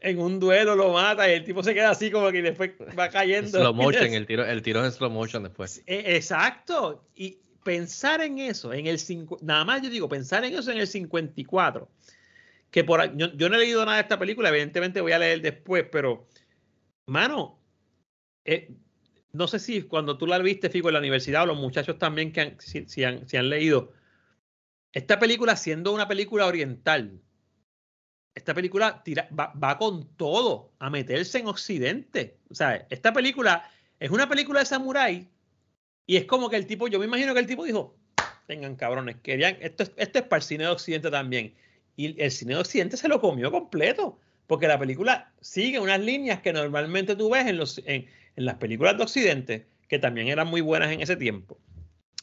en 0.04 0.19
un 0.19 0.39
duelo 0.39 0.76
lo 0.76 0.91
mata 0.93 1.28
y 1.30 1.34
el 1.34 1.43
tipo 1.43 1.63
se 1.63 1.73
queda 1.73 1.89
así 1.89 2.12
como 2.12 2.32
que 2.32 2.41
después 2.41 2.71
va 2.97 3.10
cayendo. 3.10 3.60
Slow 3.60 3.73
motion, 3.73 4.13
el 4.13 4.28
tiro, 4.28 4.45
el 4.45 4.62
tiro 4.62 4.86
en 4.86 4.91
slow 4.91 5.10
motion 5.10 5.43
después. 5.43 5.82
E, 5.88 6.15
exacto. 6.15 7.08
Y 7.15 7.39
pensar 7.63 8.21
en 8.21 8.38
eso, 8.39 8.73
en 8.73 8.88
el 8.88 8.99
cinco, 8.99 9.39
nada 9.41 9.63
más 9.65 9.82
yo 9.82 9.89
digo, 9.89 10.10
pensar 10.10 10.43
en 10.43 10.54
eso 10.54 10.71
en 10.71 10.80
el 10.80 10.88
54, 10.88 11.89
que 12.69 12.84
por 12.84 13.15
yo, 13.15 13.32
yo 13.34 13.49
no 13.49 13.56
he 13.56 13.60
leído 13.60 13.86
nada 13.86 13.97
de 13.97 14.04
esta 14.04 14.19
película, 14.19 14.49
evidentemente 14.49 14.99
voy 15.02 15.13
a 15.13 15.19
leer 15.19 15.41
después, 15.41 15.86
pero, 15.89 16.28
mano, 17.06 17.58
eh, 18.43 18.69
no 19.34 19.48
sé 19.48 19.60
si 19.60 19.82
cuando 19.82 20.17
tú 20.17 20.28
la 20.28 20.38
viste, 20.39 20.69
Fico, 20.69 20.89
en 20.89 20.93
la 20.93 21.00
universidad, 21.00 21.43
o 21.43 21.48
los 21.48 21.58
muchachos 21.58 21.98
también 21.98 22.32
que 22.32 22.41
han, 22.41 22.58
si, 22.60 23.04
han, 23.04 23.28
si 23.28 23.38
han 23.38 23.50
leído, 23.50 23.91
esta 24.93 25.19
película 25.19 25.56
siendo 25.56 25.91
una 25.91 26.08
película 26.08 26.46
oriental, 26.46 27.19
esta 28.36 28.54
película 28.54 29.04
tira, 29.04 29.28
va, 29.38 29.52
va, 29.54 29.78
con 29.78 30.08
todo 30.15 30.72
a 30.80 30.89
meterse 30.89 31.39
en 31.39 31.48
Occidente. 31.48 32.38
O 32.50 32.56
sea, 32.56 32.88
esta 32.89 33.12
película 33.12 33.69
es 34.00 34.12
una 34.12 34.30
película 34.30 34.60
de 34.60 34.65
samurái 34.65 35.30
y 36.06 36.17
es 36.17 36.26
como 36.26 36.50
que 36.50 36.56
el 36.56 36.67
tipo, 36.67 36.88
yo 36.88 37.00
me 37.00 37.06
imagino 37.06 37.34
que 37.34 37.39
el 37.39 37.48
tipo 37.48 37.63
dijo, 37.63 37.96
tengan 38.46 38.76
cabrones, 38.76 39.17
querían, 39.22 39.58
esto 39.62 39.84
es, 39.84 39.91
esto 39.98 40.19
es 40.19 40.26
para 40.26 40.38
el 40.39 40.43
cine 40.43 40.63
de 40.65 40.69
Occidente 40.69 41.10
también. 41.10 41.56
Y 41.96 42.22
el 42.22 42.32
cine 42.32 42.56
de 42.56 42.62
Occidente 42.62 42.98
se 42.98 43.08
lo 43.08 43.22
comió 43.22 43.52
completo, 43.52 44.19
porque 44.48 44.67
la 44.67 44.80
película 44.80 45.32
sigue 45.41 45.80
unas 45.80 46.00
líneas 46.00 46.41
que 46.41 46.54
normalmente 46.54 47.15
tú 47.15 47.30
ves 47.30 47.48
en, 47.48 47.58
los, 47.58 47.82
en 48.36 48.46
las 48.46 48.56
películas 48.56 48.98
de 48.98 49.04
Occidente, 49.04 49.67
que 49.88 50.00
también 50.00 50.28
eran 50.28 50.48
muy 50.48 50.62
buenas 50.62 50.91
en 50.91 51.02
ese 51.02 51.15
tiempo. 51.15 51.60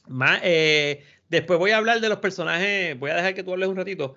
Más, 0.09 0.41
eh, 0.43 1.05
después 1.29 1.59
voy 1.59 1.71
a 1.71 1.77
hablar 1.77 2.01
de 2.01 2.09
los 2.09 2.19
personajes, 2.19 2.99
voy 2.99 3.11
a 3.11 3.17
dejar 3.17 3.35
que 3.35 3.43
tú 3.43 3.53
hables 3.53 3.69
un 3.69 3.77
ratito, 3.77 4.17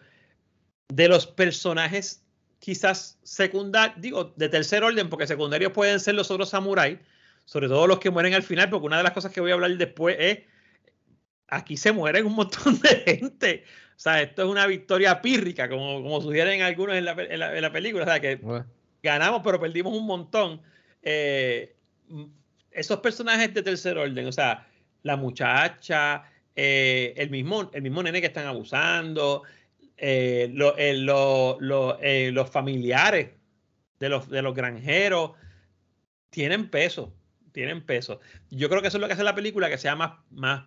de 0.90 1.08
los 1.08 1.28
personajes 1.28 2.24
quizás 2.60 3.20
secundarios, 3.24 4.00
digo, 4.00 4.34
de 4.36 4.50
tercer 4.50 4.84
orden, 4.84 5.10
porque 5.10 5.28
secundarios 5.28 5.72
pueden 5.74 6.00
ser 6.00 6.16
los 6.16 6.32
otros 6.32 6.50
samuráis, 6.50 6.98
sobre 7.46 7.68
todo 7.68 7.88
los 7.88 8.00
que 8.00 8.10
mueren 8.10 8.34
al 8.34 8.44
final, 8.44 8.70
porque 8.70 8.86
una 8.86 8.98
de 8.98 9.04
las 9.04 9.12
cosas 9.12 9.32
que 9.32 9.42
voy 9.42 9.52
a 9.52 9.56
hablar 9.56 9.76
después 9.78 10.16
es, 10.20 10.40
aquí 11.48 11.78
se 11.78 11.92
mueren 11.92 12.26
un 12.26 12.36
montón 12.36 12.80
de 12.80 13.04
gente. 13.06 13.64
O 13.96 14.00
sea, 14.00 14.22
esto 14.22 14.44
es 14.44 14.48
una 14.50 14.66
victoria 14.66 15.22
pírrica, 15.22 15.70
como, 15.70 16.02
como 16.02 16.22
sugieren 16.22 16.62
algunos 16.62 16.96
en 16.96 17.06
la, 17.06 17.12
en 17.12 17.40
la, 17.40 17.56
en 17.56 17.62
la 17.62 17.72
película. 17.72 18.06
O 18.06 18.08
sea, 18.08 18.20
que 18.20 18.38
bueno. 18.38 18.66
ganamos, 19.02 19.42
pero 19.44 19.60
perdimos 19.60 19.94
un 19.94 20.06
montón. 20.06 20.62
Eh, 21.02 21.76
esos 22.72 23.00
personajes 23.00 23.54
de 23.54 23.64
tercer 23.64 23.98
orden, 23.98 24.28
o 24.28 24.32
sea, 24.32 24.68
la 25.04 25.18
muchacha, 25.18 26.24
eh, 26.56 27.14
el, 27.18 27.30
mismo, 27.30 27.70
el 27.74 27.82
mismo 27.82 28.04
nene 28.04 28.22
que 28.22 28.28
están 28.28 28.48
abusando, 28.48 29.44
eh, 29.98 30.54
eh, 30.78 30.94
lo, 30.96 31.58
lo, 31.60 32.00
los 32.00 32.50
familiares 32.50 33.32
de 34.00 34.10
los, 34.10 34.28
granjeros 34.54 35.32
tienen 36.30 36.70
peso, 36.70 37.14
tienen 37.52 37.86
peso. 37.86 38.20
Yo 38.50 38.70
creo 38.70 38.82
que 38.82 38.88
eso 38.88 38.98
es 38.98 39.02
lo 39.02 39.08
que 39.08 39.14
hace 39.14 39.24
la 39.24 39.36
película, 39.36 39.70
que 39.70 39.78
sea 39.78 39.96
más, 39.96 40.20
más 40.32 40.66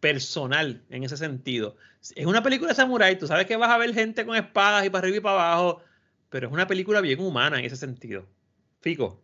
personal 0.00 0.84
en 0.90 1.04
ese 1.04 1.16
sentido. 1.16 1.76
Es 2.14 2.26
una 2.26 2.42
película 2.42 2.70
de 2.70 2.74
samurai, 2.74 3.18
tú 3.18 3.26
sabes 3.26 3.46
que 3.46 3.56
vas 3.56 3.70
a 3.70 3.78
ver 3.78 3.94
gente 3.94 4.26
con 4.26 4.36
espadas 4.36 4.84
y 4.84 4.90
para 4.90 5.04
arriba 5.04 5.16
y 5.16 5.20
para 5.20 5.52
abajo, 5.52 5.82
pero 6.28 6.48
es 6.48 6.52
una 6.52 6.66
película 6.66 7.00
bien 7.00 7.20
humana 7.20 7.58
en 7.58 7.64
ese 7.64 7.76
sentido. 7.76 8.26
Fico. 8.80 9.22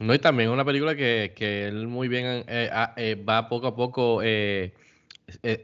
No, 0.00 0.14
y 0.14 0.18
también 0.18 0.50
es 0.50 0.52
una 0.52 0.64
película 0.64 0.94
que, 0.94 1.32
que 1.34 1.68
él 1.68 1.86
muy 1.86 2.08
bien 2.08 2.44
eh, 2.48 3.24
va 3.26 3.48
poco 3.48 3.68
a 3.68 3.74
poco 3.74 4.20
eh, 4.22 4.74
eh, 5.42 5.62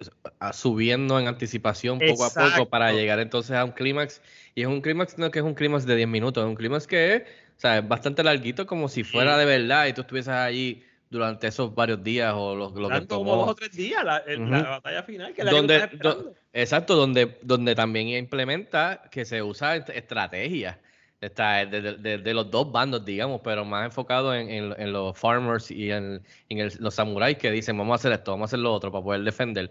subiendo 0.53 1.21
en 1.21 1.29
anticipación 1.29 1.99
poco 1.99 2.25
Exacto. 2.25 2.41
a 2.41 2.57
poco 2.57 2.71
para 2.71 2.93
llegar 2.93 3.21
entonces 3.21 3.57
a 3.57 3.65
un 3.65 3.73
clímax. 3.73 4.23
Y 4.55 4.63
es 4.63 4.67
un 4.67 4.81
clímax 4.81 5.19
no 5.19 5.31
que 5.31 5.39
es 5.39 5.45
un 5.45 5.55
clímax 5.55 5.87
de 5.87 5.97
10 5.97 6.09
minutos, 6.09 6.43
es 6.43 6.49
un 6.49 6.57
clímax 6.57 6.87
que 6.87 7.15
es, 7.15 7.23
o 7.23 7.61
sea, 7.61 7.79
es 7.79 7.89
bastante 7.89 8.23
larguito, 8.25 8.67
como 8.67 8.89
si 8.89 9.05
fuera 9.05 9.35
sí. 9.35 9.41
de 9.41 9.45
verdad 9.45 9.87
y 9.87 9.93
tú 9.93 10.01
estuvieses 10.01 10.33
allí 10.33 10.83
durante 11.11 11.47
esos 11.47 11.75
varios 11.75 12.03
días 12.03 12.33
o 12.35 12.57
lo, 12.57 12.71
lo 12.71 12.89
que 12.89 13.03
tomó. 13.03 13.37
dos 13.37 13.51
o 13.51 13.55
tres 13.55 13.73
días 13.73 14.03
la, 14.03 14.23
uh 14.27 14.31
-huh. 14.31 14.63
la 14.63 14.69
batalla 14.71 15.03
final 15.03 15.35
que 15.35 15.45
donde, 15.45 15.79
la 15.79 15.87
do, 15.89 16.35
exacto 16.55 16.97
donde 16.97 17.39
donde 17.43 17.75
también 17.75 18.09
implementa 18.09 19.03
que 19.11 19.27
se 19.27 19.43
usa 19.43 19.77
estrategia 19.77 20.81
está 21.23 21.65
de, 21.65 21.81
de, 21.99 22.19
de, 22.19 22.35
los 22.35 22.51
dos 22.51 22.71
bandos 22.71 23.05
digamos 23.05 23.41
pero 23.43 23.65
más 23.65 23.87
enfocado 23.87 24.35
en, 24.35 24.51
en, 24.51 24.75
en 24.79 24.93
los 24.93 25.17
farmers 25.19 25.71
y 25.71 25.91
en, 25.91 26.23
en 26.49 26.71
los 26.81 26.95
samuráis 26.95 27.39
que 27.39 27.51
dicen 27.51 27.79
vamos 27.79 27.93
a 27.93 27.97
hacer 27.97 28.13
esto 28.13 28.33
vamos 28.33 28.45
a 28.45 28.51
hacer 28.51 28.59
lo 28.59 28.73
otro 28.73 28.93
para 28.93 29.05
poder 29.05 29.23
defender 29.23 29.71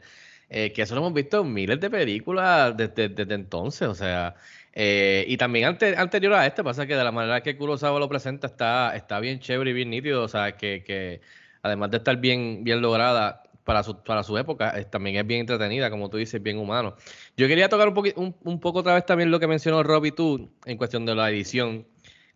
eh, 0.49 0.71
que 0.73 0.81
eso 0.81 0.95
lo 0.95 1.01
hemos 1.01 1.13
visto 1.13 1.41
en 1.41 1.53
miles 1.53 1.79
de 1.79 1.89
películas 1.89 2.75
desde, 2.75 3.09
desde 3.09 3.33
entonces 3.35 3.87
o 3.87 3.95
sea 3.95 4.35
eh, 4.73 5.25
y 5.27 5.37
también 5.37 5.65
ante, 5.65 5.95
anterior 5.97 6.33
a 6.33 6.45
este, 6.45 6.63
pasa 6.63 6.87
que 6.87 6.95
de 6.95 7.03
la 7.03 7.11
manera 7.11 7.41
que 7.41 7.57
Kurosawa 7.57 7.99
lo 7.99 8.07
presenta 8.07 8.47
está, 8.47 8.95
está 8.95 9.19
bien 9.19 9.39
chévere 9.39 9.71
y 9.71 9.73
bien 9.73 9.89
nítido, 9.89 10.23
o 10.23 10.27
sea, 10.27 10.55
que, 10.55 10.83
que 10.83 11.21
además 11.61 11.91
de 11.91 11.97
estar 11.97 12.17
bien, 12.17 12.63
bien 12.63 12.81
lograda 12.81 13.43
para 13.63 13.83
su, 13.83 14.03
para 14.03 14.23
su 14.23 14.37
época, 14.37 14.73
también 14.89 15.17
es 15.17 15.27
bien 15.27 15.41
entretenida, 15.41 15.89
como 15.89 16.09
tú 16.09 16.17
dices, 16.17 16.41
bien 16.41 16.57
humano. 16.57 16.95
Yo 17.37 17.47
quería 17.47 17.69
tocar 17.69 17.87
un, 17.87 17.93
poqu 17.93 18.09
un, 18.15 18.35
un 18.43 18.59
poco 18.59 18.79
otra 18.79 18.95
vez 18.95 19.05
también 19.05 19.31
lo 19.31 19.39
que 19.39 19.47
mencionó 19.47 19.83
Rob 19.83 20.05
y 20.05 20.11
tú 20.11 20.51
en 20.65 20.77
cuestión 20.77 21.05
de 21.05 21.15
la 21.15 21.29
edición. 21.29 21.87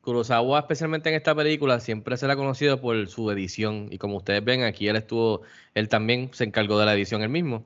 Kurosawa, 0.01 0.59
especialmente 0.59 1.09
en 1.09 1.15
esta 1.15 1.33
película, 1.33 1.79
siempre 1.79 2.15
se 2.15 2.27
le 2.27 2.33
ha 2.33 2.35
conocido 2.35 2.79
por 2.79 3.07
su 3.07 3.31
edición. 3.31 3.88
Y 3.91 3.97
como 3.97 4.17
ustedes 4.17 4.43
ven, 4.43 4.63
aquí 4.63 4.88
él 4.88 4.95
estuvo, 4.97 5.41
él 5.73 5.89
también 5.89 6.29
se 6.31 6.43
encargó 6.43 6.79
de 6.79 6.85
la 6.85 6.93
edición 6.93 7.23
él 7.23 7.29
mismo. 7.29 7.65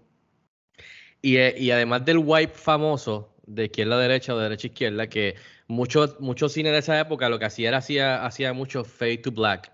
Y, 1.21 1.37
eh, 1.37 1.55
y 1.57 1.71
además 1.71 2.05
del 2.05 2.19
wipe 2.19 2.53
famoso, 2.53 3.35
de 3.45 3.65
izquierda 3.65 3.97
a 3.97 3.99
derecha 3.99 4.33
o 4.33 4.37
de 4.37 4.43
derecha 4.43 4.67
a 4.67 4.71
izquierda, 4.71 5.07
que 5.07 5.35
muchos 5.67 6.19
mucho 6.21 6.47
cine 6.47 6.71
de 6.71 6.77
esa 6.79 6.99
época 6.99 7.29
lo 7.29 7.39
que 7.39 7.45
hacía 7.45 7.69
era 7.69 7.79
hacía, 7.79 8.25
hacía 8.25 8.53
mucho 8.53 8.85
fade 8.85 9.17
to 9.17 9.31
black 9.31 9.73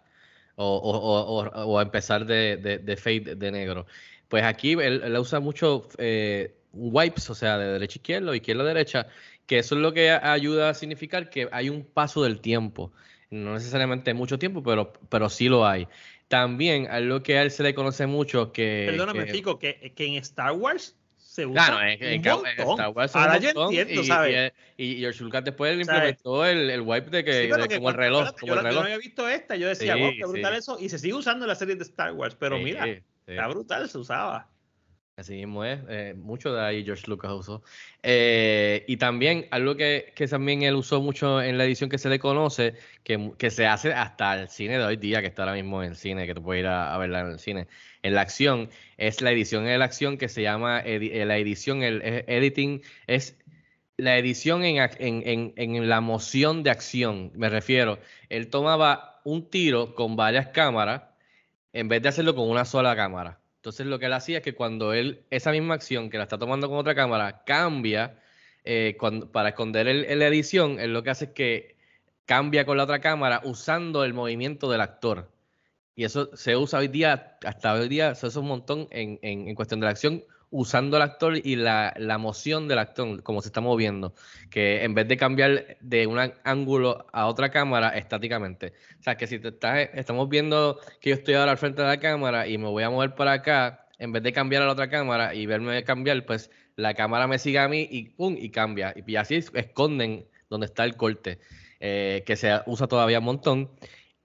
o, 0.55 0.77
o, 0.77 1.41
o, 1.41 1.65
o 1.65 1.81
empezar 1.81 2.25
de, 2.25 2.57
de, 2.57 2.77
de, 2.79 2.97
fade 2.97 3.35
de 3.35 3.51
negro. 3.51 3.85
Pues 4.27 4.43
aquí 4.43 4.73
él, 4.73 5.01
él 5.03 5.17
usa 5.17 5.39
mucho 5.39 5.87
eh, 5.97 6.55
wipes, 6.73 7.29
o 7.29 7.35
sea, 7.35 7.57
de 7.57 7.73
derecha 7.73 7.93
a 7.93 7.99
izquierda 7.99 8.31
o 8.31 8.35
izquierda 8.35 8.63
a 8.63 8.67
derecha, 8.67 9.07
que 9.45 9.59
eso 9.59 9.75
es 9.75 9.81
lo 9.81 9.93
que 9.93 10.11
ayuda 10.11 10.69
a 10.69 10.73
significar 10.73 11.29
que 11.29 11.47
hay 11.51 11.69
un 11.69 11.83
paso 11.83 12.23
del 12.23 12.39
tiempo. 12.39 12.91
No 13.29 13.53
necesariamente 13.53 14.13
mucho 14.13 14.39
tiempo, 14.39 14.63
pero, 14.63 14.93
pero 15.09 15.29
sí 15.29 15.49
lo 15.49 15.65
hay. 15.67 15.87
También 16.27 16.87
a 16.87 16.99
lo 16.99 17.21
que 17.21 17.37
a 17.37 17.43
él 17.43 17.51
se 17.51 17.63
le 17.63 17.75
conoce 17.75 18.07
mucho 18.07 18.51
que... 18.51 18.85
Perdóname, 18.89 19.25
que, 19.25 19.31
Fico, 19.31 19.59
que, 19.59 19.93
que 19.95 20.05
en 20.05 20.15
Star 20.15 20.53
Wars 20.53 20.95
se 21.25 21.45
usa 21.45 21.65
claro, 21.65 21.81
en, 21.81 22.03
en, 22.03 22.25
en 22.25 22.69
Star 22.69 22.89
Wars 22.89 23.15
Ahora 23.15 23.37
yo 23.39 23.49
entiendo, 23.49 24.01
y, 24.01 24.05
¿sabes? 24.05 24.53
Y, 24.77 24.85
y, 24.85 24.99
George 24.99 25.23
Lucas 25.23 25.43
después 25.43 25.77
implementó 25.77 26.45
el, 26.45 26.69
el, 26.69 26.81
wipe 26.81 27.09
de 27.09 27.23
que, 27.23 27.33
sí, 27.33 27.47
de, 27.47 27.67
que 27.67 27.75
como 27.75 27.89
el 27.89 27.95
reloj. 27.95 28.31
Como 28.39 28.53
yo, 28.53 28.59
el 28.59 28.63
reloj. 28.63 28.81
no 28.81 28.85
había 28.85 28.97
visto 28.97 29.27
esta, 29.27 29.55
yo 29.55 29.67
decía, 29.67 29.95
sí, 29.95 30.01
wow, 30.01 30.11
qué 30.17 30.25
brutal 30.25 30.53
sí. 30.53 30.59
eso. 30.59 30.77
Y 30.79 30.89
se 30.89 30.99
sigue 30.99 31.15
usando 31.15 31.45
en 31.45 31.49
la 31.49 31.55
serie 31.55 31.75
de 31.75 31.83
Star 31.83 32.13
Wars, 32.13 32.35
pero 32.39 32.59
mira, 32.59 32.85
está 33.25 33.47
brutal, 33.47 33.89
se 33.89 33.97
usaba. 33.97 34.47
Así 35.17 35.33
mismo 35.35 35.63
es, 35.63 35.79
eh, 35.87 36.13
mucho 36.13 36.53
de 36.53 36.61
ahí 36.61 36.83
George 36.83 37.05
Lucas 37.07 37.31
usó. 37.31 37.63
Eh, 38.03 38.83
y 38.85 38.97
también 38.97 39.47
algo 39.49 39.77
que, 39.77 40.11
que, 40.13 40.27
también 40.27 40.61
él 40.63 40.75
usó 40.75 41.01
mucho 41.01 41.41
en 41.41 41.57
la 41.57 41.63
edición 41.63 41.89
que 41.89 41.97
se 41.97 42.09
le 42.09 42.19
conoce, 42.19 42.73
que, 43.03 43.31
que, 43.37 43.49
se 43.49 43.65
hace 43.65 43.93
hasta 43.93 44.41
el 44.41 44.49
cine 44.49 44.77
de 44.77 44.83
hoy 44.83 44.97
día, 44.97 45.21
que 45.21 45.27
está 45.27 45.43
ahora 45.43 45.53
mismo 45.53 45.81
en 45.81 45.91
el 45.91 45.95
cine, 45.95 46.27
que 46.27 46.35
tú 46.35 46.43
puedes 46.43 46.63
ir 46.63 46.67
a, 46.67 46.97
verla 46.97 47.21
en 47.21 47.27
el 47.27 47.39
cine, 47.39 47.67
en 48.03 48.13
la 48.13 48.21
acción, 48.21 48.69
es 48.97 49.21
la 49.21 49.31
edición 49.31 49.65
en 49.67 49.79
la 49.79 49.85
acción 49.85 50.17
que 50.17 50.27
se 50.27 50.41
llama, 50.41 50.81
eh, 50.81 51.23
la 51.25 51.37
edición, 51.37 51.81
el 51.81 52.01
editing, 52.27 52.81
es 53.07 53.37
la 53.95 54.17
edición 54.17 54.65
en, 54.65 54.77
en, 54.99 55.53
en, 55.55 55.75
en 55.75 55.89
la 55.89 56.01
moción 56.01 56.61
de 56.63 56.71
acción, 56.71 57.31
me 57.35 57.49
refiero. 57.49 57.99
Él 58.27 58.49
tomaba 58.49 59.21
un 59.23 59.49
tiro 59.49 59.95
con 59.95 60.17
varias 60.17 60.47
cámaras 60.49 61.03
en 61.73 61.87
vez 61.87 62.01
de 62.01 62.09
hacerlo 62.09 62.35
con 62.35 62.49
una 62.49 62.65
sola 62.65 62.95
cámara. 62.97 63.39
Entonces 63.65 63.87
lo 63.87 63.97
que 63.97 64.05
él 64.05 64.13
hacía 64.13 64.37
es 64.37 64.43
que 64.43 64.53
cuando 64.53 64.93
él, 64.93 65.23
esa 65.31 65.49
misma 65.49 65.73
acción 65.73 66.11
que 66.11 66.17
la 66.19 66.23
está 66.25 66.37
tomando 66.37 66.69
con 66.69 66.77
otra 66.77 66.93
cámara, 66.93 67.41
cambia 67.47 68.19
eh, 68.63 68.95
para 69.31 69.49
esconder 69.49 69.87
la 69.87 70.27
edición, 70.27 70.79
él 70.79 70.93
lo 70.93 71.01
que 71.01 71.09
hace 71.09 71.25
es 71.25 71.31
que 71.31 71.75
cambia 72.27 72.67
con 72.67 72.77
la 72.77 72.83
otra 72.83 73.01
cámara 73.01 73.41
usando 73.43 74.03
el 74.03 74.13
movimiento 74.13 74.69
del 74.69 74.81
actor. 74.81 75.31
Y 75.95 76.03
eso 76.03 76.29
se 76.35 76.55
usa 76.55 76.77
hoy 76.77 76.89
día, 76.89 77.39
hasta 77.43 77.73
hoy 77.73 77.89
día 77.89 78.13
se 78.13 78.27
usa 78.27 78.39
un 78.39 78.49
montón 78.49 78.87
en, 78.91 79.17
en, 79.23 79.47
en 79.47 79.55
cuestión 79.55 79.79
de 79.79 79.85
la 79.85 79.91
acción, 79.93 80.23
usando 80.55 80.95
el 80.95 81.03
actor 81.03 81.35
y 81.35 81.57
la, 81.57 81.93
la, 81.97 82.17
moción 82.17 82.69
del 82.69 82.79
actor, 82.79 83.21
como 83.23 83.41
se 83.41 83.49
está 83.49 83.59
moviendo, 83.59 84.13
que 84.49 84.83
en 84.85 84.93
vez 84.93 85.05
de 85.07 85.17
cambiar 85.17 85.77
de 85.81 86.07
un 86.07 86.17
ángulo 86.45 87.05
a 87.11 87.27
otra 87.27 87.49
cámara 87.49 87.89
estáticamente. 87.89 88.73
O 88.99 89.03
sea, 89.03 89.17
que 89.17 89.27
si 89.27 89.37
te 89.37 89.49
estás, 89.49 89.89
estamos 89.93 90.29
viendo 90.29 90.79
que 91.01 91.09
yo 91.09 91.15
estoy 91.15 91.33
ahora 91.33 91.51
al 91.51 91.57
frente 91.57 91.81
de 91.81 91.89
la 91.89 91.99
cámara 91.99 92.47
y 92.47 92.57
me 92.57 92.69
voy 92.69 92.83
a 92.83 92.89
mover 92.89 93.15
para 93.15 93.33
acá, 93.33 93.87
en 93.99 94.13
vez 94.13 94.23
de 94.23 94.31
cambiar 94.31 94.61
a 94.61 94.65
la 94.67 94.71
otra 94.71 94.89
cámara 94.89 95.35
y 95.35 95.45
verme 95.45 95.83
cambiar, 95.83 96.25
pues 96.25 96.49
la 96.77 96.93
cámara 96.93 97.27
me 97.27 97.37
sigue 97.37 97.59
a 97.59 97.67
mí 97.67 97.87
y 97.91 98.09
pum, 98.11 98.35
y 98.39 98.49
cambia. 98.49 98.93
Y 99.05 99.15
así 99.17 99.35
esconden 99.53 100.25
donde 100.49 100.67
está 100.67 100.85
el 100.85 100.95
corte. 100.95 101.39
eh, 101.81 102.23
que 102.25 102.37
se 102.37 102.61
usa 102.65 102.87
todavía 102.87 103.19
un 103.19 103.25
montón. 103.25 103.69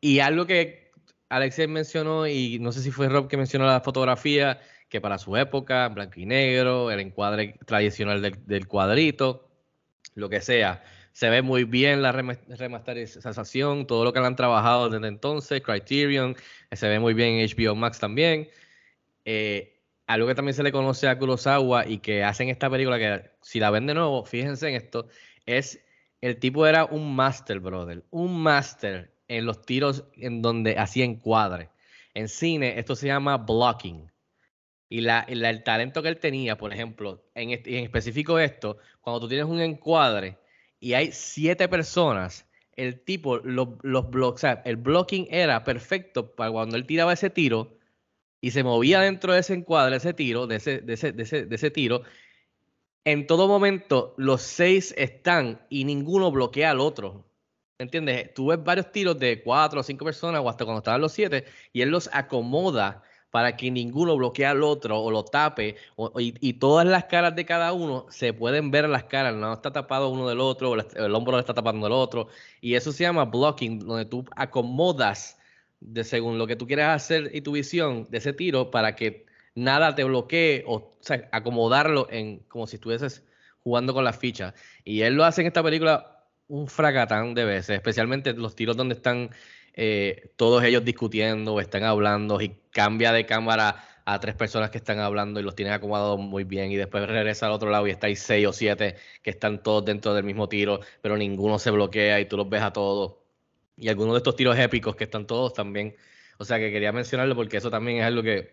Y 0.01 0.21
algo 0.21 0.47
que 0.47 0.93
Alexei 1.29 1.67
mencionó, 1.67 2.27
y 2.27 2.59
no 2.61 2.73
sé 2.73 2.83
si 2.83 2.91
fue 2.91 3.09
Rob 3.09 3.29
que 3.29 3.37
mencionó 3.37 3.67
la 3.67 3.81
fotografía, 3.81 4.61
que 4.91 5.01
para 5.01 5.19
su 5.19 5.37
época, 5.37 5.89
blanco 5.89 6.21
y 6.21 6.27
negro, 6.27 6.91
el 6.91 7.01
encuadre 7.01 7.57
tradicional 7.67 8.21
del, 8.21 8.47
del 8.47 8.67
cuadrito, 8.69 9.49
lo 10.15 10.29
que 10.29 10.41
sea. 10.43 10.83
Se 11.13 11.31
ve 11.31 11.43
muy 11.43 11.65
bien 11.65 12.03
la 12.03 12.13
rem- 12.13 12.39
remasterización, 12.49 13.87
todo 13.87 14.05
lo 14.05 14.13
que 14.13 14.19
han 14.19 14.37
trabajado 14.37 14.91
desde 14.91 15.09
entonces, 15.09 15.63
Criterion, 15.63 16.37
se 16.73 16.89
ve 16.89 16.99
muy 17.01 17.15
bien 17.15 17.35
en 17.35 17.49
HBO 17.49 17.75
Max 17.75 17.99
también. 17.99 18.49
Eh, 19.25 19.81
algo 20.07 20.27
que 20.27 20.35
también 20.35 20.55
se 20.55 20.63
le 20.63 20.73
conoce 20.73 21.09
a 21.09 21.19
Kurosawa 21.19 21.87
y 21.87 21.99
que 21.99 22.25
hacen 22.25 22.49
esta 22.49 22.69
película, 22.69 22.99
que 22.99 23.31
si 23.43 23.61
la 23.61 23.71
ven 23.71 23.87
de 23.87 23.95
nuevo, 23.95 24.25
fíjense 24.25 24.69
en 24.69 24.75
esto, 24.75 25.09
es 25.47 25.81
el 26.21 26.39
tipo 26.39 26.67
era 26.67 26.85
un 26.85 27.15
master, 27.15 27.61
brother, 27.61 28.05
un 28.11 28.43
master 28.43 29.13
en 29.29 29.47
los 29.47 29.63
tiros 29.63 30.05
en 30.17 30.43
donde 30.43 30.77
hacía 30.79 31.05
encuadre. 31.05 31.71
En 32.15 32.29
cine, 32.29 32.79
esto 32.79 32.97
se 32.97 33.07
llama 33.07 33.37
blocking. 33.37 34.10
Y 34.91 35.01
la, 35.03 35.21
el 35.21 35.63
talento 35.65 36.03
que 36.03 36.09
él 36.11 36.19
tenía, 36.19 36.59
por 36.59 36.73
ejemplo, 36.75 37.25
en, 37.35 37.51
este- 37.53 37.79
en 37.79 37.85
específico 37.85 38.39
esto, 38.39 38.77
cuando 39.01 39.21
tú 39.21 39.29
tienes 39.29 39.47
un 39.47 39.61
encuadre 39.63 40.39
y 40.81 40.95
hay 40.95 41.13
siete 41.13 41.69
personas, 41.69 42.47
el 42.77 43.01
tipo, 43.01 43.39
los, 43.39 43.69
los 43.83 44.07
el 44.65 44.77
blocking 44.77 45.29
era 45.31 45.65
perfecto 45.65 46.35
para 46.35 46.51
cuando 46.51 46.77
él 46.77 46.87
tiraba 46.87 47.13
ese 47.15 47.31
tiro 47.31 47.79
y 48.41 48.53
se 48.53 48.65
movía 48.65 49.01
dentro 49.01 49.33
de 49.33 49.41
ese 49.41 49.55
encuadre, 49.55 49.97
ese 49.97 50.15
tiro, 50.15 50.47
de 50.47 50.57
ese, 50.57 50.81
de 50.81 50.95
ese, 50.95 51.13
de 51.13 51.23
ese, 51.23 51.47
de 51.47 51.57
ese 51.57 51.71
tiro, 51.71 52.03
en 53.05 53.27
todo 53.27 53.49
momento 53.49 54.15
los 54.19 54.43
seis 54.43 54.95
están 54.97 55.67
y 55.71 55.85
ninguno 55.85 56.31
bloquea 56.31 56.71
al 56.73 56.81
otro. 56.81 57.27
¿Entiendes? 57.79 58.35
Tú 58.35 58.49
ves 58.49 58.63
varios 58.63 58.93
tiros 58.93 59.19
de 59.19 59.43
cuatro 59.43 59.81
o 59.81 59.83
cinco 59.83 60.05
personas 60.05 60.43
o 60.45 60.49
hasta 60.51 60.65
cuando 60.65 60.81
estaban 60.81 61.01
los 61.01 61.13
siete 61.13 61.45
y 61.73 61.81
él 61.83 61.89
los 61.91 62.11
acomoda 62.13 63.03
para 63.31 63.57
que 63.57 63.71
ninguno 63.71 64.17
bloquee 64.17 64.47
al 64.47 64.63
otro 64.63 65.01
o 65.01 65.11
lo 65.11 65.25
tape 65.25 65.77
y, 66.19 66.53
todas 66.55 66.87
las 66.87 67.05
caras 67.05 67.35
de 67.37 67.45
cada 67.45 67.73
uno 67.73 68.07
se 68.11 68.33
pueden 68.33 68.71
ver 68.71 68.89
las 68.89 69.05
caras, 69.05 69.35
no 69.35 69.53
está 69.53 69.73
tapado 69.73 70.09
uno 70.09 70.29
del 70.29 70.41
otro 70.41 70.71
o 70.71 70.77
el 70.77 71.15
hombro 71.15 71.37
le 71.37 71.41
está 71.41 71.55
tapando 71.55 71.87
el 71.87 71.93
otro 71.93 72.29
y 72.61 72.75
eso 72.75 72.93
se 72.93 73.05
llama 73.05 73.25
blocking, 73.25 73.81
donde 73.81 74.05
tú 74.05 74.25
acomodas 74.37 75.39
de 75.81 76.05
según 76.05 76.39
lo 76.39 76.47
que 76.47 76.57
tú 76.57 76.67
quieras 76.67 77.03
hacer 77.03 77.31
y 77.35 77.41
tu 77.41 77.53
visión 77.53 78.07
de 78.11 78.19
ese 78.19 78.33
tiro 78.33 78.71
para 78.71 78.97
que 78.97 79.27
nada 79.55 79.95
te 79.95 80.05
bloquee 80.05 80.65
o, 80.67 80.75
o 80.75 80.97
sea, 81.01 81.29
acomodarlo 81.33 82.09
en 82.11 82.41
como 82.49 82.67
si 82.67 82.77
estuvieses 82.77 83.25
jugando 83.63 83.95
con 83.95 84.05
las 84.05 84.19
fichas. 84.19 84.55
Y 84.85 85.03
él 85.03 85.15
lo 85.15 85.25
hace 85.25 85.43
en 85.43 85.47
esta 85.47 85.63
película 85.63 86.27
un 86.49 86.67
fracatán 86.67 87.35
de 87.35 87.45
veces, 87.45 87.77
especialmente 87.77 88.33
los 88.35 88.57
tiros 88.57 88.77
donde 88.77 88.95
están 88.95 89.31
eh, 89.83 90.35
todos 90.37 90.63
ellos 90.63 90.85
discutiendo 90.85 91.55
o 91.55 91.61
están 91.61 91.85
hablando 91.85 92.39
y 92.43 92.55
cambia 92.71 93.13
de 93.13 93.25
cámara 93.25 93.83
a 94.05 94.21
tres 94.21 94.35
personas 94.35 94.69
que 94.69 94.77
están 94.77 94.99
hablando 94.99 95.41
y 95.41 95.43
los 95.43 95.55
tiene 95.55 95.73
acomodados 95.73 96.21
muy 96.21 96.45
bien 96.45 96.71
y 96.71 96.77
después 96.77 97.09
regresa 97.09 97.47
al 97.47 97.53
otro 97.53 97.71
lado 97.71 97.87
y 97.87 97.91
está 97.91 98.07
ahí 98.07 98.15
seis 98.15 98.47
o 98.47 98.53
siete 98.53 98.97
que 99.23 99.31
están 99.31 99.63
todos 99.63 99.83
dentro 99.87 100.13
del 100.13 100.25
mismo 100.25 100.51
tiro, 100.51 100.81
pero 101.01 101.17
ninguno 101.17 101.59
se 101.59 101.71
bloquea 101.71 102.21
y 102.21 102.27
tú 102.27 102.37
los 102.37 102.47
ves 102.51 102.61
a 102.61 102.75
todos. 102.75 103.15
Y 103.79 103.89
algunos 103.89 104.13
de 104.13 104.19
estos 104.19 104.37
tiros 104.37 104.59
épicos 104.59 104.97
que 104.97 105.05
están 105.05 105.27
todos 105.27 105.55
también. 105.55 105.97
O 106.37 106.45
sea 106.45 106.59
que 106.59 106.71
quería 106.71 106.93
mencionarlo 106.93 107.35
porque 107.35 107.57
eso 107.57 107.71
también 107.71 108.01
es 108.01 108.05
algo 108.05 108.23
que 108.23 108.53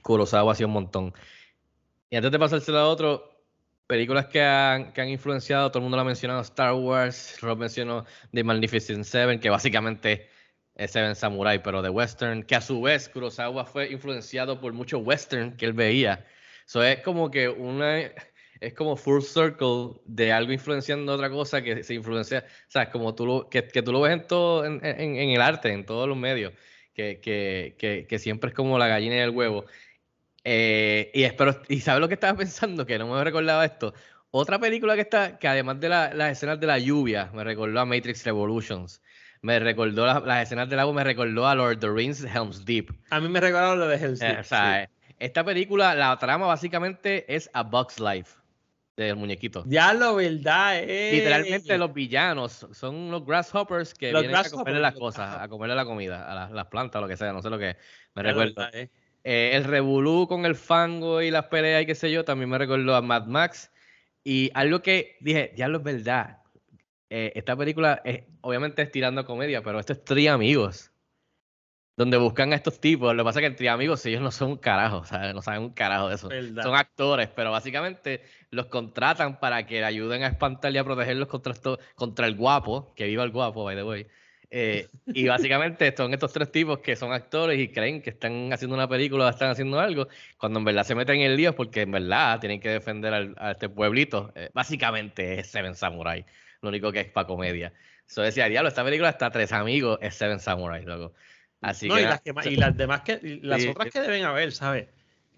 Kurosawa 0.00 0.52
hacía 0.52 0.66
un 0.66 0.74
montón. 0.74 1.12
Y 2.08 2.14
antes 2.14 2.30
de 2.30 2.38
pasárselo 2.38 2.78
a 2.78 2.88
otro, 2.88 3.42
películas 3.88 4.26
que 4.26 4.40
han, 4.40 4.92
que 4.92 5.00
han 5.00 5.08
influenciado, 5.08 5.70
todo 5.70 5.80
el 5.80 5.82
mundo 5.82 5.96
lo 5.96 6.02
ha 6.02 6.04
mencionado, 6.04 6.40
Star 6.42 6.74
Wars, 6.74 7.40
Rob 7.40 7.58
mencionó 7.58 8.04
The 8.32 8.44
Magnificent 8.44 9.04
Seven, 9.04 9.40
que 9.40 9.50
básicamente 9.50 10.30
Seven 10.88 11.14
Samurai, 11.14 11.62
pero 11.62 11.82
de 11.82 11.90
western, 11.90 12.42
que 12.44 12.54
a 12.54 12.60
su 12.60 12.80
vez 12.82 13.08
Kurosawa 13.08 13.64
fue 13.66 13.90
influenciado 13.92 14.60
por 14.60 14.72
mucho 14.72 14.98
western 14.98 15.56
que 15.56 15.66
él 15.66 15.72
veía. 15.74 16.26
Eso 16.66 16.82
es 16.82 17.00
como 17.02 17.30
que 17.30 17.48
una, 17.48 17.98
es 18.60 18.74
como 18.74 18.96
full 18.96 19.20
circle 19.22 20.00
de 20.04 20.32
algo 20.32 20.52
influenciando 20.52 21.12
otra 21.14 21.30
cosa 21.30 21.62
que 21.62 21.82
se 21.82 21.94
influencia, 21.94 22.44
o 22.68 22.70
sea, 22.70 22.90
como 22.90 23.14
tú 23.14 23.26
lo, 23.26 23.48
que, 23.48 23.66
que 23.68 23.82
tú 23.82 23.92
lo 23.92 24.00
ves 24.00 24.12
en 24.14 24.26
todo, 24.26 24.64
en, 24.64 24.84
en- 24.84 25.16
en 25.16 25.30
el 25.30 25.40
arte, 25.42 25.72
en 25.72 25.84
todos 25.84 26.08
los 26.08 26.16
medios, 26.16 26.52
que, 26.94 27.20
que, 27.20 27.76
que, 27.78 28.06
que 28.08 28.18
siempre 28.18 28.48
es 28.50 28.54
como 28.56 28.78
la 28.78 28.88
gallina 28.88 29.16
y 29.16 29.18
el 29.20 29.30
huevo. 29.30 29.64
Eh, 30.44 31.10
y 31.14 31.22
espero, 31.24 31.60
y 31.68 31.80
sabes 31.80 32.00
lo 32.00 32.08
que 32.08 32.14
estaba 32.14 32.36
pensando, 32.38 32.86
que 32.86 32.98
no 32.98 33.06
me 33.08 33.22
recordaba 33.24 33.64
esto. 33.64 33.94
Otra 34.30 34.58
película 34.58 34.94
que 34.94 35.02
está, 35.02 35.38
que 35.38 35.48
además 35.48 35.80
de 35.80 35.88
la- 35.88 36.14
las 36.14 36.32
escenas 36.32 36.58
de 36.60 36.66
la 36.66 36.78
lluvia, 36.78 37.30
me 37.34 37.44
recordó 37.44 37.80
a 37.80 37.84
Matrix 37.84 38.24
Revolutions. 38.24 39.02
Me 39.42 39.58
recordó 39.58 40.06
la- 40.06 40.20
las 40.20 40.44
escenas 40.44 40.68
del 40.68 40.78
agua, 40.78 40.94
me 40.94 41.04
recordó 41.04 41.48
a 41.48 41.54
Lord 41.56 41.74
of 41.74 41.80
the 41.80 41.90
Rings 41.90 42.24
Helm's 42.24 42.64
Deep. 42.64 42.90
A 43.10 43.18
mí 43.18 43.28
me 43.28 43.40
regalaron 43.40 43.78
lo 43.80 43.88
de 43.88 43.96
Hell's 43.96 44.22
Eh, 44.22 44.28
Deep, 44.28 44.40
o 44.40 44.44
sea, 44.44 44.88
sí. 44.88 45.12
esta 45.18 45.44
película, 45.44 45.96
la 45.96 46.16
trama 46.16 46.46
básicamente 46.46 47.24
es 47.34 47.50
A 47.52 47.64
Bug's 47.64 47.98
Life 47.98 48.38
del 48.96 49.16
muñequito. 49.16 49.64
Ya 49.66 49.94
lo 49.94 50.14
verdad 50.14 50.78
es. 50.78 51.14
Literalmente 51.14 51.76
los 51.76 51.92
villanos 51.92 52.68
son 52.72 53.10
los 53.10 53.26
grasshoppers 53.26 53.94
que 53.94 54.12
Los 54.12 54.22
vienen 54.22 54.36
a 54.36 54.48
comerle 54.48 54.78
grasshoppers, 54.78 54.80
las 54.80 54.94
cosas, 54.94 55.40
a 55.42 55.48
comerle 55.48 55.74
la 55.74 55.84
comida, 55.84 56.30
a 56.30 56.34
las, 56.34 56.50
las 56.52 56.66
plantas, 56.66 57.02
lo 57.02 57.08
que 57.08 57.16
sea, 57.16 57.32
no 57.32 57.42
sé 57.42 57.50
lo 57.50 57.58
que 57.58 57.76
me 58.14 58.22
verdad 58.22 58.70
es. 58.72 58.90
Eh, 59.24 59.52
el 59.54 59.64
revolú 59.64 60.26
con 60.28 60.46
el 60.46 60.54
fango 60.54 61.20
y 61.20 61.32
las 61.32 61.46
peleas 61.46 61.82
y 61.82 61.86
qué 61.86 61.94
sé 61.96 62.12
yo, 62.12 62.24
también 62.24 62.48
me 62.48 62.58
recordó 62.58 62.94
a 62.94 63.02
Mad 63.02 63.26
Max. 63.26 63.72
Y 64.22 64.50
algo 64.54 64.82
que 64.82 65.16
dije, 65.20 65.52
ya 65.56 65.66
lo 65.66 65.78
es 65.78 65.84
verdad. 65.84 66.41
Eh, 67.14 67.32
esta 67.34 67.54
película 67.56 68.00
es, 68.04 68.22
obviamente 68.40 68.80
es 68.82 68.90
tirando 68.90 69.24
comedia, 69.26 69.62
pero 69.62 69.78
esto 69.78 69.92
es 69.92 70.02
Tri 70.02 70.28
Amigos. 70.28 70.90
Donde 71.94 72.16
buscan 72.16 72.52
a 72.54 72.56
estos 72.56 72.80
tipos. 72.80 73.14
Lo 73.14 73.22
que 73.22 73.26
pasa 73.26 73.40
es 73.40 73.50
que 73.50 73.54
Tri 73.56 73.68
Amigos 73.68 74.04
ellos 74.06 74.22
no 74.22 74.30
son 74.30 74.52
un 74.52 74.56
carajo, 74.56 74.98
o 74.98 75.04
sea, 75.04 75.32
no 75.34 75.42
saben 75.42 75.60
un 75.62 75.74
carajo 75.74 76.08
de 76.08 76.14
eso. 76.14 76.28
Verdad. 76.28 76.62
Son 76.62 76.74
actores, 76.74 77.28
pero 77.28 77.50
básicamente 77.50 78.22
los 78.50 78.66
contratan 78.66 79.38
para 79.38 79.66
que 79.66 79.80
le 79.80 79.84
ayuden 79.84 80.22
a 80.22 80.28
espantar 80.28 80.72
y 80.74 80.78
a 80.78 80.84
protegerlos 80.84 81.28
contra, 81.28 81.52
esto- 81.52 81.78
contra 81.94 82.26
el 82.26 82.34
guapo, 82.34 82.94
que 82.96 83.04
viva 83.06 83.24
el 83.24 83.30
guapo, 83.30 83.62
by 83.64 83.76
the 83.76 83.84
way. 83.84 84.06
Eh, 84.54 84.88
y 85.06 85.28
básicamente 85.28 85.94
son 85.94 86.14
estos 86.14 86.32
tres 86.32 86.50
tipos 86.50 86.78
que 86.78 86.96
son 86.96 87.12
actores 87.12 87.58
y 87.60 87.68
creen 87.68 88.00
que 88.00 88.10
están 88.10 88.50
haciendo 88.54 88.74
una 88.74 88.88
película 88.88 89.26
o 89.26 89.28
están 89.28 89.50
haciendo 89.50 89.78
algo, 89.78 90.08
cuando 90.38 90.60
en 90.60 90.64
verdad 90.64 90.84
se 90.84 90.94
meten 90.94 91.16
en 91.20 91.30
el 91.30 91.36
lío 91.36 91.50
es 91.50 91.56
porque 91.56 91.82
en 91.82 91.90
verdad 91.90 92.40
tienen 92.40 92.58
que 92.60 92.70
defender 92.70 93.12
al- 93.12 93.34
a 93.38 93.50
este 93.52 93.68
pueblito. 93.68 94.32
Eh, 94.34 94.48
básicamente 94.54 95.40
es 95.40 95.48
Seven 95.48 95.74
Samurai, 95.74 96.24
lo 96.62 96.68
único 96.70 96.92
que 96.92 97.00
es 97.00 97.10
para 97.12 97.26
comedia. 97.26 97.74
Eso 98.08 98.22
decía, 98.22 98.46
diablo, 98.48 98.68
esta 98.68 98.84
película 98.84 99.10
está 99.10 99.30
tres 99.30 99.52
amigos, 99.52 99.98
es 100.02 100.14
Seven 100.14 100.40
Samurai, 100.40 100.84
loco. 100.84 101.14
Así 101.60 101.88
No, 101.88 101.94
que 101.94 102.02
y 102.02 102.06
las, 102.06 102.20
que, 102.22 102.32
y 102.44 102.56
las 102.56 102.76
demás 102.76 103.02
que. 103.02 103.20
y 103.22 103.40
las 103.40 103.60
Sí, 103.60 103.66
otras 103.66 103.88
que 103.88 104.00
deben 104.00 104.24
haber, 104.24 104.52
¿sabes? 104.52 104.88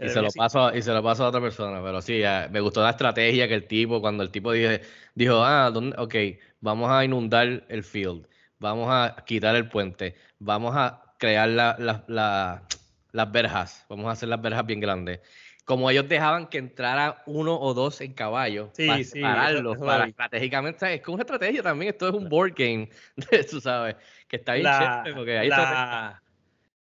Y 0.00 0.08
se, 0.10 0.20
lo 0.20 0.32
paso, 0.32 0.66
a- 0.66 0.76
y 0.76 0.82
se 0.82 0.92
lo 0.92 1.02
paso 1.02 1.24
a 1.24 1.28
otra 1.28 1.40
persona, 1.40 1.82
pero 1.82 2.02
sí, 2.02 2.18
ya, 2.20 2.48
me 2.50 2.60
gustó 2.60 2.82
la 2.82 2.90
estrategia 2.90 3.48
que 3.48 3.54
el 3.54 3.66
tipo, 3.66 4.00
cuando 4.00 4.22
el 4.22 4.30
tipo 4.30 4.52
dije, 4.52 4.82
dijo, 5.14 5.42
ah, 5.42 5.70
¿dónde? 5.72 5.96
ok, 5.98 6.14
vamos 6.60 6.90
a 6.90 7.04
inundar 7.04 7.64
el 7.68 7.82
field, 7.84 8.26
vamos 8.58 8.88
a 8.90 9.16
quitar 9.26 9.56
el 9.56 9.68
puente, 9.68 10.16
vamos 10.38 10.74
a 10.76 11.14
crear 11.18 11.48
la- 11.48 11.76
la- 11.78 12.04
la- 12.08 12.66
las 13.12 13.32
verjas, 13.32 13.86
vamos 13.88 14.06
a 14.06 14.10
hacer 14.12 14.28
las 14.28 14.42
verjas 14.42 14.66
bien 14.66 14.80
grandes. 14.80 15.20
Como 15.64 15.90
ellos 15.90 16.08
dejaban 16.08 16.48
que 16.48 16.58
entrara 16.58 17.22
uno 17.26 17.58
o 17.58 17.72
dos 17.74 18.00
en 18.00 18.12
caballo 18.12 18.70
Sí, 18.74 19.04
para 19.20 19.50
sí, 19.50 19.62
lo 19.62 19.78
para 19.78 20.04
estratégicamente, 20.06 20.94
es 20.94 21.00
como 21.00 21.14
una 21.14 21.22
estrategia 21.22 21.62
también, 21.62 21.92
esto 21.92 22.08
es 22.08 22.14
un 22.14 22.28
board 22.28 22.52
game, 22.56 22.88
tú 23.50 23.60
sabes, 23.60 23.96
que 24.28 24.36
está 24.36 24.54
bien 24.54 24.64
La- 24.64 24.78
chévere, 25.02 25.14
porque 25.16 25.38
hay 25.38 25.48
la- 25.48 25.56
estrategia. 25.56 26.22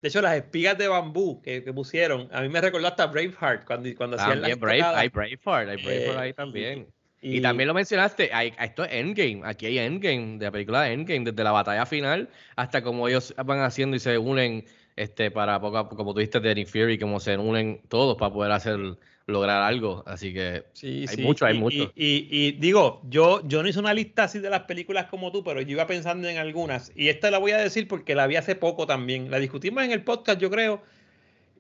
De 0.03 0.09
hecho, 0.09 0.21
las 0.21 0.37
espigas 0.37 0.77
de 0.77 0.87
bambú 0.87 1.41
que, 1.41 1.65
que 1.65 1.73
pusieron, 1.73 2.29
a 2.31 2.43
mí 2.43 2.49
me 2.51 2.61
recordó 2.61 2.87
hasta 2.89 3.07
Braveheart 3.07 3.65
cuando, 3.65 3.89
cuando 3.97 4.17
hacían 4.17 4.43
las 4.43 4.61
Brave, 4.61 4.83
hay 4.83 5.09
Braveheart, 5.09 5.69
hay 5.71 5.77
Braveheart 5.79 6.19
Eh, 6.19 6.21
ahí 6.21 6.33
también. 6.35 6.89
Y, 7.23 7.39
y- 7.39 7.41
también 7.41 7.69
lo 7.69 7.75
mencionaste, 7.75 8.31
hay, 8.31 8.53
esto 8.61 8.85
es 8.85 8.93
Endgame, 8.93 9.41
aquí 9.45 9.65
hay 9.65 9.79
Endgame, 9.79 10.37
de 10.39 10.45
la 10.45 10.53
película 10.53 10.91
Endgame, 10.91 11.25
desde 11.25 11.43
la 11.43 11.53
batalla 11.53 11.87
final 11.87 12.29
hasta 12.55 12.83
como 12.83 13.09
ellos 13.09 13.35
van 13.47 13.61
haciendo 13.61 13.97
y 13.97 14.01
se 14.01 14.19
unen 14.19 14.67
este 14.97 15.31
para 15.31 15.61
poco 15.61 15.79
a 15.79 15.85
poco, 15.85 15.97
como 15.97 16.13
tú 16.15 16.21
dijiste 16.21 16.55
Nick 16.55 16.69
Fury, 16.69 16.99
como 16.99 17.19
se 17.21 17.37
unen 17.37 17.83
todos 17.89 18.17
para 18.17 18.33
poder 18.33 18.53
hacer 18.53 18.79
lograr 19.27 19.63
algo. 19.63 20.03
Así 20.07 20.33
que 20.35 20.65
Sí, 20.73 21.07
hay 21.09 21.17
sí, 21.17 21.23
mucho, 21.23 21.47
hay 21.47 21.57
y- 21.57 21.59
mucho. 21.59 21.93
Y, 21.97 22.07
y- 22.07 22.29
y 22.31 22.53
digo, 22.53 23.01
yo, 23.09 23.41
yo 23.47 23.63
no 23.63 23.69
hice 23.69 23.79
una 23.81 23.95
lista 23.95 24.25
así 24.25 24.39
de 24.39 24.51
las 24.51 24.63
películas 24.65 25.07
como 25.07 25.33
tú, 25.33 25.43
pero 25.43 25.61
yo 25.63 25.71
iba 25.73 25.87
pensando 25.87 26.29
en 26.29 26.37
algunas. 26.39 26.93
Y 26.95 27.09
esta 27.09 27.31
la 27.31 27.39
voy 27.39 27.53
a 27.53 27.57
decir 27.59 27.89
porque 27.89 28.15
la 28.15 28.27
vi 28.27 28.37
hace 28.37 28.55
poco 28.55 28.87
también. 28.87 29.31
La 29.31 29.39
discutimos 29.39 29.83
en 29.83 29.93
el 29.93 30.05
podcast, 30.05 30.39
yo 30.41 30.51
creo, 30.51 30.83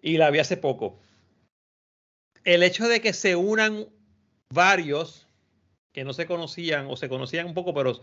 y 0.03 0.19
la 0.19 0.31
vi 0.31 0.39
hace 0.41 0.57
poco. 0.57 1.01
El 2.45 2.63
hecho 2.63 2.87
de 2.89 3.01
que 3.01 3.13
se 3.15 3.37
unan 3.37 3.87
varios 4.53 5.27
que 5.93 6.05
no 6.05 6.13
se 6.13 6.27
conocían 6.27 6.87
o 6.91 6.97
se 6.97 7.09
conocían 7.09 7.47
un 7.47 7.55
poco, 7.55 7.73
pero 7.73 7.99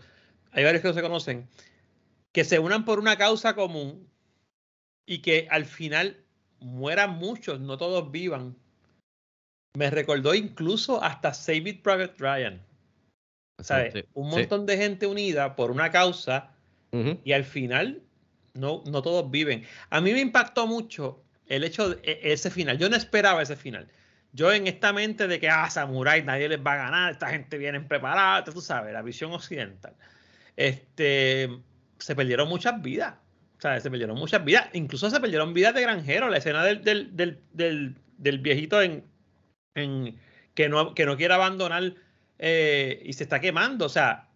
hay 0.50 0.64
varios 0.64 0.82
que 0.82 0.88
no 0.88 0.94
se 0.94 1.02
conocen, 1.02 1.48
que 2.32 2.42
se 2.44 2.58
unan 2.58 2.84
por 2.84 2.98
una 2.98 3.16
causa 3.16 3.54
común 3.54 4.08
y 5.06 5.18
que 5.18 5.48
al 5.50 5.64
final 5.64 6.16
mueran 6.60 7.18
muchos, 7.18 7.60
no 7.60 7.76
todos 7.76 8.10
vivan. 8.10 8.56
Me 9.76 9.90
recordó 9.90 10.34
incluso 10.34 11.02
hasta 11.02 11.32
Save 11.32 11.70
It 11.70 11.82
Private 11.82 12.14
Ryan. 12.18 12.62
¿sabes? 13.62 13.92
Sí, 13.94 14.04
Un 14.14 14.30
sí. 14.30 14.36
montón 14.36 14.66
de 14.66 14.76
gente 14.76 15.06
unida 15.06 15.56
por 15.56 15.70
una 15.70 15.90
causa 15.90 16.50
y 17.24 17.32
al 17.32 17.44
final 17.44 18.02
no, 18.52 18.82
no 18.86 19.00
todos 19.00 19.30
viven. 19.30 19.64
A 19.88 20.02
mí 20.02 20.12
me 20.12 20.20
impactó 20.20 20.66
mucho 20.66 21.22
el 21.46 21.64
hecho 21.64 21.88
de 21.90 22.02
e- 22.02 22.32
ese 22.32 22.50
final. 22.50 22.76
Yo 22.76 22.90
no 22.90 22.96
esperaba 22.96 23.40
ese 23.40 23.56
final. 23.56 23.88
Yo 24.32 24.52
en 24.52 24.66
esta 24.66 24.92
mente 24.92 25.26
de 25.26 25.40
que, 25.40 25.48
ah, 25.48 25.70
Samurai, 25.70 26.22
nadie 26.22 26.50
les 26.50 26.58
va 26.60 26.74
a 26.74 26.76
ganar, 26.76 27.12
esta 27.12 27.28
gente 27.28 27.56
viene 27.56 27.80
preparada, 27.80 28.44
tú 28.44 28.60
sabes, 28.60 28.92
la 28.92 29.00
visión 29.00 29.32
occidental. 29.32 29.94
Este, 30.56 31.48
se 31.98 32.14
perdieron 32.14 32.48
muchas 32.48 32.80
vidas. 32.82 33.14
O 33.62 33.68
sea, 33.68 33.78
se 33.78 33.90
perdieron 33.92 34.18
muchas 34.18 34.44
vidas. 34.44 34.68
Incluso 34.72 35.08
se 35.08 35.20
perdieron 35.20 35.54
vidas 35.54 35.72
de 35.72 35.82
granjero. 35.82 36.28
La 36.28 36.38
escena 36.38 36.64
del, 36.64 36.82
del, 36.82 37.16
del, 37.16 37.38
del, 37.52 37.94
del 38.18 38.38
viejito 38.40 38.82
en, 38.82 39.04
en 39.76 40.18
que, 40.54 40.68
no, 40.68 40.96
que 40.96 41.06
no 41.06 41.16
quiere 41.16 41.32
abandonar 41.34 41.94
eh, 42.40 43.00
y 43.04 43.12
se 43.12 43.22
está 43.22 43.40
quemando. 43.40 43.86
O 43.86 43.88
sea, 43.88 44.28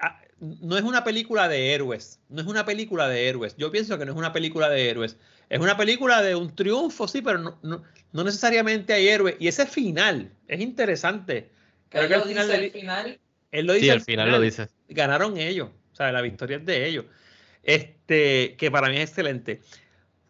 ah, 0.00 0.20
no 0.40 0.76
es 0.76 0.82
una 0.82 1.04
película 1.04 1.46
de 1.46 1.74
héroes. 1.74 2.18
No 2.28 2.40
es 2.40 2.48
una 2.48 2.64
película 2.64 3.08
de 3.08 3.28
héroes. 3.28 3.54
Yo 3.56 3.70
pienso 3.70 3.96
que 3.96 4.04
no 4.04 4.10
es 4.10 4.18
una 4.18 4.32
película 4.32 4.68
de 4.68 4.90
héroes. 4.90 5.16
Es 5.48 5.60
una 5.60 5.76
película 5.76 6.22
de 6.22 6.34
un 6.34 6.56
triunfo, 6.56 7.06
sí, 7.06 7.22
pero 7.22 7.38
no, 7.38 7.60
no, 7.62 7.84
no 8.10 8.24
necesariamente 8.24 8.94
hay 8.94 9.06
héroes. 9.06 9.36
Y 9.38 9.46
ese 9.46 9.64
final 9.64 10.32
es 10.48 10.60
interesante. 10.60 11.52
Creo 11.88 12.08
que 12.08 12.14
Él 12.14 12.14
al 12.14 12.20
lo 12.22 12.26
final, 12.26 12.46
dice 12.48 12.64
al 12.64 12.70
final. 12.72 13.20
él 13.52 13.66
lo 13.66 13.72
dice 13.74 13.84
Sí, 13.84 13.90
al 13.90 14.00
final 14.00 14.30
lo 14.32 14.40
dice. 14.40 14.68
Ganaron 14.88 15.36
ellos. 15.36 15.68
O 15.92 15.94
sea, 15.94 16.10
la 16.10 16.20
victoria 16.20 16.56
es 16.56 16.66
de 16.66 16.88
ellos. 16.88 17.04
Este, 17.62 18.56
que 18.56 18.70
para 18.70 18.88
mí 18.88 18.96
es 18.96 19.08
excelente. 19.10 19.60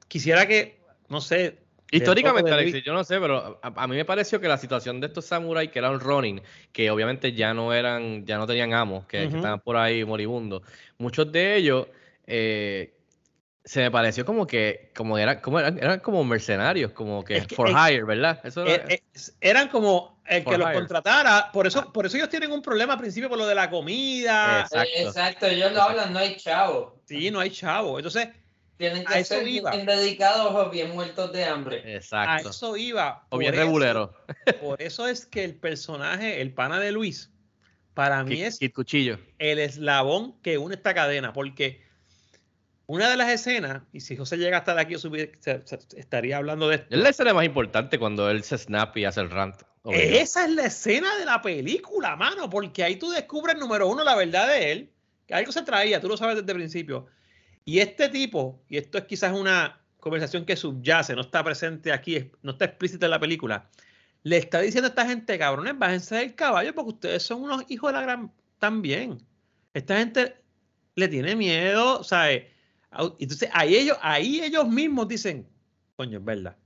Quisiera 0.08 0.46
que, 0.46 0.80
no 1.08 1.20
sé. 1.20 1.58
Históricamente, 1.90 2.50
Alexis, 2.50 2.82
yo 2.84 2.94
no 2.94 3.04
sé, 3.04 3.20
pero 3.20 3.60
a, 3.62 3.72
a 3.82 3.86
mí 3.86 3.96
me 3.96 4.04
pareció 4.06 4.40
que 4.40 4.48
la 4.48 4.56
situación 4.56 4.98
de 5.00 5.08
estos 5.08 5.26
samuráis 5.26 5.70
que 5.70 5.78
eran 5.78 6.00
Ronin, 6.00 6.40
que 6.72 6.90
obviamente 6.90 7.34
ya 7.34 7.52
no 7.52 7.74
eran, 7.74 8.24
ya 8.24 8.38
no 8.38 8.46
tenían 8.46 8.72
amos, 8.72 9.04
que, 9.06 9.24
estaban 9.24 9.60
por 9.60 9.76
ahí 9.76 10.02
moribundos, 10.02 10.62
muchos 10.96 11.30
de 11.30 11.56
ellos 11.56 11.88
eh, 12.26 12.94
se 13.62 13.80
me 13.80 13.90
pareció 13.90 14.24
como 14.24 14.46
que, 14.46 14.90
como 14.94 15.18
eran, 15.18 15.40
como 15.40 15.60
eran, 15.60 15.76
eran 15.78 16.00
como 16.00 16.24
mercenarios, 16.24 16.92
como 16.92 17.24
que, 17.24 17.36
Es 17.36 17.46
que- 17.46 17.54
for 17.54 17.68
es- 17.68 17.76
hire, 17.76 18.04
¿verdad? 18.04 18.40
Eso 18.42 18.66
era- 18.66 18.86
eh, 18.88 19.02
eran 19.42 19.68
como 19.68 20.11
el 20.26 20.44
que 20.44 20.58
los 20.58 20.68
hire. 20.68 20.74
contratara. 20.78 21.50
Por 21.52 21.66
eso, 21.66 21.92
por 21.92 22.06
eso 22.06 22.16
ellos 22.16 22.28
tienen 22.28 22.52
un 22.52 22.62
problema 22.62 22.94
al 22.94 22.98
principio 23.00 23.28
por 23.28 23.38
lo 23.38 23.46
de 23.46 23.54
la 23.54 23.68
comida. 23.70 24.60
Exacto. 24.62 24.90
Exacto, 24.96 25.46
ellos 25.46 25.72
lo 25.72 25.82
hablan, 25.82 26.12
no 26.12 26.18
hay 26.18 26.36
chavo. 26.36 27.00
Sí, 27.06 27.30
no 27.30 27.40
hay 27.40 27.50
chavo. 27.50 27.98
Entonces, 27.98 28.28
Tienen 28.76 29.06
a 29.06 29.12
que 29.12 29.18
eso 29.20 29.34
ser 29.36 29.46
iba. 29.48 29.70
bien 29.70 29.86
dedicados 29.86 30.54
o 30.54 30.70
bien 30.70 30.90
muertos 30.90 31.32
de 31.32 31.44
hambre. 31.44 31.82
a 31.84 31.96
Exacto. 31.96 32.50
eso 32.50 32.76
iba. 32.76 33.26
o 33.30 33.38
bien 33.38 33.52
Por 33.52 33.58
eso- 33.58 33.64
regulero. 33.66 34.14
Por 34.60 34.82
eso 34.82 35.06
es 35.08 35.26
que 35.26 35.44
el 35.44 35.54
personaje, 35.56 36.40
el 36.40 36.52
pana 36.54 36.80
de 36.80 36.92
Luis, 36.92 37.30
para 37.94 38.24
mí 38.24 38.36
Kit, 38.36 38.44
es 38.46 38.58
Kit 38.58 38.72
Cuchillo. 38.74 39.18
el 39.38 39.58
eslabón 39.58 40.40
que 40.42 40.56
une 40.58 40.74
esta 40.76 40.94
cadena, 40.94 41.32
porque 41.32 41.82
una 42.92 43.08
de 43.10 43.16
las 43.16 43.28
escenas, 43.30 43.82
y 43.92 44.00
si 44.00 44.16
José 44.16 44.36
llega 44.36 44.58
hasta 44.58 44.74
de 44.74 44.80
aquí, 44.82 44.92
yo 44.92 44.98
subi- 44.98 45.30
se- 45.40 45.62
se- 45.66 45.78
estaría 45.98 46.36
hablando 46.36 46.68
de 46.68 46.76
esto. 46.76 46.94
Es 46.94 47.00
la 47.00 47.08
escena 47.08 47.32
más 47.34 47.44
importante 47.44 47.98
cuando 47.98 48.28
él 48.30 48.42
se 48.44 48.58
snap 48.58 48.96
y 48.96 49.04
hace 49.04 49.20
el 49.20 49.30
rant. 49.30 49.56
obligado. 49.84 50.14
Esa 50.20 50.44
es 50.44 50.50
la 50.52 50.66
escena 50.66 51.16
de 51.16 51.24
la 51.24 51.42
película, 51.42 52.14
mano, 52.14 52.48
porque 52.48 52.84
ahí 52.84 52.96
tú 52.96 53.10
descubres, 53.10 53.56
número 53.56 53.88
uno, 53.88 54.04
la 54.04 54.14
verdad 54.14 54.46
de 54.46 54.70
él, 54.70 54.90
que 55.26 55.34
algo 55.34 55.50
se 55.50 55.62
traía, 55.62 56.00
tú 56.00 56.06
lo 56.08 56.16
sabes 56.16 56.36
desde 56.36 56.52
el 56.52 56.58
principio. 56.58 57.06
Y 57.64 57.80
este 57.80 58.08
tipo, 58.08 58.62
y 58.68 58.76
esto 58.76 58.98
es 58.98 59.04
quizás 59.04 59.32
una 59.32 59.80
conversación 59.98 60.44
que 60.44 60.54
subyace, 60.56 61.14
no 61.16 61.22
está 61.22 61.42
presente 61.42 61.92
aquí, 61.92 62.30
no 62.42 62.52
está 62.52 62.66
explícita 62.66 63.06
en 63.06 63.10
la 63.10 63.18
película, 63.18 63.68
le 64.22 64.36
está 64.36 64.60
diciendo 64.60 64.86
a 64.86 64.90
esta 64.90 65.04
gente, 65.06 65.36
cabrones, 65.38 65.76
bájense 65.76 66.14
del 66.16 66.34
caballo 66.36 66.72
porque 66.74 66.90
ustedes 66.90 67.22
son 67.24 67.42
unos 67.42 67.64
hijos 67.68 67.90
de 67.90 67.98
la 67.98 68.02
gran 68.02 68.32
también. 68.60 69.18
Esta 69.74 69.96
gente 69.98 70.36
le 70.94 71.08
tiene 71.08 71.34
miedo, 71.34 72.04
¿sabes? 72.04 72.44
Entonces, 73.18 73.48
ahí 73.52 73.76
ellos, 73.76 73.96
ahí 74.02 74.40
ellos 74.42 74.68
mismos 74.68 75.08
dicen, 75.08 75.46
coño, 75.96 76.18
es 76.18 76.24
verdad. 76.24 76.56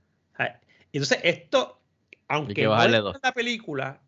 Entonces, 0.93 1.19
esto, 1.23 1.79
aunque 2.27 2.53
que 2.53 2.63
no 3.13 3.19
la 3.23 3.31
película, 3.33 4.01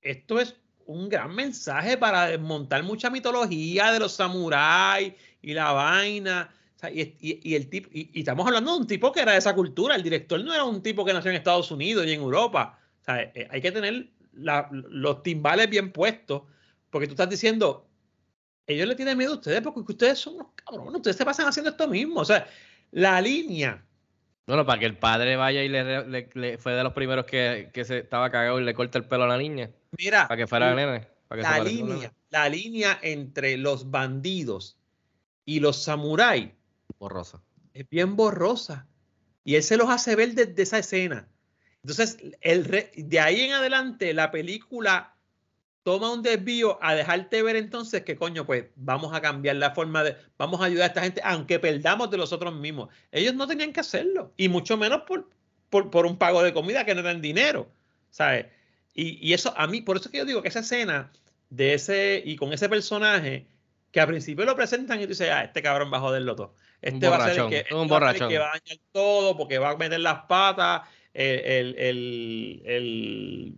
esto 0.00 0.40
es 0.40 0.56
un 0.86 1.08
gran 1.08 1.34
mensaje 1.34 1.96
para 1.98 2.26
desmontar 2.28 2.82
mucha 2.82 3.10
mitología 3.10 3.92
de 3.92 3.98
los 4.00 4.12
samuráis 4.12 5.12
y 5.42 5.52
la 5.52 5.72
vaina. 5.72 6.50
O 6.74 6.78
sea, 6.78 6.90
y, 6.90 7.16
y- 7.20 7.40
y 7.42 7.54
el 7.54 7.68
tipo, 7.68 7.88
y, 7.92 8.10
y 8.12 8.20
estamos 8.20 8.46
hablando 8.46 8.72
de 8.74 8.78
un 8.80 8.86
tipo 8.86 9.12
que 9.12 9.20
era 9.20 9.32
de 9.32 9.38
esa 9.38 9.54
cultura. 9.54 9.94
El 9.94 10.02
director 10.02 10.42
no 10.44 10.52
era 10.54 10.64
un 10.64 10.82
tipo 10.82 11.04
que 11.04 11.12
nació 11.12 11.30
en 11.30 11.36
Estados 11.36 11.70
Unidos 11.70 12.06
y 12.06 12.12
en 12.12 12.20
Europa. 12.20 12.78
O 13.02 13.04
sea, 13.04 13.22
eh, 13.22 13.48
hay 13.50 13.60
que 13.60 13.72
tener 13.72 14.08
la- 14.34 14.68
los 14.70 15.22
timbales 15.22 15.68
bien 15.70 15.92
puestos. 15.92 16.42
Porque 16.90 17.06
tú 17.06 17.12
estás 17.14 17.28
diciendo, 17.30 17.85
ellos 18.66 18.88
le 18.88 18.94
tienen 18.94 19.16
miedo 19.18 19.32
a 19.32 19.36
ustedes 19.36 19.60
porque 19.62 19.80
ustedes 19.92 20.18
son 20.18 20.34
unos 20.36 20.48
cabrones. 20.54 20.96
Ustedes 20.96 21.16
se 21.16 21.24
pasan 21.24 21.46
haciendo 21.48 21.70
esto 21.70 21.86
mismo. 21.88 22.20
O 22.20 22.24
sea, 22.24 22.46
la 22.92 23.20
línea 23.20 23.84
Bueno, 24.46 24.64
para 24.66 24.78
que 24.80 24.86
el 24.86 24.96
padre 24.98 25.36
vaya 25.36 25.62
y 25.62 25.68
le, 25.68 26.06
le- 26.06 26.30
le- 26.34 26.58
fue 26.58 26.72
de 26.72 26.82
los 26.82 26.92
primeros 26.92 27.24
que, 27.26 27.70
que 27.72 27.84
se 27.84 27.98
estaba 27.98 28.30
cagado 28.30 28.60
y 28.60 28.64
le 28.64 28.74
corta 28.74 28.98
el 28.98 29.04
pelo 29.04 29.24
a 29.24 29.28
la 29.28 29.38
niña. 29.38 29.70
Mira, 29.98 30.28
Para 30.28 30.38
que 30.38 30.46
fuera 30.46 30.74
nene. 30.74 31.06
Para 31.28 31.42
que 31.42 31.48
la 31.48 31.64
línea, 31.64 32.12
la 32.30 32.48
línea 32.48 32.98
entre 33.02 33.56
los 33.56 33.90
bandidos 33.90 34.78
y 35.44 35.60
los 35.60 35.82
samuráis. 35.82 36.50
Borrosa. 36.98 37.42
es 37.74 37.88
bien 37.90 38.14
borrosa. 38.16 38.86
Y 39.44 39.56
él 39.56 39.62
se 39.64 39.76
los 39.76 39.88
hace 39.90 40.14
ver 40.16 40.34
desde 40.34 40.62
esa 40.62 40.78
escena. 40.78 41.28
Entonces, 41.82 42.16
el 42.40 42.64
re- 42.64 42.90
de 42.96 43.20
ahí 43.20 43.40
en 43.42 43.52
adelante, 43.52 44.12
la 44.14 44.30
película 44.30 45.15
toma 45.86 46.12
un 46.12 46.20
desvío 46.20 46.80
a 46.82 46.96
dejarte 46.96 47.44
ver 47.44 47.54
entonces 47.54 48.02
que 48.02 48.16
coño, 48.16 48.44
pues 48.44 48.64
vamos 48.74 49.14
a 49.14 49.20
cambiar 49.20 49.54
la 49.54 49.70
forma 49.70 50.02
de, 50.02 50.16
vamos 50.36 50.60
a 50.60 50.64
ayudar 50.64 50.82
a 50.82 50.86
esta 50.88 51.02
gente, 51.02 51.20
aunque 51.22 51.60
perdamos 51.60 52.10
de 52.10 52.16
los 52.16 52.32
otros 52.32 52.52
mismos. 52.52 52.88
Ellos 53.12 53.34
no 53.36 53.46
tenían 53.46 53.72
que 53.72 53.78
hacerlo, 53.78 54.32
y 54.36 54.48
mucho 54.48 54.76
menos 54.76 55.02
por, 55.02 55.30
por, 55.70 55.88
por 55.92 56.04
un 56.04 56.16
pago 56.18 56.42
de 56.42 56.52
comida 56.52 56.84
que 56.84 56.92
no 56.96 57.02
eran 57.02 57.20
dinero, 57.22 57.70
¿sabes? 58.10 58.46
Y, 58.94 59.24
y 59.24 59.32
eso 59.32 59.54
a 59.56 59.68
mí, 59.68 59.80
por 59.80 59.96
eso 59.96 60.06
es 60.08 60.10
que 60.10 60.18
yo 60.18 60.24
digo 60.24 60.42
que 60.42 60.48
esa 60.48 60.58
escena 60.58 61.12
de 61.50 61.74
ese, 61.74 62.20
y 62.24 62.34
con 62.34 62.52
ese 62.52 62.68
personaje, 62.68 63.46
que 63.92 64.00
al 64.00 64.08
principio 64.08 64.44
lo 64.44 64.56
presentan 64.56 64.98
y 64.98 65.04
tú 65.04 65.10
dices, 65.10 65.30
ah, 65.30 65.44
este 65.44 65.62
cabrón 65.62 65.92
va 65.92 65.98
a 65.98 66.00
joderlo 66.00 66.34
todo. 66.34 66.54
Este 66.82 67.08
va 67.08 67.18
a 67.18 67.20
ser 67.28 67.34
el 67.44 67.64
que, 67.68 67.74
un 67.76 67.82
este 67.82 67.92
va 67.94 68.10
el 68.10 68.18
que 68.28 68.38
va 68.38 68.46
a 68.46 68.58
dañar 68.58 68.78
todo 68.90 69.36
porque 69.36 69.58
va 69.58 69.70
a 69.70 69.76
meter 69.76 70.00
las 70.00 70.24
patas. 70.24 70.82
El, 71.14 71.38
el, 71.38 71.74
el, 71.78 72.62
el- 72.66 73.54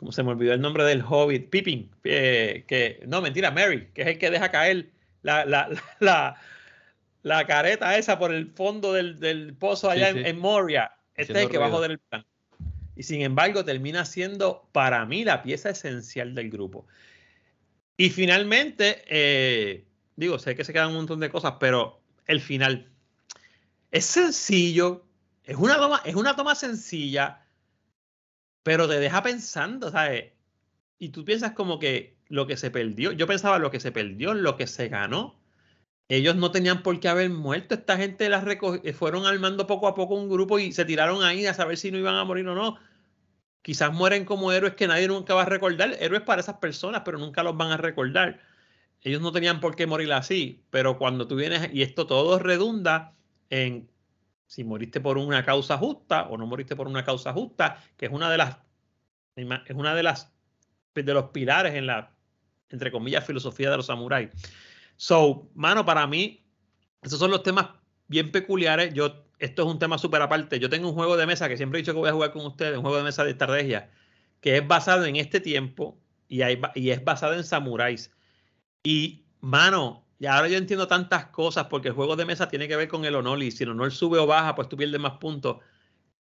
¿cómo 0.00 0.12
se 0.12 0.22
me 0.22 0.30
olvidó 0.30 0.54
el 0.54 0.62
nombre 0.62 0.82
del 0.84 1.04
hobbit? 1.06 1.50
Pippin, 1.50 1.90
eh, 2.04 2.64
que, 2.66 3.04
no, 3.06 3.20
mentira, 3.20 3.50
Mary, 3.50 3.88
que 3.92 4.00
es 4.00 4.08
el 4.08 4.18
que 4.18 4.30
deja 4.30 4.50
caer 4.50 4.88
la, 5.20 5.44
la, 5.44 5.68
la, 6.00 6.40
la, 7.22 7.46
careta 7.46 7.98
esa 7.98 8.18
por 8.18 8.32
el 8.32 8.46
fondo 8.46 8.94
del, 8.94 9.20
del 9.20 9.52
pozo 9.52 9.90
allá 9.90 10.10
Sí, 10.10 10.18
en, 10.18 10.24
sí. 10.24 10.30
en 10.30 10.38
Moria. 10.38 10.92
Este 11.14 11.34
es 11.34 11.38
el 11.40 11.50
que 11.50 11.58
va 11.58 11.66
a 11.66 11.70
joder 11.70 11.90
el 11.90 11.98
plan. 11.98 12.24
Y 12.96 13.02
sin 13.02 13.20
embargo, 13.20 13.62
termina 13.62 14.06
siendo 14.06 14.66
para 14.72 15.04
mí 15.04 15.22
la 15.22 15.42
pieza 15.42 15.68
esencial 15.68 16.34
del 16.34 16.48
grupo. 16.48 16.86
Y 17.98 18.08
finalmente, 18.08 19.04
eh, 19.06 19.84
digo, 20.16 20.38
sé 20.38 20.56
que 20.56 20.64
se 20.64 20.72
quedan 20.72 20.88
un 20.88 20.94
montón 20.94 21.20
de 21.20 21.28
cosas, 21.28 21.56
pero 21.60 22.00
el 22.26 22.40
final 22.40 22.88
es 23.90 24.06
sencillo, 24.06 25.04
es 25.44 25.56
una 25.56 25.76
toma, 25.76 26.00
es 26.06 26.14
una 26.14 26.34
toma 26.36 26.54
sencilla, 26.54 27.42
pero 28.62 28.88
te 28.88 28.98
deja 29.00 29.22
pensando, 29.22 29.90
¿sabes? 29.90 30.32
Y 30.98 31.10
tú 31.10 31.24
piensas 31.24 31.52
como 31.52 31.78
que 31.78 32.16
lo 32.28 32.46
que 32.46 32.56
se 32.56 32.70
perdió, 32.70 33.12
yo 33.12 33.26
pensaba 33.26 33.58
lo 33.58 33.70
que 33.70 33.80
se 33.80 33.92
perdió, 33.92 34.34
lo 34.34 34.56
que 34.56 34.66
se 34.66 34.88
ganó. 34.88 35.40
Ellos 36.08 36.36
no 36.36 36.50
tenían 36.50 36.82
por 36.82 36.98
qué 37.00 37.08
haber 37.08 37.30
muerto. 37.30 37.74
Esta 37.74 37.96
gente 37.96 38.28
las 38.28 38.44
eh, 38.46 38.92
fueron 38.92 39.26
armando 39.26 39.66
poco 39.66 39.86
a 39.86 39.94
poco 39.94 40.16
un 40.16 40.28
grupo 40.28 40.58
y 40.58 40.72
se 40.72 40.84
tiraron 40.84 41.22
ahí 41.22 41.46
a 41.46 41.54
saber 41.54 41.76
si 41.78 41.90
no 41.92 41.98
iban 41.98 42.16
a 42.16 42.24
morir 42.24 42.48
o 42.48 42.54
no. 42.54 42.78
Quizás 43.62 43.92
mueren 43.92 44.24
como 44.24 44.52
héroes 44.52 44.74
que 44.74 44.88
nadie 44.88 45.06
nunca 45.06 45.34
va 45.34 45.42
a 45.42 45.46
recordar. 45.46 45.96
Héroes 46.00 46.22
para 46.22 46.40
esas 46.40 46.56
personas, 46.56 47.02
pero 47.04 47.18
nunca 47.18 47.42
los 47.44 47.56
van 47.56 47.70
a 47.70 47.76
recordar. 47.76 48.40
Ellos 49.02 49.22
no 49.22 49.32
tenían 49.32 49.60
por 49.60 49.76
qué 49.76 49.86
morir 49.86 50.12
así. 50.12 50.64
Pero 50.70 50.98
cuando 50.98 51.28
tú 51.28 51.36
vienes, 51.36 51.70
y 51.72 51.82
esto 51.82 52.06
todo 52.06 52.38
redunda 52.40 53.14
en 53.50 53.88
si 54.50 54.64
moriste 54.64 55.00
por 55.00 55.16
una 55.16 55.44
causa 55.44 55.78
justa 55.78 56.24
o 56.24 56.36
no 56.36 56.44
moriste 56.44 56.74
por 56.74 56.88
una 56.88 57.04
causa 57.04 57.32
justa, 57.32 57.80
que 57.96 58.06
es 58.06 58.12
una 58.12 58.28
de 58.28 58.36
las 58.36 58.56
es 59.36 59.76
una 59.76 59.94
de 59.94 60.02
las 60.02 60.32
de 60.92 61.14
los 61.14 61.26
pilares 61.26 61.76
en 61.76 61.86
la 61.86 62.10
entre 62.68 62.90
comillas 62.90 63.24
filosofía 63.24 63.70
de 63.70 63.76
los 63.76 63.86
samuráis. 63.86 64.30
So, 64.96 65.48
mano, 65.54 65.86
para 65.86 66.04
mí 66.08 66.44
esos 67.00 67.20
son 67.20 67.30
los 67.30 67.44
temas 67.44 67.68
bien 68.08 68.32
peculiares. 68.32 68.92
Yo 68.92 69.24
esto 69.38 69.62
es 69.62 69.68
un 69.68 69.78
tema 69.78 69.98
súper 69.98 70.20
aparte. 70.20 70.58
Yo 70.58 70.68
tengo 70.68 70.88
un 70.88 70.94
juego 70.94 71.16
de 71.16 71.26
mesa 71.26 71.48
que 71.48 71.56
siempre 71.56 71.78
he 71.78 71.82
dicho 71.82 71.92
que 71.92 72.00
voy 72.00 72.08
a 72.08 72.12
jugar 72.12 72.32
con 72.32 72.44
ustedes, 72.44 72.76
un 72.76 72.82
juego 72.82 72.96
de 72.96 73.04
mesa 73.04 73.22
de 73.22 73.30
estrategia 73.30 73.88
que 74.40 74.56
es 74.56 74.66
basado 74.66 75.04
en 75.04 75.14
este 75.14 75.38
tiempo 75.38 75.96
y, 76.26 76.42
hay, 76.42 76.60
y 76.74 76.90
es 76.90 77.04
basado 77.04 77.34
en 77.34 77.44
samuráis. 77.44 78.10
Y, 78.82 79.26
mano, 79.38 80.04
y 80.20 80.26
ahora 80.26 80.48
yo 80.48 80.58
entiendo 80.58 80.86
tantas 80.86 81.26
cosas 81.26 81.66
porque 81.66 81.88
el 81.88 81.94
juego 81.94 82.14
de 82.14 82.26
mesa 82.26 82.48
tiene 82.48 82.68
que 82.68 82.76
ver 82.76 82.88
con 82.88 83.04
el 83.06 83.16
honor 83.16 83.42
y 83.42 83.50
si 83.50 83.64
el 83.64 83.70
honor 83.70 83.90
sube 83.90 84.18
o 84.18 84.26
baja, 84.26 84.54
pues 84.54 84.68
tú 84.68 84.76
pierdes 84.76 85.00
más 85.00 85.14
puntos. 85.14 85.56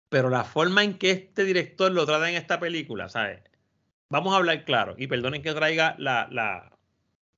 Pero 0.09 0.29
la 0.29 0.43
forma 0.43 0.83
en 0.83 0.97
que 0.97 1.11
este 1.11 1.45
director 1.45 1.91
lo 1.91 2.05
trata 2.05 2.29
en 2.29 2.35
esta 2.35 2.59
película, 2.59 3.09
¿sabes? 3.09 3.41
vamos 4.09 4.33
a 4.33 4.37
hablar 4.37 4.65
claro, 4.65 4.95
y 4.97 5.07
perdonen 5.07 5.41
que 5.41 5.53
traiga 5.53 5.95
la, 5.99 6.27
la, 6.31 6.77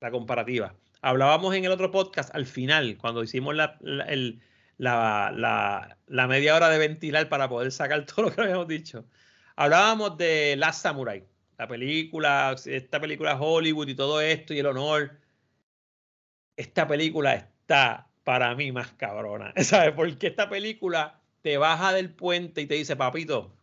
la 0.00 0.10
comparativa. 0.10 0.74
Hablábamos 1.02 1.54
en 1.54 1.64
el 1.64 1.70
otro 1.70 1.90
podcast 1.90 2.34
al 2.34 2.46
final, 2.46 2.96
cuando 2.98 3.22
hicimos 3.22 3.54
la, 3.54 3.78
el, 4.08 4.40
la 4.78 6.26
media 6.28 6.56
hora 6.56 6.68
de 6.70 6.78
ventilar 6.78 7.28
para 7.28 7.48
poder 7.48 7.72
sacar 7.72 8.06
todo 8.06 8.26
lo 8.26 8.34
que 8.34 8.40
habíamos 8.40 8.68
dicho. 8.68 9.04
Hablábamos 9.56 10.16
de 10.18 10.56
Last 10.56 10.82
Samurai, 10.82 11.24
la 11.58 11.68
película, 11.68 12.54
esta 12.64 13.00
película 13.00 13.36
Hollywood 13.38 13.88
y 13.88 13.94
todo 13.94 14.20
esto 14.20 14.54
y 14.54 14.60
el 14.60 14.66
honor. 14.66 15.18
Esta 16.58 16.88
película 16.88 17.34
está 17.34 18.08
para 18.24 18.54
mí 18.54 18.72
más 18.72 18.88
cabrona, 18.92 19.52
¿sabes? 19.62 19.92
Porque 19.92 20.26
esta 20.26 20.50
película 20.50 21.20
te 21.40 21.56
baja 21.56 21.92
del 21.92 22.10
puente 22.10 22.60
y 22.62 22.66
te 22.66 22.74
dice, 22.74 22.96
papito, 22.96 23.54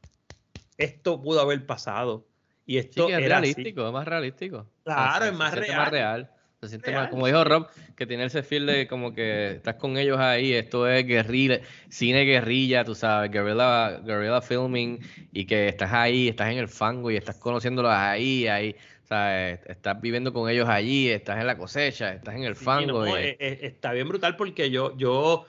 esto 0.78 1.22
pudo 1.22 1.42
haber 1.42 1.66
pasado. 1.66 2.26
Y 2.66 2.78
esto 2.78 3.08
Sí, 3.08 3.14
es 3.14 3.20
era 3.20 3.40
realístico, 3.40 3.82
así. 3.82 3.88
es 3.90 3.94
más 3.94 4.08
realístico. 4.08 4.66
Claro, 4.84 5.26
es 5.26 5.34
más 5.34 5.54
se 5.54 5.60
real. 5.60 5.78
más 5.78 5.90
real. 5.92 6.32
Se 6.62 6.70
siente 6.70 6.90
Real, 6.90 7.02
más, 7.04 7.10
como 7.12 7.28
dijo 7.28 7.44
Rob, 7.44 7.68
que 7.96 8.08
tiene 8.08 8.24
ese 8.26 8.42
feel 8.42 8.66
de 8.66 8.88
como 8.88 9.14
que 9.14 9.52
estás 9.58 9.76
con 9.76 9.98
ellos 9.98 10.18
ahí, 10.18 10.54
esto 10.54 10.88
es 10.90 11.06
guerrilla, 11.06 11.60
cine 11.90 12.22
guerrilla, 12.24 12.84
tú 12.84 12.96
sabes, 12.96 13.30
guerrilla, 13.30 14.00
guerrilla 14.00 14.42
filming, 14.42 15.00
y 15.32 15.46
que 15.46 15.68
estás 15.68 15.92
ahí, 15.94 16.30
estás 16.30 16.50
en 16.52 16.58
el 16.58 16.68
fango 16.70 17.12
y 17.12 17.18
estás 17.18 17.36
conociéndolos 17.36 17.92
ahí, 17.92 18.48
ahí, 18.48 18.76
sabes, 19.08 19.60
estás 19.68 20.02
viviendo 20.02 20.34
con 20.34 20.50
ellos 20.50 20.68
allí, 20.68 21.10
estás 21.10 21.40
en 21.40 21.48
la 21.48 21.58
cosecha, 21.58 22.14
estás 22.14 22.36
en 22.36 22.44
el 22.44 22.56
Sí, 22.56 22.66
fango. 22.66 23.06
no, 23.06 23.20
y- 23.20 23.24
eh, 23.24 23.38
eh, 23.40 23.60
está 23.62 23.92
bien 23.94 24.08
brutal 24.08 24.36
porque 24.36 24.70
yo, 24.70 24.96
yo, 24.98 25.46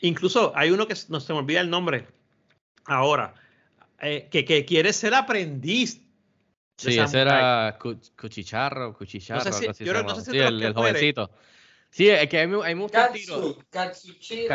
incluso 0.00 0.52
hay 0.56 0.70
uno 0.70 0.86
que 0.86 0.94
no 1.08 1.20
se 1.20 1.32
me 1.32 1.40
olvida 1.40 1.60
el 1.60 1.70
nombre 1.70 2.06
ahora, 2.84 3.34
eh, 4.00 4.28
que, 4.30 4.44
que 4.44 4.64
quiere 4.64 4.92
ser 4.92 5.14
aprendiz. 5.14 6.02
Sí, 6.76 6.98
ese 6.98 7.20
era 7.20 7.76
Cu- 7.78 8.00
Cuchicharro, 8.18 8.94
Cuchicharro, 8.94 9.42
si- 9.42 9.48
algo 9.54 9.70
así 9.70 9.84
yo 9.84 9.92
se 9.92 10.02
no- 10.02 10.08
no 10.08 10.14
sé 10.14 10.24
si 10.24 10.30
Sí, 10.30 10.38
el, 10.38 10.58
que 10.60 10.66
el 10.66 10.74
muere. 10.74 10.92
jovencito. 10.92 11.30
Sí, 11.90 12.08
es 12.08 12.28
que 12.28 12.40
el 12.42 12.50
tiro. 12.50 12.88
Katsu, 12.88 13.58
algo 14.40 14.46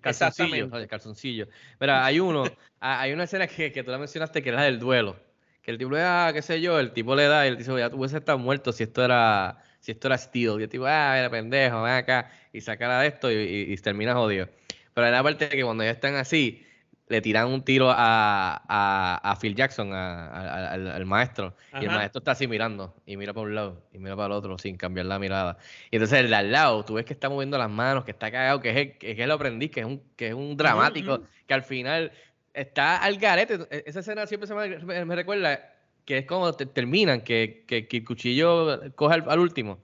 Calzoncillo, 0.00 0.78
eh, 0.78 0.88
calzoncillo. 0.88 1.46
Mira, 1.78 2.04
hay 2.04 2.20
uno, 2.20 2.42
hay 2.80 3.12
una 3.12 3.24
escena 3.24 3.46
que, 3.46 3.70
que 3.70 3.82
tú 3.84 3.90
la 3.90 3.98
mencionaste 3.98 4.42
que 4.42 4.48
era 4.48 4.58
la 4.58 4.64
del 4.64 4.78
duelo. 4.78 5.27
Que 5.68 5.72
el 5.72 5.76
tipo 5.76 5.90
le 5.90 5.98
da, 5.98 6.32
qué 6.32 6.40
sé 6.40 6.62
yo, 6.62 6.80
el 6.80 6.92
tipo 6.92 7.14
le 7.14 7.26
da 7.26 7.44
y 7.44 7.50
el 7.50 7.58
tipo 7.58 7.78
ya 7.78 7.90
tú 7.90 7.98
hubiese 7.98 8.16
estado 8.16 8.38
muerto 8.38 8.72
si 8.72 8.84
esto 8.84 9.04
era, 9.04 9.62
si 9.80 9.92
esto 9.92 10.08
era 10.08 10.16
Steel. 10.16 10.58
Y 10.60 10.62
el 10.62 10.68
tipo, 10.70 10.86
ah, 10.86 11.12
mira, 11.14 11.28
pendejo, 11.28 11.82
ven 11.82 11.92
acá 11.92 12.30
y 12.54 12.62
sacara 12.62 13.02
de 13.02 13.08
esto 13.08 13.30
y, 13.30 13.34
y, 13.34 13.72
y 13.74 13.76
termina 13.76 14.14
jodido. 14.14 14.48
Pero 14.94 15.06
hay 15.06 15.12
la 15.12 15.22
parte 15.22 15.46
de 15.46 15.54
que 15.54 15.62
cuando 15.62 15.84
ya 15.84 15.90
están 15.90 16.14
así, 16.14 16.64
le 17.08 17.20
tiran 17.20 17.48
un 17.48 17.62
tiro 17.62 17.90
a, 17.90 18.62
a, 18.66 19.20
a 19.30 19.36
Phil 19.36 19.54
Jackson, 19.54 19.92
a- 19.92 20.28
a- 20.28 20.72
al, 20.72 20.88
al 20.90 21.04
maestro, 21.04 21.54
y 21.74 21.84
el 21.84 21.88
Ajá. 21.88 21.98
maestro 21.98 22.20
está 22.20 22.30
así 22.30 22.46
mirando, 22.48 22.94
y 23.04 23.18
mira 23.18 23.34
para 23.34 23.46
un 23.46 23.54
lado, 23.54 23.82
y 23.92 23.98
mira 23.98 24.16
para 24.16 24.26
el 24.28 24.32
otro, 24.32 24.56
sin 24.56 24.78
cambiar 24.78 25.04
la 25.04 25.18
mirada. 25.18 25.58
Y 25.90 25.96
entonces 25.96 26.18
el 26.20 26.30
de 26.30 26.36
al 26.36 26.50
lado, 26.50 26.82
tú 26.86 26.94
ves 26.94 27.04
que 27.04 27.12
está 27.12 27.28
moviendo 27.28 27.58
las 27.58 27.68
manos, 27.70 28.06
que 28.06 28.10
está 28.12 28.30
cagado, 28.30 28.60
que 28.62 28.70
es 28.70 28.76
el, 28.76 28.96
que 28.96 29.10
es 29.12 29.18
el 29.18 29.30
aprendiz, 29.30 29.70
que 29.70 29.80
es 29.80 29.86
un, 29.86 30.02
que 30.16 30.28
es 30.28 30.34
un 30.34 30.56
dramático, 30.56 31.14
ujú. 31.16 31.26
que 31.46 31.52
al 31.54 31.62
final 31.62 32.12
está 32.54 32.96
al 32.98 33.16
garete. 33.18 33.58
E- 33.70 33.84
Esa 33.86 34.00
escena 34.00 34.26
siempre 34.26 34.46
se 34.46 34.54
me, 34.54 35.14
recuerda 35.16 35.72
que 36.04 36.18
es 36.18 36.26
como 36.26 36.52
te- 36.54 36.66
terminan, 36.66 37.20
que, 37.22 37.64
que, 37.66 37.86
que 37.86 37.98
el 37.98 38.04
cuchillo 38.04 38.80
coge 38.94 39.14
al, 39.14 39.24
al 39.28 39.38
último. 39.38 39.78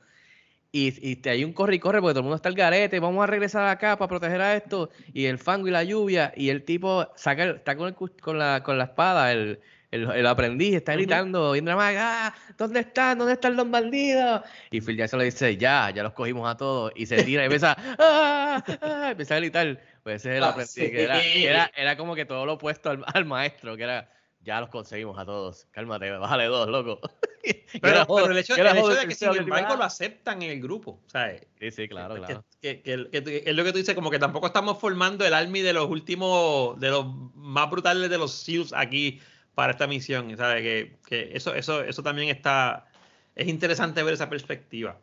Y, 0.72 0.92
y 1.08 1.16
te, 1.16 1.30
hay 1.30 1.44
un 1.44 1.52
corre 1.52 1.76
y 1.76 1.78
corre 1.78 2.00
porque 2.00 2.14
todo 2.14 2.20
el 2.20 2.24
mundo 2.24 2.36
está 2.36 2.48
al 2.48 2.56
garete, 2.56 2.98
vamos 2.98 3.22
a 3.22 3.28
regresar 3.28 3.68
acá 3.68 3.96
para 3.96 4.08
proteger 4.08 4.40
a 4.40 4.56
esto, 4.56 4.90
y 5.12 5.26
el 5.26 5.38
fango 5.38 5.68
y 5.68 5.70
la 5.70 5.84
lluvia, 5.84 6.32
y 6.36 6.48
el 6.48 6.64
tipo 6.64 7.06
saca 7.14 7.44
el- 7.44 7.56
está 7.56 7.76
con, 7.76 7.86
el 7.86 7.94
con, 7.94 8.38
la, 8.40 8.60
con 8.64 8.76
la 8.76 8.84
espada, 8.84 9.30
el, 9.30 9.60
el, 9.92 10.10
el 10.10 10.26
aprendiz 10.26 10.74
está 10.74 10.94
gritando, 10.94 11.52
bien 11.52 11.64
dramático, 11.64 12.00
¡ah! 12.02 12.34
¿Dónde 12.58 12.80
están? 12.80 13.18
¿Dónde 13.18 13.34
están 13.34 13.54
los 13.54 13.70
bandidos? 13.70 14.40
Y 14.72 14.80
Phil 14.80 14.96
Jackson 14.96 15.20
le 15.20 15.26
dice, 15.26 15.56
ya, 15.56 15.90
ya 15.94 16.02
los 16.02 16.12
cogimos 16.12 16.50
a 16.52 16.56
todos, 16.56 16.90
y 16.96 17.06
se 17.06 17.22
tira 17.22 17.42
y 17.42 17.44
empieza, 17.44 17.76
¡ah! 18.00 18.60
¡ah! 18.82 19.08
Empieza 19.12 19.36
a 19.36 19.38
gritar. 19.38 19.80
Pues 20.04 20.16
ese 20.22 20.32
es 20.32 20.36
el 20.36 20.44
Ah, 20.44 20.48
aprendiz, 20.50 20.70
sí. 20.70 20.90
que 20.90 21.02
era, 21.02 21.20
que 21.20 21.48
era, 21.48 21.70
era 21.76 21.96
como 21.96 22.14
que 22.14 22.24
todo 22.24 22.46
lo 22.46 22.52
opuesto 22.52 22.90
al, 22.90 23.02
al 23.12 23.24
maestro, 23.24 23.76
que 23.76 23.82
era, 23.82 24.10
ya 24.42 24.60
los 24.60 24.68
conseguimos 24.68 25.18
a 25.18 25.24
todos, 25.24 25.66
cálmate, 25.72 26.10
bájale 26.12 26.44
dos, 26.44 26.68
loco. 26.68 27.00
Pero, 27.82 28.02
el 28.30 28.38
hecho, 28.38 28.54
el 28.54 28.66
hecho 28.66 28.88
de 28.88 29.08
que, 29.08 29.14
sin 29.14 29.34
embargo, 29.34 29.76
lo 29.76 29.84
aceptan 29.84 30.42
en 30.42 30.50
el 30.50 30.60
grupo. 30.62 31.00
¿sabes? 31.06 31.46
Sí, 31.58 31.70
sí, 31.70 31.88
claro, 31.88 32.14
que, 32.14 32.20
claro. 32.20 32.44
que- 32.60 33.42
es 33.46 33.54
lo 33.56 33.64
que 33.64 33.72
tú 33.72 33.78
dices, 33.78 33.94
como 33.94 34.10
que 34.10 34.18
tampoco 34.18 34.46
estamos 34.46 34.78
formando 34.78 35.26
el 35.26 35.34
army 35.34 35.60
de 35.60 35.72
los 35.72 35.88
últimos, 35.90 36.78
de 36.80 36.90
los 36.90 37.06
más 37.34 37.70
brutales 37.70 38.08
de 38.10 38.16
los 38.18 38.32
SEALs 38.32 38.72
aquí 38.74 39.20
para 39.54 39.72
esta 39.72 39.86
misión. 39.86 40.34
¿sabes? 40.36 40.62
Que, 40.62 40.96
que 41.08 41.30
eso, 41.36 41.54
eso, 41.54 41.82
eso 41.82 42.02
también 42.02 42.28
está, 42.28 42.86
es 43.34 43.48
interesante 43.48 44.02
ver 44.02 44.14
esa 44.14 44.28
perspectiva. 44.30 44.98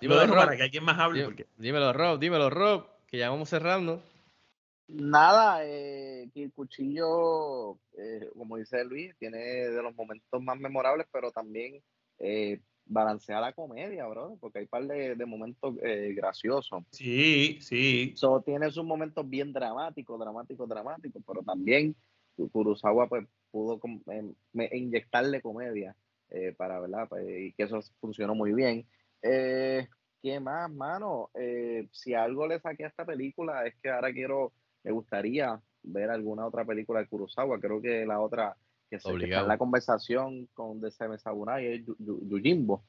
Dímelo, 0.00 0.20
Lo 0.20 0.26
dejo 0.26 0.34
Rob. 0.34 0.44
para 0.44 0.56
que 0.56 0.62
alguien 0.64 0.84
más 0.84 0.98
hable. 0.98 1.24
Porque... 1.24 1.46
Dímelo, 1.56 1.92
Rob, 1.92 2.18
dímelo, 2.18 2.50
Rob, 2.50 2.86
que 3.06 3.18
ya 3.18 3.30
vamos 3.30 3.48
cerrando. 3.48 4.02
Nada, 4.88 5.64
eh, 5.64 6.30
el 6.34 6.52
cuchillo, 6.52 7.78
eh, 7.98 8.30
como 8.36 8.56
dice 8.56 8.84
Luis, 8.84 9.16
tiene 9.18 9.38
de 9.38 9.82
los 9.82 9.94
momentos 9.96 10.42
más 10.42 10.58
memorables, 10.58 11.06
pero 11.10 11.32
también 11.32 11.82
eh, 12.18 12.60
balancea 12.84 13.40
la 13.40 13.52
comedia, 13.52 14.06
bro, 14.06 14.38
porque 14.40 14.60
hay 14.60 14.64
un 14.64 14.68
par 14.68 14.86
de, 14.86 15.16
de 15.16 15.26
momentos 15.26 15.74
eh, 15.82 16.12
graciosos. 16.14 16.84
Sí, 16.92 17.58
sí. 17.60 18.12
So, 18.16 18.42
tiene 18.42 18.70
sus 18.70 18.84
momentos 18.84 19.28
bien 19.28 19.52
dramáticos, 19.52 20.18
dramáticos, 20.20 20.68
dramáticos, 20.68 21.22
pero 21.26 21.42
también 21.42 21.96
Kurosawa 22.52 23.08
pues, 23.08 23.26
pudo 23.50 23.80
em, 24.08 24.34
inyectarle 24.72 25.40
comedia 25.40 25.96
eh, 26.30 26.54
para, 26.56 26.80
¿verdad? 26.80 27.08
Pues, 27.08 27.26
y 27.28 27.52
que 27.52 27.64
eso 27.64 27.80
funcionó 28.00 28.34
muy 28.34 28.52
bien. 28.52 28.86
Eh, 29.22 29.88
¿Qué 30.26 30.40
más, 30.40 30.68
mano? 30.72 31.30
Eh, 31.34 31.86
si 31.92 32.12
algo 32.12 32.48
le 32.48 32.58
saqué 32.58 32.84
a 32.84 32.88
esta 32.88 33.04
película 33.04 33.64
es 33.64 33.76
que 33.80 33.90
ahora 33.90 34.12
quiero, 34.12 34.50
me 34.82 34.90
gustaría 34.90 35.60
ver 35.84 36.10
alguna 36.10 36.44
otra 36.44 36.64
película 36.64 36.98
de 36.98 37.06
Kurosawa. 37.06 37.60
Creo 37.60 37.80
que 37.80 38.04
la 38.04 38.18
otra 38.18 38.56
que, 38.90 38.98
se, 38.98 39.08
que 39.16 39.26
está 39.26 39.42
en 39.42 39.46
la 39.46 39.56
conversación 39.56 40.48
con 40.52 40.80
The 40.80 40.90
Seven 40.90 41.16
Samurai 41.20 41.64
es 41.64 41.86
Yu- 41.86 41.94
Yu- 42.00 42.28
Yojimbo. 42.28 42.82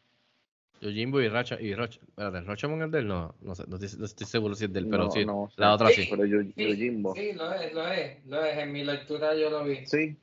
Yojimbo 0.81 1.21
y 1.21 1.27
Racha, 1.29 1.61
y 1.61 1.75
Rocha, 1.75 1.99
espérate, 2.07 2.41
¿Rochamon 2.41 2.81
es 2.81 2.91
del? 2.91 3.07
No, 3.07 3.35
no 3.41 3.53
sé, 3.53 3.65
no 3.67 3.75
estoy, 3.77 3.99
no 3.99 4.05
estoy 4.05 4.25
seguro 4.25 4.55
si 4.55 4.65
es 4.65 4.73
del, 4.73 4.87
pero 4.87 5.03
No, 5.03 5.11
sí, 5.11 5.23
no 5.23 5.51
la 5.57 5.75
otra 5.75 5.91
sí. 5.91 6.07
Pero 6.09 6.23
Sí, 6.25 6.55
Yojimbo. 6.55 7.13
sí, 7.13 7.33
lo 7.33 7.53
es, 7.53 7.71
lo 7.71 7.87
es, 7.87 8.25
lo 8.25 8.43
es. 8.43 8.57
En 8.57 8.71
mi 8.71 8.83
lectura 8.83 9.35
yo 9.35 9.51
lo 9.51 9.63
vi. 9.63 9.85
Sí. 9.85 10.17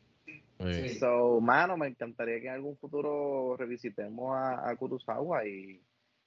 So, 0.99 1.41
mano, 1.41 1.77
me 1.77 1.87
encantaría 1.87 2.41
que 2.41 2.49
en 2.49 2.55
algún 2.55 2.77
futuro 2.77 3.57
revisitemos 3.57 4.35
a, 4.37 4.69
a 4.69 4.75
Kurosawa 4.75 5.47
y, 5.47 5.81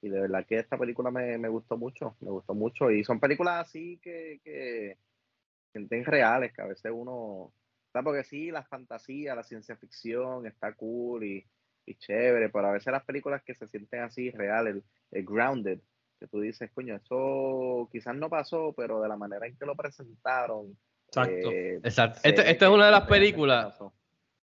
y 0.08 0.10
de 0.10 0.22
verdad 0.22 0.46
que 0.46 0.58
esta 0.58 0.78
película 0.78 1.12
me, 1.12 1.38
me 1.38 1.50
gustó 1.50 1.78
mucho, 1.78 2.16
me 2.22 2.32
gustó 2.32 2.54
mucho 2.54 2.90
y 2.90 3.04
son 3.04 3.20
películas 3.20 3.68
así 3.68 4.00
que, 4.02 4.40
que 4.44 4.98
sienten 5.72 6.06
reales, 6.06 6.54
que 6.54 6.62
a 6.62 6.66
veces 6.68 6.92
uno, 6.94 7.52
¿sabes? 7.92 8.06
porque 8.06 8.24
sí, 8.24 8.52
la 8.52 8.64
fantasía, 8.64 9.36
la 9.36 9.44
ciencia 9.44 9.76
ficción 9.76 10.48
está 10.48 10.74
cool 10.74 11.24
y, 11.24 11.46
y 11.86 11.96
chévere, 11.96 12.50
pero 12.50 12.68
a 12.68 12.74
veces 12.74 12.92
las 12.92 13.06
películas 13.06 13.44
que 13.44 13.54
se 13.54 13.68
sienten 13.68 14.02
así 14.02 14.32
reales, 14.32 14.76
el, 14.76 14.84
el 15.12 15.26
grounded, 15.26 15.80
que 16.20 16.28
tú 16.28 16.40
dices, 16.40 16.72
coño, 16.74 16.96
eso 16.96 17.88
quizás 17.92 18.16
no 18.16 18.30
pasó, 18.30 18.74
pero 18.76 19.02
de 19.02 19.08
la 19.08 19.18
manera 19.18 19.46
en 19.46 19.56
que 19.56 19.66
lo 19.66 19.76
presentaron. 19.76 20.78
Exacto. 21.08 21.52
eh, 21.52 21.80
Exacto. 21.84 22.20
se 22.22 22.30
Esta, 22.30 22.44
ve 22.44 22.52
esta 22.52 22.66
es 22.66 22.72
una 22.72 22.86
de 22.88 22.92
las 22.92 23.08
películas. 23.08 23.78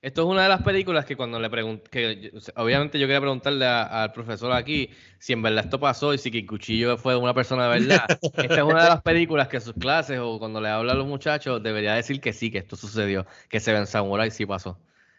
Esto 0.02 0.22
es 0.22 0.28
una 0.28 0.42
de 0.42 0.48
las 0.48 0.62
películas 0.62 1.06
que 1.06 1.16
cuando 1.16 1.38
le 1.40 1.48
pregunté, 1.48 2.32
obviamente 2.56 2.98
yo 2.98 3.06
quería 3.06 3.20
preguntarle 3.20 3.64
a- 3.64 4.02
al 4.02 4.12
profesor 4.12 4.52
aquí 4.52 4.90
si 5.18 5.32
en 5.32 5.40
verdad 5.42 5.64
esto 5.64 5.78
pasó 5.80 6.12
y 6.12 6.18
si 6.18 6.30
Kikuchillo 6.30 6.98
fue 6.98 7.16
una 7.16 7.32
persona 7.32 7.68
de 7.68 7.80
verdad. 7.80 8.06
Esta 8.34 8.56
es 8.56 8.62
una 8.62 8.82
de 8.82 8.90
las 8.90 9.02
películas 9.02 9.48
que 9.48 9.56
en 9.56 9.62
sus 9.62 9.74
clases 9.74 10.18
o 10.20 10.38
cuando 10.38 10.60
le 10.60 10.68
habla 10.68 10.92
a 10.92 10.96
los 10.96 11.06
muchachos 11.06 11.62
debería 11.62 11.94
decir 11.94 12.20
que 12.20 12.32
sí, 12.32 12.50
que 12.50 12.58
esto 12.58 12.76
sucedió, 12.76 13.26
que 13.48 13.60
Seven 13.60 13.86
Samurai 13.86 14.30
sí 14.30 14.44
pasó. 14.44 14.78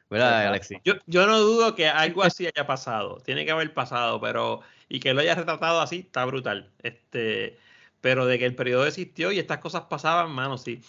¿Verdad, 0.10 0.30
Exacto. 0.46 0.50
Alexi? 0.50 0.76
Yo, 0.84 0.94
yo 1.08 1.26
no 1.26 1.40
dudo 1.40 1.74
que 1.74 1.88
algo 1.88 2.22
así 2.22 2.46
haya 2.46 2.68
pasado. 2.68 3.18
Tiene 3.26 3.46
que 3.46 3.52
haber 3.52 3.74
pasado, 3.74 4.22
pero. 4.22 4.60
Y 4.88 5.00
que 5.00 5.12
lo 5.14 5.22
haya 5.22 5.34
retratado 5.34 5.82
así, 5.82 6.00
está 6.00 6.24
brutal. 6.26 6.70
Este. 6.84 7.58
Pero 8.00 8.28
de 8.28 8.38
que 8.38 8.46
el 8.46 8.54
periodo 8.54 8.86
existió 8.86 9.32
y 9.32 9.40
estas 9.40 9.58
cosas 9.58 9.84
pasaban, 9.90 10.30
mano, 10.30 10.60
sí. 10.60 10.82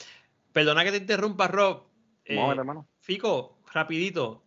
Perdona 0.53 0.84
que 0.84 0.90
te 0.90 0.99
interrumpa, 0.99 1.49
Rob. 1.49 1.84
Eh, 2.26 2.36
hermano. 2.38 2.86
Fico, 3.01 3.57
rapidito. 3.75 4.43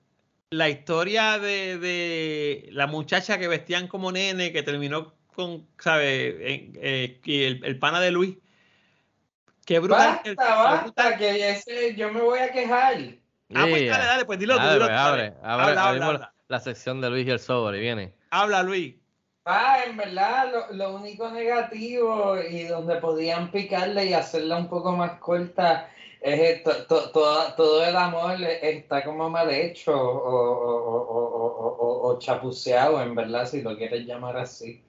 La 0.50 0.70
historia 0.70 1.38
de, 1.38 1.78
de 1.78 2.70
la 2.72 2.88
muchacha 2.88 3.38
que 3.38 3.48
vestían 3.50 3.88
como 3.88 4.12
nene, 4.12 4.54
que 4.54 4.64
terminó 4.64 5.14
con, 5.36 5.68
¿sabes? 5.78 6.36
el, 6.40 7.62
el 7.64 7.80
pana 7.80 8.00
de 8.00 8.12
Luis. 8.12 8.38
Qué 9.66 9.80
brutal. 9.80 10.08
Basta, 10.08 10.24
qué 10.24 10.36
basta, 10.36 10.84
brutal. 10.84 11.18
que 11.18 11.50
ese, 11.50 11.96
yo 11.96 12.12
me 12.14 12.22
voy 12.22 12.40
a 12.40 12.52
quejar. 12.52 12.96
Ah, 13.54 13.66
pues 13.70 13.90
dale, 13.90 14.06
dale, 14.06 14.26
pues 14.26 14.40
dilo 14.40 14.56
tú, 14.58 14.62
dilo 14.64 14.88
tú, 14.88 14.94
abre, 14.94 14.94
abre, 14.94 15.34
Habla, 15.44 15.64
abrimos 15.64 15.80
habla, 15.88 16.00
la- 16.00 16.06
habla. 16.06 16.34
la 16.48 16.60
sección 16.60 17.02
de 17.02 17.10
Luis 17.10 17.28
y 17.28 17.32
el 17.32 17.40
sobre, 17.40 17.80
viene. 17.80 18.14
Habla, 18.30 18.64
Luis. 18.64 18.96
Ah, 19.44 19.80
en 19.86 19.96
verdad, 19.96 20.52
lo, 20.52 20.74
lo 20.76 20.96
único 20.96 21.30
negativo 21.32 22.38
y 22.42 22.64
donde 22.64 22.96
podían 22.98 23.52
picarle 23.52 24.06
y 24.06 24.14
hacerla 24.14 24.58
un 24.58 24.70
poco 24.70 24.94
más 24.94 25.20
corta 25.20 25.90
es 26.22 26.40
esto, 26.40 26.72
to- 26.88 27.12
toda- 27.12 27.56
todo 27.56 27.86
el 27.86 27.96
amor 27.96 28.42
está 28.44 29.04
como 29.04 29.30
mal 29.30 29.50
hecho 29.50 29.92
o, 29.94 30.02
o- 30.02 31.78
o- 31.80 32.10
o- 32.10 32.20
chapuceado, 32.20 33.02
en 33.02 33.16
verdad, 33.16 33.48
si 33.48 33.62
lo 33.62 33.76
quieres 33.78 34.06
llamar 34.06 34.38
así. 34.38 34.82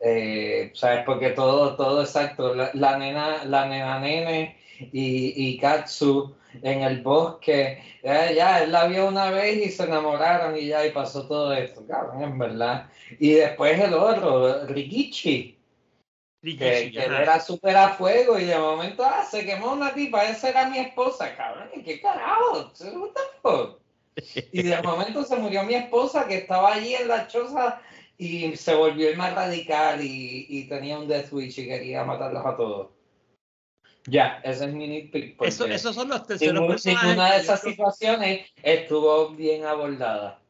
Eh, 0.00 0.72
¿Sabes? 0.74 1.04
Porque 1.04 1.30
todo, 1.30 1.76
todo 1.76 2.02
exacto. 2.02 2.54
La, 2.54 2.70
la 2.74 2.98
nena, 2.98 3.44
la 3.44 3.66
nena 3.66 4.00
nene 4.00 4.56
y, 4.92 5.50
y 5.50 5.58
Katsu 5.58 6.34
en 6.62 6.82
el 6.82 7.02
bosque. 7.02 7.78
Ya, 8.02 8.32
ya, 8.32 8.62
él 8.64 8.72
la 8.72 8.86
vio 8.86 9.06
una 9.08 9.30
vez 9.30 9.64
y 9.66 9.70
se 9.70 9.84
enamoraron 9.84 10.56
y 10.58 10.66
ya, 10.66 10.84
y 10.84 10.90
pasó 10.90 11.26
todo 11.28 11.52
esto, 11.52 11.86
cabrón, 11.86 12.22
en 12.22 12.38
verdad. 12.38 12.86
Y 13.20 13.32
después 13.34 13.78
el 13.78 13.94
otro, 13.94 14.66
Rikichi. 14.66 15.58
Que, 16.42 16.90
que 16.92 17.04
él 17.04 17.12
era 17.14 17.38
súper 17.38 17.76
a 17.76 17.90
fuego 17.90 18.36
y 18.38 18.44
de 18.44 18.58
momento, 18.58 19.04
ah, 19.04 19.24
se 19.30 19.44
quemó 19.46 19.72
una 19.74 19.94
tipa, 19.94 20.24
esa 20.28 20.48
era 20.50 20.68
mi 20.68 20.78
esposa, 20.78 21.36
cabrón, 21.36 21.68
¿qué 21.84 22.00
carajo? 22.00 22.72
What 22.80 23.10
the 23.14 23.22
fuck? 23.40 23.78
Y 24.52 24.62
de 24.62 24.82
momento 24.82 25.22
se 25.22 25.36
murió 25.36 25.62
mi 25.62 25.74
esposa 25.74 26.26
que 26.26 26.38
estaba 26.38 26.74
allí 26.74 26.94
en 26.94 27.06
la 27.06 27.28
choza 27.28 27.80
y 28.18 28.56
se 28.56 28.74
volvió 28.74 29.08
el 29.08 29.16
más 29.16 29.34
radical 29.34 30.04
y, 30.04 30.46
y 30.48 30.64
tenía 30.68 30.98
un 30.98 31.06
death 31.06 31.32
wish 31.32 31.60
y 31.60 31.66
quería 31.66 32.02
matarlos 32.04 32.44
a 32.44 32.56
todos. 32.56 32.88
Ya, 34.06 34.40
ese 34.42 34.64
es 34.64 34.72
mi 34.74 34.88
nitpick. 34.88 35.40
Eso, 35.42 35.64
esos 35.66 35.94
son 35.94 36.08
los 36.08 36.26
terceros 36.26 36.54
ningún- 36.54 36.70
personajes. 36.72 37.08
Ninguna 37.08 37.32
de 37.34 37.40
esas 37.40 37.60
creo- 37.60 37.70
situaciones 37.70 38.46
estuvo 38.64 39.28
bien 39.30 39.64
abordada. 39.64 40.40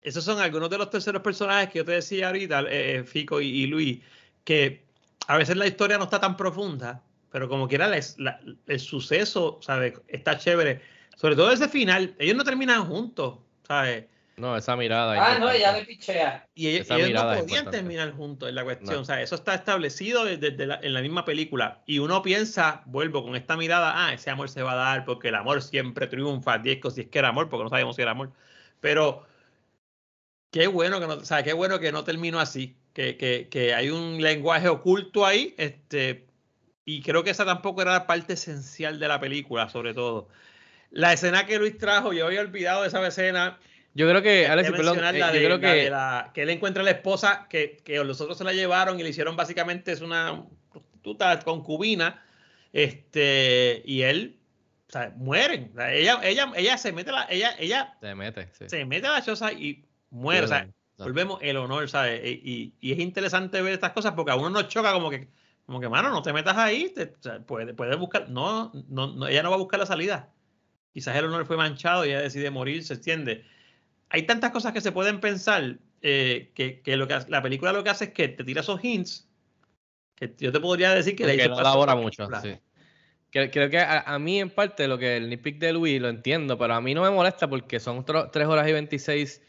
Esos 0.00 0.22
son 0.22 0.38
algunos 0.38 0.70
de 0.70 0.78
los 0.78 0.90
terceros 0.90 1.22
personajes 1.22 1.70
que 1.70 1.78
yo 1.78 1.84
te 1.84 1.92
decía 1.92 2.28
ahorita, 2.28 2.60
eh, 2.62 2.98
eh, 2.98 3.04
Fico 3.04 3.40
y, 3.40 3.48
y 3.48 3.66
Luis, 3.66 3.98
que 4.44 4.83
a 5.26 5.36
veces 5.36 5.56
la 5.56 5.66
historia 5.66 5.98
no 5.98 6.04
está 6.04 6.20
tan 6.20 6.36
profunda, 6.36 7.02
pero 7.30 7.48
como 7.48 7.68
quiera 7.68 7.88
la- 7.88 8.00
la- 8.18 8.40
el 8.66 8.80
suceso, 8.80 9.58
¿sabes? 9.62 9.94
Está 10.08 10.38
chévere. 10.38 10.80
Sobre 11.16 11.36
todo 11.36 11.50
ese 11.50 11.68
final, 11.68 12.14
ellos 12.18 12.36
no 12.36 12.44
terminan 12.44 12.84
juntos, 12.86 13.38
¿sabes? 13.66 14.06
No, 14.36 14.56
esa 14.56 14.74
mirada. 14.74 15.14
Ah, 15.16 15.38
no, 15.38 15.48
ella 15.48 15.70
le 15.72 15.84
pichea. 15.84 16.48
Y 16.56 16.66
ellos, 16.66 16.90
ellos 16.90 17.10
no 17.10 17.18
es 17.32 17.38
podían 17.38 17.40
importante. 17.42 17.70
terminar 17.78 18.12
juntos 18.12 18.48
en 18.48 18.56
la 18.56 18.64
cuestión. 18.64 18.96
No. 18.96 19.00
O 19.02 19.04
sea, 19.04 19.22
eso 19.22 19.36
está 19.36 19.54
establecido 19.54 20.24
desde, 20.24 20.66
la- 20.66 20.80
en 20.82 20.92
la 20.92 21.02
misma 21.02 21.24
película. 21.24 21.82
Y 21.86 22.00
uno 22.00 22.20
piensa, 22.20 22.82
vuelvo 22.86 23.22
con 23.22 23.36
esta 23.36 23.56
mirada, 23.56 23.92
ah, 23.94 24.12
ese 24.12 24.30
amor 24.30 24.48
se 24.48 24.62
va 24.62 24.72
a 24.72 24.74
dar 24.74 25.04
porque 25.04 25.28
el 25.28 25.36
amor 25.36 25.62
siempre 25.62 26.08
triunfa. 26.08 26.58
Diez 26.58 26.80
si 26.92 27.02
es 27.02 27.08
que 27.08 27.18
era 27.20 27.28
amor, 27.28 27.48
porque 27.48 27.62
no 27.62 27.70
sabemos 27.70 27.94
si 27.94 28.02
era 28.02 28.10
amor. 28.10 28.32
Pero 28.80 29.24
qué 30.50 30.66
bueno 30.66 30.98
que 31.00 31.06
no, 31.06 31.14
o 31.14 31.24
sea, 31.24 31.42
qué 31.44 31.52
bueno 31.52 31.78
que 31.78 31.92
no 31.92 32.02
terminó 32.02 32.40
así. 32.40 32.76
Que, 32.94 33.16
que, 33.18 33.48
que 33.50 33.74
hay 33.74 33.90
un 33.90 34.22
lenguaje 34.22 34.68
oculto 34.68 35.26
ahí. 35.26 35.54
Este, 35.58 36.24
y 36.86 37.02
creo 37.02 37.22
que 37.24 37.30
esa 37.30 37.44
tampoco 37.44 37.82
era 37.82 37.92
la 37.92 38.06
parte 38.06 38.32
esencial 38.34 38.98
de 38.98 39.08
la 39.08 39.20
película, 39.20 39.68
sobre 39.68 39.92
todo. 39.92 40.28
La 40.90 41.12
escena 41.12 41.44
que 41.44 41.58
Luis 41.58 41.76
trajo, 41.76 42.12
yo 42.12 42.24
había 42.26 42.40
olvidado 42.40 42.82
de 42.82 42.88
esa 42.88 43.06
escena. 43.06 43.58
Yo 43.94 44.08
creo 44.08 44.22
que, 44.22 44.46
Alex, 44.46 44.70
perdón, 44.70 44.98
eh, 45.04 45.18
yo 45.18 45.32
de- 45.32 45.44
creo 45.44 45.58
la 45.58 45.72
que 45.72 45.90
la- 45.90 46.30
que 46.34 46.42
él 46.42 46.50
encuentra 46.50 46.82
a 46.82 46.84
la 46.84 46.90
esposa 46.92 47.46
que, 47.50 47.76
que 47.84 48.02
los 48.04 48.20
otros 48.20 48.38
se 48.38 48.44
la 48.44 48.52
llevaron 48.52 48.98
y 48.98 49.02
le 49.02 49.08
hicieron 49.10 49.36
básicamente 49.36 49.92
es 49.92 50.00
una 50.00 50.44
prostituta 50.72 51.38
concubina 51.40 52.22
este 52.72 53.82
y 53.84 54.02
él 54.02 54.36
o 54.88 54.92
sea, 54.92 55.12
mueren 55.16 55.70
O 55.72 55.76
sea, 55.76 55.92
ella 55.92 56.20
ella 56.24 56.52
ella 56.56 56.76
se 56.76 56.92
mete 56.92 57.10
a 57.10 57.14
la 57.14 57.26
ella 57.30 57.54
ella 57.58 57.96
se 58.00 58.14
mete, 58.14 58.48
sí. 58.52 58.68
se 58.68 58.84
mete 58.84 59.06
a 59.06 59.12
la 59.12 59.22
choza 59.24 59.52
y 59.52 59.84
muere 60.10 60.44
o 60.44 60.48
sea 60.48 60.68
Volvemos 60.98 61.38
el 61.42 61.56
honor 61.56 61.88
¿sabes? 61.88 62.20
Y, 62.24 62.40
y- 62.44 62.74
y 62.80 62.92
es 62.92 62.98
interesante 62.98 63.60
ver 63.62 63.72
estas 63.74 63.92
cosas 63.92 64.12
porque 64.12 64.32
a 64.32 64.36
uno 64.36 64.50
nos 64.50 64.68
choca 64.68 64.92
como 64.92 65.10
que 65.10 65.28
como 65.66 65.80
que 65.80 65.88
mano 65.88 66.10
no 66.10 66.22
te 66.22 66.32
metas 66.32 66.56
ahí 66.56 66.90
te, 66.94 67.04
o 67.04 67.22
sea, 67.22 67.40
puedes, 67.40 67.74
puedes 67.74 67.98
buscar 67.98 68.28
no, 68.28 68.70
no 68.88 69.14
no 69.14 69.26
ella 69.26 69.42
no 69.42 69.50
va 69.50 69.56
a 69.56 69.58
buscar 69.58 69.80
la 69.80 69.86
salida 69.86 70.32
quizás 70.92 71.16
el 71.16 71.24
honor 71.24 71.46
fue 71.46 71.56
manchado 71.56 72.04
y 72.04 72.10
ella 72.10 72.20
decide 72.20 72.50
morir 72.50 72.84
se 72.84 72.94
extiende 72.94 73.44
hay 74.10 74.22
tantas 74.24 74.50
cosas 74.50 74.72
que 74.72 74.80
se 74.80 74.92
pueden 74.92 75.20
pensar 75.20 75.78
eh, 76.02 76.52
que, 76.54 76.80
que 76.80 76.96
lo 76.96 77.08
que 77.08 77.18
la 77.28 77.42
película 77.42 77.72
lo 77.72 77.82
que 77.82 77.90
hace 77.90 78.04
es 78.06 78.10
que 78.12 78.28
te 78.28 78.44
tira 78.44 78.60
esos 78.60 78.84
hints 78.84 79.28
que 80.14 80.34
yo 80.38 80.52
te 80.52 80.60
podría 80.60 80.94
decir 80.94 81.16
que 81.16 81.26
le 81.26 81.36
no 81.48 81.58
elabora 81.60 81.94
la 81.94 82.00
mucho, 82.00 82.28
sí. 82.40 82.56
Creo, 83.30 83.50
creo 83.50 83.68
que 83.68 83.78
a, 83.80 84.00
a 84.02 84.18
mí 84.20 84.38
en 84.40 84.48
parte 84.50 84.86
lo 84.86 84.96
que 84.96 85.16
el 85.16 85.28
nitpick 85.28 85.58
de 85.58 85.72
Luis 85.72 86.00
lo 86.00 86.08
entiendo, 86.08 86.56
pero 86.56 86.74
a 86.74 86.80
mí 86.80 86.94
no 86.94 87.02
me 87.02 87.10
molesta 87.10 87.48
porque 87.48 87.80
son 87.80 88.04
3 88.04 88.46
horas 88.46 88.68
y 88.68 88.72
26 88.72 89.42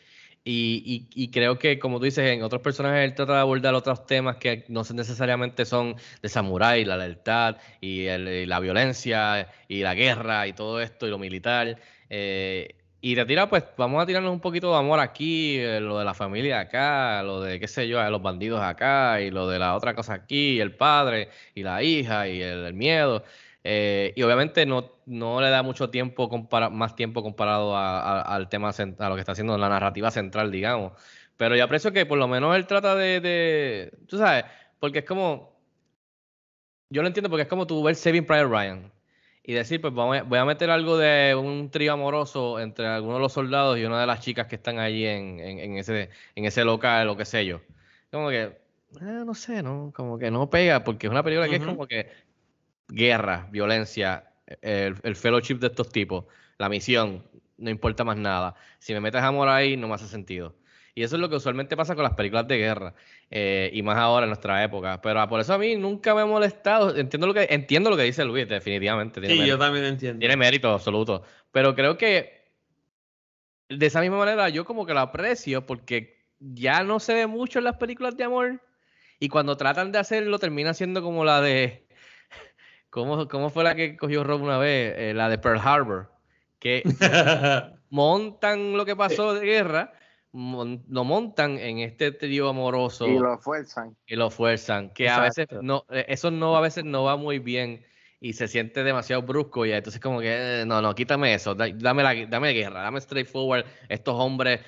y, 0.47 1.09
y, 1.15 1.23
y 1.25 1.31
creo 1.31 1.57
que 1.59 1.79
como 1.79 1.97
tú 1.99 2.05
dices, 2.05 2.23
en 2.31 2.43
otros 2.43 2.61
personajes 2.61 3.03
él 3.03 3.15
trata 3.15 3.33
de 3.33 3.39
abordar 3.39 3.73
otros 3.73 4.05
temas 4.05 4.37
que 4.37 4.63
no 4.69 4.83
necesariamente 4.93 5.65
son 5.65 5.95
de 6.21 6.29
samurái, 6.29 6.85
la 6.85 6.97
lealtad 6.97 7.57
y, 7.81 8.05
el- 8.05 8.47
la 8.47 8.59
violencia 8.59 9.49
y 9.67 9.81
la 9.81 9.95
guerra 9.95 10.47
y 10.47 10.53
todo 10.53 10.79
esto 10.81 11.07
y 11.07 11.09
lo 11.09 11.17
militar. 11.17 11.79
eh, 12.09 12.75
y 13.01 13.13
de 13.15 13.25
tirar, 13.25 13.49
pues 13.49 13.63
vamos 13.77 14.01
a 14.01 14.05
tirarnos 14.07 14.31
un 14.31 14.39
poquito 14.39 14.71
de 14.71 14.77
amor 14.79 14.99
aquí, 14.99 15.57
eh, 15.59 15.79
lo 15.79 15.99
de 15.99 16.05
la 16.05 16.15
familia 16.15 16.59
acá, 16.61 17.21
lo 17.23 17.39
de, 17.41 17.59
qué 17.59 17.67
sé 17.67 17.87
yo, 17.87 18.01
los 18.09 18.21
bandidos 18.21 18.61
acá, 18.61 19.21
y 19.21 19.29
lo 19.29 19.47
de 19.47 19.59
la 19.59 19.75
otra 19.75 19.93
cosa 19.93 20.13
aquí, 20.15 20.53
y 20.55 20.59
el 20.59 20.75
padre, 20.75 21.29
y 21.53 21.61
la 21.63 21.83
hija, 21.83 22.27
y 22.27 22.41
el 22.41 22.73
miedo. 22.73 23.23
Eh, 23.67 24.13
y 24.15 24.21
obviamente 24.21 24.67
no, 24.67 24.91
no 25.07 25.41
le 25.41 25.49
da 25.49 25.63
mucho 25.63 25.89
tiempo, 25.89 26.29
compara- 26.29 26.69
más 26.69 26.95
tiempo 26.95 27.23
comparado 27.23 27.75
a- 27.75 27.99
a- 27.99 28.21
al 28.35 28.47
tema, 28.47 28.69
a 28.69 29.09
lo 29.09 29.15
que 29.15 29.21
está 29.21 29.31
haciendo 29.31 29.57
la 29.57 29.69
narrativa 29.69 30.11
central, 30.11 30.51
digamos. 30.51 30.93
Pero 31.35 31.55
yo 31.55 31.63
aprecio 31.63 31.91
que 31.91 32.05
por 32.05 32.19
lo 32.19 32.27
menos 32.27 32.55
él 32.55 32.67
trata 32.67 32.93
de, 32.95 33.19
de 33.21 33.91
tú 34.07 34.19
sabes, 34.19 34.45
porque 34.79 34.99
es 34.99 35.05
como, 35.05 35.57
yo 36.91 37.01
lo 37.01 37.07
entiendo 37.07 37.29
porque 37.29 37.41
es 37.43 37.47
como 37.47 37.65
tú 37.65 37.81
ver 37.83 37.95
Saving 37.95 38.25
Private 38.25 38.45
Ryan 38.47 38.91
y 39.43 39.53
decir, 39.53 39.81
pues 39.81 39.93
vamos 39.93 40.17
voy 40.27 40.37
a 40.39 40.45
meter 40.45 40.69
algo 40.69 40.97
de 40.97 41.35
un 41.35 41.69
trío 41.71 41.93
amoroso 41.93 42.59
entre 42.59 42.85
algunos 42.85 43.17
de 43.17 43.21
los 43.21 43.33
soldados 43.33 43.77
y 43.79 43.85
una 43.85 43.99
de 43.99 44.07
las 44.07 44.19
chicas 44.19 44.47
que 44.47 44.55
están 44.55 44.77
allí 44.79 45.05
en, 45.07 45.39
en, 45.39 45.59
en 45.59 45.77
ese, 45.77 46.09
en 46.35 46.45
ese 46.45 46.63
local 46.63 47.09
o 47.09 47.17
qué 47.17 47.25
sé 47.25 47.45
yo. 47.45 47.61
Como 48.11 48.29
que, 48.29 48.41
eh, 48.43 49.23
no 49.25 49.33
sé, 49.33 49.61
¿no? 49.61 49.91
Como 49.95 50.17
que 50.19 50.29
no 50.31 50.49
pega 50.49 50.83
porque 50.83 51.07
es 51.07 51.11
una 51.11 51.23
película 51.23 51.47
que 51.49 51.55
es 51.55 51.61
como 51.65 51.87
que 51.87 52.09
guerra, 52.87 53.47
violencia, 53.51 54.31
el, 54.61 54.95
el 55.03 55.15
fellowship 55.15 55.55
de 55.55 55.67
estos 55.67 55.89
tipos, 55.89 56.25
la 56.57 56.69
misión, 56.69 57.23
no 57.57 57.69
importa 57.69 58.03
más 58.03 58.17
nada. 58.17 58.55
Si 58.79 58.93
me 58.93 59.01
metes 59.01 59.21
amor 59.21 59.47
ahí, 59.47 59.77
no 59.77 59.87
me 59.87 59.95
hace 59.95 60.07
sentido. 60.07 60.55
Y 60.97 61.03
eso 61.03 61.17
es 61.17 61.21
lo 61.21 61.29
que 61.29 61.35
usualmente 61.35 61.75
pasa 61.75 61.93
con 61.93 62.03
las 62.03 62.13
películas 62.13 62.47
de 62.47 62.57
guerra, 62.57 62.93
eh, 63.29 63.69
y 63.73 63.83
más 63.83 63.97
ahora 63.97 64.23
en 64.23 64.29
nuestra 64.29 64.63
época. 64.63 65.01
Pero 65.01 65.19
ah, 65.19 65.27
por 65.27 65.41
eso 65.41 65.53
a 65.53 65.57
mí 65.57 65.75
nunca 65.75 66.15
me 66.15 66.21
ha 66.21 66.25
molestado. 66.25 66.95
Entiendo 66.95 67.27
lo 67.27 67.33
que, 67.33 67.47
entiendo 67.49 67.89
lo 67.89 67.97
que 67.97 68.03
dice 68.03 68.23
Luis, 68.23 68.47
definitivamente. 68.47 69.19
Tiene 69.19 69.35
Sí, 69.35 69.45
yo 69.45 69.57
también 69.57 69.83
entiendo. 69.83 70.19
Tiene 70.19 70.37
mérito 70.37 70.71
absoluto. 70.71 71.23
Pero 71.51 71.75
creo 71.75 71.97
que 71.97 72.45
de 73.67 73.85
esa 73.85 73.99
misma 73.99 74.17
manera 74.17 74.47
yo 74.47 74.63
como 74.63 74.85
que 74.85 74.93
lo 74.93 75.01
aprecio 75.01 75.65
porque 75.65 76.27
ya 76.39 76.83
no 76.83 77.01
se 77.01 77.13
ve 77.13 77.27
mucho 77.27 77.59
en 77.59 77.65
las 77.65 77.75
películas 77.75 78.15
de 78.15 78.23
amor. 78.23 78.61
Y 79.19 79.27
cuando 79.27 79.57
tratan 79.57 79.91
de 79.91 79.99
hacerlo 79.99 80.39
termina 80.39 80.73
siendo 80.73 81.01
como 81.01 81.25
la 81.25 81.41
de... 81.41 81.84
¿Cómo, 82.95 83.27
cómo 83.27 83.49
fue 83.49 83.65
la 83.65 83.75
que 83.75 83.97
cogió 83.97 84.23
Rob 84.23 84.41
una 84.41 84.57
vez? 84.57 84.93
Eh, 84.97 85.13
la 85.13 85.27
de 85.27 85.37
Pearl 85.37 85.59
Harbor. 85.61 86.09
Que 86.59 86.81
montan 87.89 88.77
lo 88.77 88.85
que 88.85 88.95
pasó 88.95 89.33
de 89.33 89.45
guerra, 89.45 89.91
mon- 90.31 90.81
lo 90.87 91.03
montan 91.03 91.57
en 91.59 91.79
este 91.79 92.13
trío 92.13 92.47
amoroso 92.47 93.05
Y 93.05 93.19
lo 93.19 93.37
fuerzan. 93.37 93.97
y 94.07 94.15
lo 94.15 94.29
fuerzan, 94.29 94.91
que 94.91 95.09
a 95.09 95.19
veces 95.19 95.47
no, 95.61 95.83
eh, 95.89 96.05
eso 96.07 96.31
no 96.31 96.55
a 96.55 96.61
veces 96.61 96.85
no 96.85 97.03
va 97.03 97.17
muy 97.17 97.39
bien 97.39 97.85
y 98.21 98.31
se 98.31 98.47
siente 98.47 98.81
demasiado 98.85 99.23
brusco 99.23 99.65
y 99.65 99.73
entonces 99.73 100.01
como 100.01 100.21
que 100.21 100.61
eh, 100.61 100.65
no, 100.65 100.81
no, 100.81 100.95
quítame 100.95 101.33
eso, 101.33 101.53
da- 101.53 101.67
dame 101.75 102.01
la 102.01 102.15
dame 102.27 102.53
guerra, 102.53 102.81
dame 102.81 103.01
straightforward, 103.01 103.65
estos 103.89 104.15
hombres, 104.15 104.61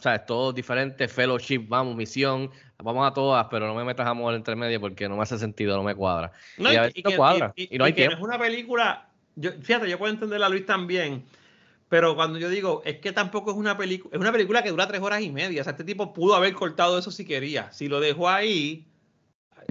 sabes, 0.00 0.24
todos 0.24 0.54
diferentes, 0.54 1.12
fellowship, 1.12 1.66
vamos, 1.68 1.94
misión, 1.96 2.50
vamos 2.82 3.06
a 3.10 3.12
todas, 3.12 3.46
pero 3.50 3.66
no 3.66 3.74
me 3.74 3.84
metas 3.84 4.06
amor 4.06 4.34
entre 4.34 4.54
medio 4.56 4.80
porque 4.80 5.08
no 5.08 5.16
me 5.16 5.22
hace 5.22 5.38
sentido, 5.38 5.76
no 5.76 5.82
me 5.82 5.94
cuadra. 5.94 6.32
No, 6.56 6.70
y 6.70 6.74
y, 6.74 6.76
a 6.76 6.82
veces 6.82 6.96
y 6.96 7.02
no 7.02 7.10
que, 7.10 7.16
cuadra 7.16 7.52
y- 7.56 7.76
no 7.78 7.84
hay 7.84 7.92
no 7.92 7.96
tiempo. 7.96 8.16
es 8.16 8.22
una 8.22 8.38
película. 8.38 9.08
Yo, 9.36 9.52
fíjate, 9.52 9.88
yo 9.88 9.98
puedo 9.98 10.12
entender 10.12 10.42
a 10.42 10.48
Luis 10.48 10.64
también, 10.66 11.24
pero 11.88 12.14
cuando 12.14 12.38
yo 12.38 12.48
digo, 12.48 12.82
es 12.84 12.98
que 12.98 13.12
tampoco 13.12 13.50
es 13.50 13.56
una 13.56 13.76
película, 13.76 14.14
es 14.14 14.20
una 14.20 14.32
película 14.32 14.62
que 14.62 14.70
dura 14.70 14.86
tres 14.86 15.00
horas 15.00 15.20
y 15.22 15.30
media. 15.30 15.60
O 15.60 15.64
sea, 15.64 15.72
este 15.72 15.84
tipo 15.84 16.12
pudo 16.12 16.34
haber 16.34 16.52
cortado 16.54 16.98
eso 16.98 17.10
si 17.10 17.24
quería. 17.24 17.70
Si 17.72 17.88
lo 17.88 17.98
dejó 18.00 18.28
ahí, 18.28 18.86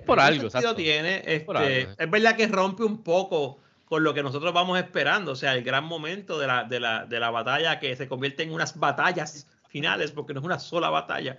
Por 0.06 0.20
algún 0.20 0.36
algo, 0.36 0.48
exacto. 0.48 0.76
tiene. 0.76 1.20
Por 1.46 1.58
este, 1.58 1.82
algo. 1.82 1.94
es 1.98 2.12
verdad 2.12 2.36
que 2.36 2.48
rompe 2.48 2.84
un 2.84 3.04
poco 3.04 3.60
con 3.86 4.04
lo 4.04 4.14
que 4.14 4.22
nosotros 4.24 4.54
vamos 4.54 4.78
esperando. 4.80 5.32
O 5.32 5.36
sea, 5.36 5.54
el 5.56 5.64
gran 5.64 5.86
momento 5.86 6.38
de 6.40 6.48
la, 6.48 6.64
de 6.66 6.80
la, 6.82 7.06
de 7.06 7.20
la 7.22 7.30
batalla 7.30 7.80
que 7.80 7.96
se 7.96 8.08
convierte 8.08 8.44
en 8.44 8.52
unas 8.52 8.78
batallas 8.78 9.48
finales, 9.70 10.12
porque 10.12 10.34
no 10.34 10.40
es 10.42 10.46
una 10.46 10.60
sola 10.60 10.90
batalla. 10.90 11.38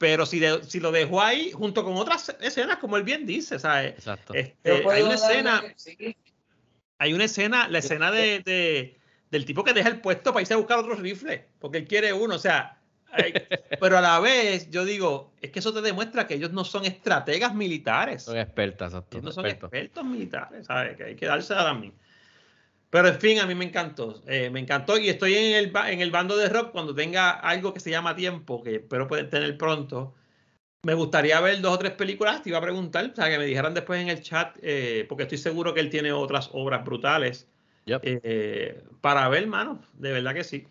Pero 0.00 0.24
si, 0.24 0.38
de- 0.38 0.64
si 0.64 0.80
lo 0.80 0.92
dejó 0.92 1.20
ahí, 1.20 1.52
junto 1.52 1.84
con 1.84 1.94
otras 1.98 2.34
escenas, 2.40 2.78
como 2.78 2.96
él 2.96 3.02
bien 3.02 3.26
dice, 3.26 3.58
¿sabes? 3.58 3.92
Exacto. 3.98 4.32
Este, 4.32 4.82
hay 4.90 5.02
una 5.02 5.14
escena, 5.14 5.62
sí, 5.76 6.16
hay 6.96 7.12
una 7.12 7.24
escena, 7.24 7.68
la 7.68 7.80
escena 7.80 8.10
de, 8.10 8.40
de- 8.40 8.98
del 9.30 9.44
tipo 9.44 9.62
que 9.62 9.74
deja 9.74 9.90
el 9.90 10.00
puesto 10.00 10.32
para 10.32 10.40
irse 10.40 10.54
a 10.54 10.56
buscar 10.56 10.78
otro 10.78 10.94
rifle, 10.94 11.44
porque 11.58 11.76
él 11.76 11.86
quiere 11.86 12.14
uno, 12.14 12.36
o 12.36 12.38
sea, 12.38 12.78
hay- 13.12 13.34
pero 13.78 13.98
a 13.98 14.00
la 14.00 14.18
vez 14.20 14.70
yo 14.70 14.86
digo, 14.86 15.34
es 15.42 15.50
que 15.50 15.58
eso 15.58 15.74
te 15.74 15.82
demuestra 15.82 16.26
que 16.26 16.32
ellos 16.32 16.50
no 16.50 16.64
son 16.64 16.86
estrategas 16.86 17.54
militares, 17.54 18.22
Son 18.22 18.38
expertas, 18.38 18.92
exacto, 18.94 19.18
ellos 19.18 19.24
no 19.26 19.32
son 19.32 19.44
expertos. 19.44 19.70
expertos 19.74 20.04
militares, 20.06 20.66
¿sabes? 20.66 20.96
Que 20.96 21.04
hay 21.04 21.14
que 21.14 21.26
dársela 21.26 21.62
también. 21.64 21.92
Pero 22.90 23.06
en 23.06 23.20
fin, 23.20 23.38
a 23.38 23.46
mí 23.46 23.54
me 23.54 23.64
encantó. 23.64 24.20
Eh, 24.26 24.50
me 24.50 24.58
encantó 24.58 24.98
y 24.98 25.08
estoy 25.08 25.34
en 25.34 25.54
el, 25.54 25.72
en 25.86 26.00
el 26.00 26.10
bando 26.10 26.36
de 26.36 26.48
rock 26.48 26.72
cuando 26.72 26.92
tenga 26.92 27.30
algo 27.30 27.72
que 27.72 27.78
se 27.78 27.90
llama 27.90 28.16
tiempo, 28.16 28.62
que 28.62 28.76
espero 28.76 29.06
poder 29.06 29.30
tener 29.30 29.56
pronto. 29.56 30.14
Me 30.82 30.94
gustaría 30.94 31.40
ver 31.40 31.60
dos 31.60 31.74
o 31.74 31.78
tres 31.78 31.92
películas. 31.92 32.42
Te 32.42 32.48
iba 32.48 32.58
a 32.58 32.62
preguntar, 32.62 33.08
o 33.12 33.14
sea, 33.14 33.30
que 33.30 33.38
me 33.38 33.44
dijeran 33.44 33.74
después 33.74 34.00
en 34.00 34.08
el 34.08 34.20
chat, 34.22 34.56
eh, 34.60 35.06
porque 35.08 35.22
estoy 35.24 35.38
seguro 35.38 35.72
que 35.72 35.80
él 35.80 35.88
tiene 35.88 36.10
otras 36.10 36.50
obras 36.52 36.84
brutales. 36.84 37.48
Eh, 37.86 38.82
para 39.00 39.28
ver, 39.28 39.46
mano, 39.46 39.80
de 39.94 40.12
verdad 40.12 40.34
que 40.34 40.44
sí. 40.44 40.66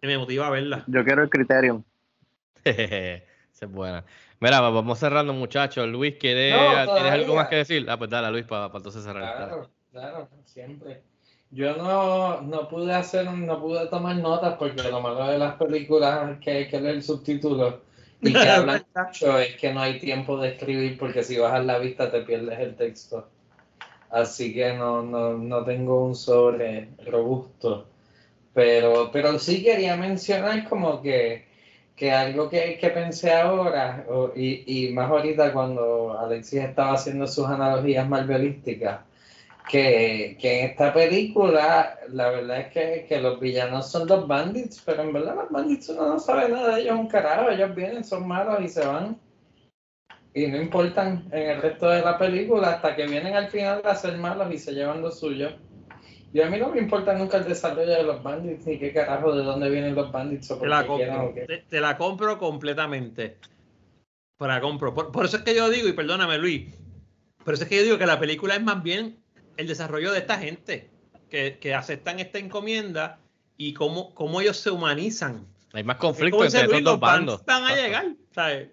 Me 0.00 0.18
motiva 0.18 0.48
a 0.48 0.50
verla. 0.50 0.84
Yo 0.88 1.04
quiero 1.04 1.22
el 1.22 1.30
Criterion. 1.30 1.84
Esa 2.64 3.22
es 3.66 3.70
buena. 3.70 4.04
Mira, 4.40 4.60
vamos 4.60 4.98
cerrando, 4.98 5.32
muchachos. 5.32 5.86
Luis, 5.86 6.16
¿quieres, 6.18 6.54
¿tienes 6.92 7.12
algo 7.12 7.36
más 7.36 7.46
que 7.46 7.56
decir? 7.56 7.86
Ah, 7.88 7.96
pues 7.96 8.10
dale, 8.10 8.32
Luis, 8.32 8.44
para, 8.46 8.66
para 8.66 8.78
entonces 8.78 9.04
cerrar. 9.04 9.36
Claro, 9.36 9.70
claro, 9.92 10.28
siempre. 10.44 11.02
Yo 11.52 11.76
no, 11.76 12.40
no 12.40 12.66
pude 12.66 12.94
hacer, 12.94 13.30
no 13.30 13.60
pude 13.60 13.86
tomar 13.88 14.16
notas 14.16 14.56
porque 14.58 14.82
lo 14.84 15.02
malo 15.02 15.30
de 15.30 15.38
las 15.38 15.56
películas 15.56 16.38
que 16.40 16.50
hay 16.50 16.68
que 16.68 16.80
leer 16.80 17.02
subtítulos 17.02 17.74
y 18.22 18.32
que 18.32 18.38
hablan 18.48 18.86
mucho 18.96 19.38
es 19.38 19.56
que 19.56 19.70
no 19.72 19.80
hay 19.80 19.98
tiempo 19.98 20.38
de 20.38 20.48
escribir 20.48 20.96
porque 20.98 21.22
si 21.22 21.36
bajas 21.36 21.66
la 21.66 21.78
vista 21.78 22.10
te 22.10 22.22
pierdes 22.22 22.58
el 22.58 22.74
texto. 22.74 23.28
Así 24.10 24.54
que 24.54 24.72
no, 24.72 25.02
no, 25.02 25.36
no 25.36 25.64
tengo 25.64 26.06
un 26.06 26.14
sobre 26.14 26.88
robusto. 27.06 27.86
Pero, 28.54 29.10
pero 29.12 29.38
sí 29.38 29.62
quería 29.62 29.96
mencionar 29.96 30.66
como 30.68 31.02
que, 31.02 31.46
que 31.96 32.12
algo 32.12 32.48
que, 32.48 32.78
que 32.78 32.88
pensé 32.90 33.32
ahora, 33.32 34.06
y, 34.34 34.86
y 34.86 34.92
más 34.92 35.10
ahorita 35.10 35.52
cuando 35.52 36.18
Alexis 36.18 36.60
estaba 36.60 36.94
haciendo 36.94 37.26
sus 37.26 37.46
analogías 37.46 38.08
marvelísticas, 38.08 39.00
que, 39.68 40.36
que, 40.40 40.60
en 40.60 40.70
esta 40.70 40.92
película 40.92 41.98
la 42.08 42.30
verdad 42.30 42.60
es 42.60 42.72
que, 42.72 43.06
que, 43.08 43.20
los 43.20 43.40
villanos 43.40 43.90
son 43.90 44.08
los 44.08 44.26
bandits, 44.26 44.82
pero 44.84 45.02
en 45.02 45.12
verdad 45.12 45.36
los 45.36 45.50
bandits 45.50 45.88
uno 45.90 46.08
no 46.08 46.18
sabe 46.18 46.48
nada 46.48 46.74
de 46.74 46.82
ellos 46.82 46.98
un 46.98 47.08
carajo, 47.08 47.50
ellos 47.50 47.74
vienen, 47.74 48.04
son 48.04 48.26
malos 48.26 48.60
y 48.60 48.68
se 48.68 48.86
van. 48.86 49.18
Y 50.34 50.46
no 50.46 50.60
importan 50.60 51.28
en 51.30 51.50
el 51.50 51.62
resto 51.62 51.90
de 51.90 52.00
la 52.00 52.18
película 52.18 52.70
hasta 52.70 52.96
que 52.96 53.06
vienen 53.06 53.34
al 53.34 53.48
final 53.50 53.82
a 53.84 53.94
ser 53.94 54.16
malos 54.16 54.52
y 54.52 54.58
se 54.58 54.72
llevan 54.72 55.02
lo 55.02 55.10
suyo. 55.10 55.50
Y 56.32 56.40
a 56.40 56.48
mí 56.48 56.58
no 56.58 56.70
me 56.70 56.78
importa 56.78 57.12
nunca 57.12 57.36
el 57.36 57.44
desarrollo 57.44 57.90
de 57.90 58.02
los 58.02 58.22
bandits, 58.22 58.66
ni 58.66 58.78
qué 58.78 58.92
carajo, 58.92 59.34
de 59.36 59.44
dónde 59.44 59.68
vienen 59.68 59.94
los 59.94 60.10
bandits 60.10 60.50
o 60.50 60.56
te, 60.56 60.66
la 60.66 60.86
compro, 60.86 61.34
te, 61.68 61.80
la 61.80 61.98
compro 61.98 62.38
completamente. 62.38 63.36
Para 64.38 64.58
compro. 64.62 64.94
Por, 64.94 65.12
por, 65.12 65.26
eso 65.26 65.36
es 65.36 65.42
que 65.42 65.54
yo 65.54 65.68
digo, 65.68 65.88
y 65.88 65.92
perdóname 65.92 66.38
Luis, 66.38 66.74
por 67.44 67.52
eso 67.52 67.64
es 67.64 67.68
que 67.68 67.76
yo 67.76 67.82
digo 67.82 67.98
que 67.98 68.06
la 68.06 68.18
película 68.18 68.54
es 68.54 68.62
más 68.62 68.82
bien 68.82 69.21
el 69.56 69.66
desarrollo 69.66 70.12
de 70.12 70.18
esta 70.18 70.38
gente 70.38 70.90
que, 71.30 71.58
que 71.58 71.74
aceptan 71.74 72.18
esta 72.20 72.38
encomienda 72.38 73.18
y 73.56 73.74
cómo, 73.74 74.14
cómo 74.14 74.40
ellos 74.40 74.56
se 74.56 74.70
humanizan. 74.70 75.46
Hay 75.72 75.84
más 75.84 75.96
conflicto 75.96 76.44
entre 76.44 76.62
estos 76.62 76.82
dos 76.82 77.00
bandos. 77.00 77.44
Van 77.44 77.64
a 77.64 77.74
llegar, 77.74 78.14
¿sabes? 78.32 78.68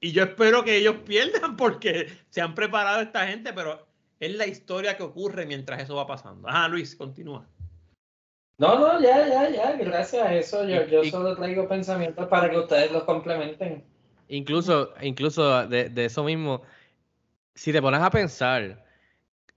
Y 0.00 0.12
yo 0.12 0.24
espero 0.24 0.62
que 0.62 0.76
ellos 0.76 0.96
pierdan 1.04 1.56
porque 1.56 2.08
se 2.30 2.40
han 2.40 2.54
preparado 2.54 3.00
esta 3.00 3.26
gente, 3.26 3.52
pero 3.52 3.86
es 4.20 4.34
la 4.34 4.46
historia 4.46 4.96
que 4.96 5.02
ocurre 5.02 5.46
mientras 5.46 5.82
eso 5.82 5.96
va 5.96 6.06
pasando. 6.06 6.48
Ajá, 6.48 6.68
Luis, 6.68 6.94
continúa. 6.94 7.46
No, 8.58 8.78
no, 8.78 9.00
ya, 9.00 9.28
ya, 9.28 9.50
ya, 9.50 9.72
gracias 9.72 10.26
a 10.26 10.34
eso 10.34 10.66
yo, 10.66 10.86
yo 10.86 11.04
solo 11.04 11.36
traigo 11.36 11.68
pensamientos 11.68 12.26
para 12.28 12.48
que 12.50 12.58
ustedes 12.58 12.90
los 12.90 13.04
complementen. 13.04 13.84
Incluso, 14.28 14.94
incluso 15.02 15.66
de, 15.66 15.90
de 15.90 16.04
eso 16.06 16.24
mismo, 16.24 16.62
si 17.54 17.70
te 17.70 17.82
pones 17.82 18.00
a 18.00 18.10
pensar, 18.10 18.82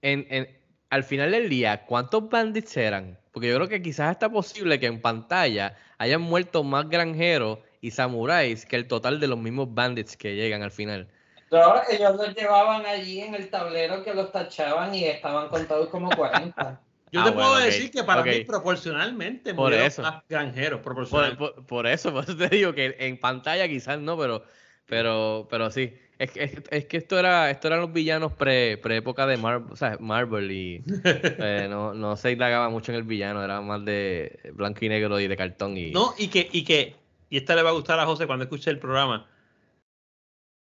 en, 0.02 0.26
en, 0.28 0.59
al 0.90 1.04
final 1.04 1.30
del 1.30 1.48
día, 1.48 1.86
¿cuántos 1.86 2.28
bandits 2.28 2.76
eran? 2.76 3.16
Porque 3.32 3.48
yo 3.48 3.54
creo 3.56 3.68
que 3.68 3.80
quizás 3.80 4.10
está 4.10 4.28
posible 4.28 4.80
que 4.80 4.86
en 4.86 5.00
pantalla 5.00 5.76
hayan 5.98 6.20
muerto 6.20 6.64
más 6.64 6.88
granjeros 6.88 7.60
y 7.80 7.92
samuráis 7.92 8.66
que 8.66 8.76
el 8.76 8.88
total 8.88 9.20
de 9.20 9.28
los 9.28 9.38
mismos 9.38 9.72
bandits 9.72 10.16
que 10.16 10.34
llegan 10.34 10.62
al 10.62 10.72
final. 10.72 11.08
No, 11.50 11.74
ellos 11.88 12.16
los 12.16 12.34
llevaban 12.34 12.84
allí 12.86 13.20
en 13.20 13.34
el 13.34 13.48
tablero 13.50 14.04
que 14.04 14.14
los 14.14 14.30
tachaban 14.30 14.94
y 14.94 15.04
estaban 15.04 15.48
contados 15.48 15.88
como 15.88 16.10
40. 16.10 16.80
Yo 17.12 17.24
te 17.24 17.30
ah, 17.30 17.34
puedo 17.34 17.56
decir 17.56 17.90
que 17.90 18.04
para 18.04 18.22
mí 18.22 18.44
proporcionalmente 18.44 19.52
por 19.52 19.72
eso. 19.72 20.02
más 20.02 20.22
granjeros. 20.28 20.80
Por, 20.80 20.94
por, 20.94 21.04
eso, 21.04 21.56
por 21.66 21.86
eso 21.86 22.36
te 22.36 22.48
digo 22.48 22.72
que 22.72 22.96
en 23.00 23.18
pantalla 23.18 23.66
quizás 23.66 23.98
no, 23.98 24.16
pero, 24.16 24.44
pero, 24.86 25.48
pero 25.50 25.70
sí. 25.70 25.92
Es, 26.20 26.36
es, 26.36 26.84
que 26.84 26.98
esto 26.98 27.18
era 27.18 27.50
esto 27.50 27.68
eran 27.68 27.80
los 27.80 27.94
villanos 27.94 28.34
pre, 28.34 28.76
pre 28.76 28.98
época 28.98 29.26
de 29.26 29.38
Marvel, 29.38 29.72
o 29.72 29.76
sea, 29.76 29.96
Marvel 30.00 30.52
y 30.52 30.84
eh, 31.04 31.66
no, 31.70 31.94
no 31.94 32.14
se 32.14 32.32
indagaba 32.32 32.68
mucho 32.68 32.92
en 32.92 32.98
el 32.98 33.04
villano, 33.04 33.42
era 33.42 33.62
más 33.62 33.82
de 33.86 34.38
blanco 34.52 34.84
y 34.84 34.90
negro 34.90 35.18
y 35.18 35.28
de 35.28 35.36
cartón. 35.38 35.78
Y... 35.78 35.92
No, 35.92 36.12
y 36.18 36.28
que, 36.28 36.46
y 36.52 36.62
que, 36.62 36.94
y 37.30 37.38
esta 37.38 37.56
le 37.56 37.62
va 37.62 37.70
a 37.70 37.72
gustar 37.72 37.98
a 37.98 38.04
José 38.04 38.26
cuando 38.26 38.42
escuche 38.44 38.68
el 38.68 38.78
programa. 38.78 39.30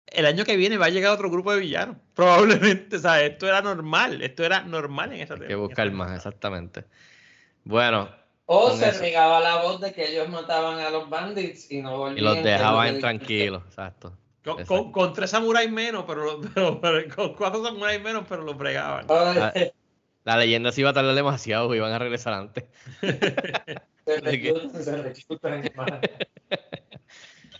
El 0.08 0.26
año 0.26 0.44
que 0.44 0.56
viene 0.56 0.76
va 0.76 0.86
a 0.86 0.90
llegar 0.90 1.12
otro 1.12 1.30
grupo 1.30 1.52
de 1.52 1.60
villanos. 1.60 1.98
Probablemente, 2.14 2.96
o 2.96 2.98
sea, 2.98 3.22
esto 3.22 3.46
era 3.46 3.62
normal, 3.62 4.22
esto 4.22 4.42
era 4.42 4.64
normal 4.64 5.12
en 5.12 5.20
esa 5.20 5.34
Hay 5.34 5.46
que 5.46 5.54
buscar 5.54 5.88
más, 5.92 6.16
exactamente. 6.16 6.84
Bueno. 7.62 8.08
O 8.46 8.72
se 8.72 8.90
regaba 8.90 9.38
la 9.38 9.62
voz 9.62 9.80
de 9.80 9.92
que 9.92 10.10
ellos 10.10 10.28
mataban 10.28 10.80
a 10.80 10.90
los 10.90 11.08
bandits 11.08 11.70
y 11.70 11.80
no 11.80 11.96
volvían. 11.96 12.18
Y 12.18 12.22
los 12.22 12.42
dejaban 12.42 12.98
tranquilos, 12.98 13.62
exacto. 13.68 14.18
Con, 14.44 15.14
tres 15.14 15.30
samuráis 15.30 15.70
menos, 15.70 16.04
pero, 16.06 16.38
con 17.16 17.34
cuatro 17.34 17.64
samuráis 17.64 18.02
menos, 18.02 18.26
pero 18.28 18.42
lo 18.42 18.54
fregaban. 18.56 19.06
La, 20.24 20.38
leyenda 20.38 20.72
se 20.72 20.80
iba 20.80 20.90
a 20.90 20.94
tardar 20.94 21.14
demasiado, 21.14 21.74
iban 21.74 21.92
a 21.92 21.98
regresar 21.98 22.32
antes. 22.32 22.64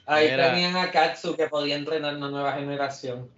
Ahí 0.07 0.29
tenían 0.29 0.77
a 0.77 0.91
Katsu 0.91 1.37
que 1.37 1.47
podía 1.47 1.77
entrenar 1.77 2.17
una 2.17 2.31
nueva 2.31 2.53
generación. 2.55 3.31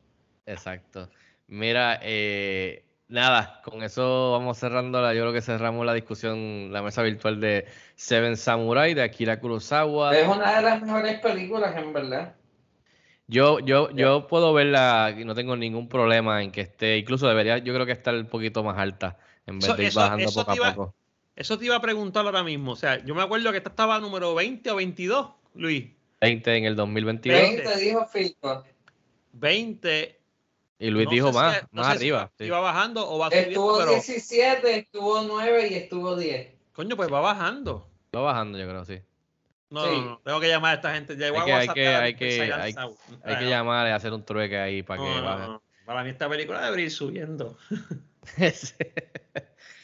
Exacto. 0.46 1.08
Mira, 1.48 1.98
eh, 2.02 2.84
nada, 3.08 3.60
con 3.64 3.82
eso 3.82 4.30
vamos 4.32 4.58
cerrando. 4.58 5.02
La, 5.02 5.12
yo 5.12 5.22
creo 5.22 5.32
que 5.32 5.42
cerramos 5.42 5.84
la 5.84 5.94
discusión, 5.94 6.72
la 6.72 6.82
mesa 6.82 7.02
virtual 7.02 7.40
de 7.40 7.66
Seven 7.96 8.36
Samurai 8.36 8.94
de 8.94 9.02
Akira 9.02 9.40
Kurosawa. 9.40 10.16
Es 10.16 10.28
una 10.28 10.56
de 10.56 10.62
las 10.62 10.82
mejores 10.82 11.18
películas, 11.18 11.76
en 11.76 11.92
verdad. 11.92 12.35
Yo, 13.28 13.58
yo, 13.58 13.90
yo 13.90 14.28
puedo 14.28 14.52
verla 14.52 15.14
y 15.18 15.24
no 15.24 15.34
tengo 15.34 15.56
ningún 15.56 15.88
problema 15.88 16.42
en 16.42 16.52
que 16.52 16.60
esté, 16.60 16.98
incluso 16.98 17.26
debería, 17.26 17.58
yo 17.58 17.74
creo 17.74 17.84
que 17.84 17.92
estar 17.92 18.14
un 18.14 18.26
poquito 18.26 18.62
más 18.62 18.78
alta 18.78 19.18
en 19.46 19.58
vez 19.58 19.76
de 19.76 19.84
ir 19.84 19.94
bajando 19.94 20.30
poco 20.32 20.50
a 20.52 20.54
poco. 20.54 20.94
Eso 21.34 21.58
te 21.58 21.66
iba 21.66 21.76
a 21.76 21.80
preguntar 21.80 22.24
ahora 22.24 22.42
mismo. 22.42 22.72
O 22.72 22.76
sea, 22.76 23.04
yo 23.04 23.14
me 23.14 23.22
acuerdo 23.22 23.50
que 23.50 23.58
esta 23.58 23.70
estaba 23.70 23.98
número 24.00 24.34
20 24.34 24.70
o 24.70 24.76
22, 24.76 25.28
Luis. 25.54 25.86
20 26.20 26.56
en 26.56 26.64
el 26.64 26.76
2022. 26.76 27.38
20 27.38 27.76
dijo 27.76 28.06
Fico. 28.06 28.64
20. 29.32 30.18
Y 30.78 30.90
Luis 30.90 31.08
dijo 31.10 31.32
más, 31.32 31.62
más 31.72 31.88
arriba. 31.88 32.30
¿Iba 32.38 32.60
bajando 32.60 33.10
o 33.10 33.18
va 33.18 33.26
subiendo? 33.26 33.50
Estuvo 33.50 33.86
17, 33.86 34.78
estuvo 34.78 35.22
9 35.22 35.68
y 35.68 35.74
estuvo 35.74 36.16
10. 36.16 36.48
Coño, 36.72 36.96
pues 36.96 37.12
va 37.12 37.20
bajando. 37.20 37.88
Va 38.14 38.20
bajando, 38.20 38.58
yo 38.58 38.68
creo, 38.68 38.84
sí. 38.84 39.00
No, 39.68 39.84
no, 39.84 40.04
no, 40.04 40.20
tengo 40.24 40.40
que 40.40 40.48
llamar 40.48 40.72
a 40.72 40.74
esta 40.76 40.94
gente. 40.94 41.16
Ya 41.16 41.26
hay, 41.26 41.32
que, 41.32 41.52
hay, 41.52 41.68
que, 41.68 41.88
hay, 41.88 42.14
que, 42.14 42.52
hay, 42.52 42.74
hay, 43.24 43.36
que 43.36 43.48
llamar 43.48 43.88
y 43.88 43.90
hacer 43.90 44.12
un 44.12 44.24
trueque 44.24 44.58
ahí 44.58 44.82
para 44.82 45.02
que. 45.02 45.08
Para 45.84 46.02
mí 46.04 46.10
esta 46.10 46.28
película 46.28 46.64
debería 46.64 46.86
ir 46.86 46.90
subiendo. 46.90 47.56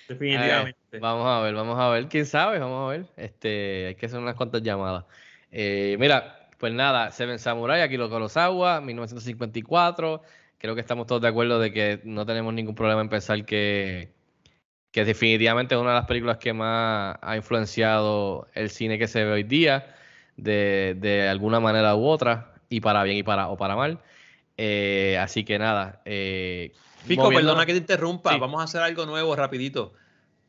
Definitivamente. 0.09 0.99
vamos 1.01 1.27
a 1.27 1.41
ver, 1.41 1.55
vamos 1.55 1.79
a 1.79 1.89
ver. 1.89 2.09
¿Quién 2.09 2.27
sabe? 2.27 2.59
Vamos 2.59 2.89
a 2.89 2.91
ver. 2.91 3.07
Este, 3.17 3.87
hay 3.87 3.95
que 3.95 4.07
hacer 4.07 4.19
unas 4.19 4.35
cuantas 4.35 4.63
llamadas. 4.63 5.05
Eh, 5.51 5.97
mira, 5.99 6.49
pues 6.59 6.73
nada, 6.73 7.11
Seven 7.13 7.39
Samurai, 7.39 7.83
aquí 7.83 7.97
lo 7.97 8.11
Kurosawa, 8.11 8.81
1954. 8.81 10.23
Creo 10.59 10.75
que 10.75 10.81
estamos 10.81 11.07
todos 11.07 11.23
de 11.23 11.29
acuerdo 11.29 11.59
de 11.59 11.73
que 11.73 12.01
no 12.05 12.27
tenemos 12.27 12.55
ningún 12.55 12.75
problema 12.75 13.01
en 13.01 13.09
pensar 13.09 13.45
que 13.45 14.13
que 14.93 15.05
definitivamente 15.07 15.75
es 15.75 15.81
una 15.81 15.91
de 15.91 15.97
las 15.97 16.07
películas 16.07 16.37
que 16.37 16.53
más 16.53 17.17
ha 17.21 17.37
influenciado 17.37 18.47
el 18.55 18.71
cine 18.71 18.99
que 18.99 19.09
se 19.09 19.25
ve 19.25 19.33
hoy 19.33 19.43
día, 19.43 19.97
de, 20.37 20.95
de 20.99 21.29
alguna 21.29 21.61
manera 21.61 21.97
u 21.97 22.07
otra, 22.07 22.55
y 22.69 22.81
para 22.81 23.03
bien 23.03 23.17
y 23.17 23.23
para, 23.23 23.49
o 23.49 23.57
para 23.57 23.75
mal. 23.75 23.99
Eh, 24.59 25.19
así 25.19 25.45
que 25.45 25.59
nada. 25.59 26.03
Eh, 26.05 26.73
Fico, 27.05 27.31
perdona 27.31 27.65
que 27.65 27.73
te 27.73 27.79
interrumpa, 27.79 28.37
vamos 28.37 28.61
a 28.61 28.65
hacer 28.65 28.83
algo 28.83 29.07
nuevo 29.07 29.35
rapidito. 29.35 29.95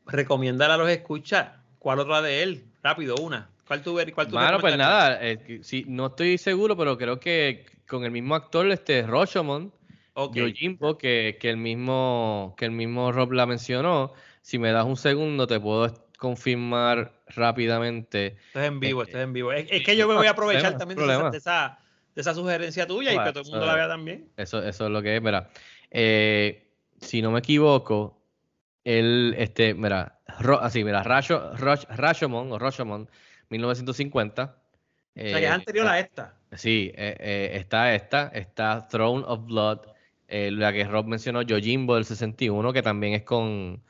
Recomendar 0.05 0.69
a 0.71 0.77
los 0.77 0.89
escuchas, 0.89 1.51
¿cuál 1.79 1.99
otra 1.99 2.21
de 2.21 2.43
él? 2.43 2.65
Rápido, 2.83 3.15
una. 3.15 3.49
¿Cuál 3.65 3.81
tú, 3.81 3.97
cuál 4.13 4.27
tú 4.27 4.35
Bueno, 4.35 4.59
pues 4.59 4.77
nada, 4.77 5.19
eh, 5.21 5.61
sí, 5.63 5.85
no 5.87 6.07
estoy 6.07 6.37
seguro, 6.37 6.75
pero 6.75 6.97
creo 6.97 7.17
que 7.17 7.65
con 7.87 8.03
el 8.03 8.11
mismo 8.11 8.35
actor, 8.35 8.69
este 8.69 9.03
Rashomon, 9.03 9.71
Yojimbo, 10.33 10.97
que, 10.97 11.37
que 11.39 11.49
el 11.49 11.57
mismo 11.57 12.55
que 12.57 12.65
el 12.65 12.71
mismo 12.71 13.11
Rob 13.13 13.31
la 13.31 13.45
mencionó, 13.45 14.13
si 14.43 14.59
me 14.59 14.71
das 14.71 14.85
un 14.85 14.97
segundo, 14.97 15.47
te 15.47 15.57
puedo 15.57 16.05
confirmar 16.17 17.13
rápidamente. 17.27 18.35
Estás 18.47 18.65
en 18.65 18.79
vivo, 18.81 19.01
estás 19.03 19.21
en 19.21 19.31
vivo. 19.31 19.53
Es, 19.53 19.67
que 19.67 19.95
yo 19.95 20.05
me 20.07 20.15
voy 20.15 20.27
a 20.27 20.31
aprovechar 20.31 20.77
también 20.77 20.99
de 20.99 21.37
esa, 21.37 21.79
de, 22.13 22.21
esa, 22.21 22.33
sugerencia 22.33 22.85
tuya 22.85 23.13
y 23.13 23.17
que 23.17 23.31
todo 23.31 23.43
el 23.43 23.49
mundo 23.49 23.65
la 23.65 23.75
vea 23.75 23.87
también. 23.87 24.29
Eso, 24.35 24.61
eso 24.61 24.85
es 24.85 24.91
lo 24.91 25.01
que 25.01 25.15
es, 25.15 25.21
mira. 25.21 25.49
Eh, 25.89 26.67
si 26.99 27.21
no 27.21 27.31
me 27.31 27.39
equivoco, 27.39 28.21
él, 28.83 29.33
este, 29.37 29.73
mira, 29.73 30.19
Ro- 30.39 30.59
así, 30.59 30.83
mira, 30.83 31.03
Rasho- 31.03 31.55
Rosh- 31.55 31.87
Rashomon 31.87 32.51
o 32.51 32.59
Rashomon, 32.59 33.09
1950. 33.47 34.43
O 34.43 34.49
sea, 34.49 34.59
que 35.15 35.37
es 35.37 35.43
eh, 35.43 35.47
anterior 35.47 35.87
a 35.87 35.99
esta. 35.99 36.35
Sí, 36.51 36.91
eh, 36.95 37.15
eh, 37.17 37.51
está 37.53 37.95
esta, 37.95 38.27
está 38.27 38.89
Throne 38.89 39.23
of 39.25 39.45
Blood, 39.45 39.79
eh, 40.27 40.51
la 40.51 40.73
que 40.73 40.83
Rob 40.83 41.05
mencionó, 41.05 41.43
Yojimbo 41.43 41.95
del 41.95 42.03
61, 42.03 42.73
que 42.73 42.81
también 42.81 43.13
es 43.13 43.23
con, 43.23 43.81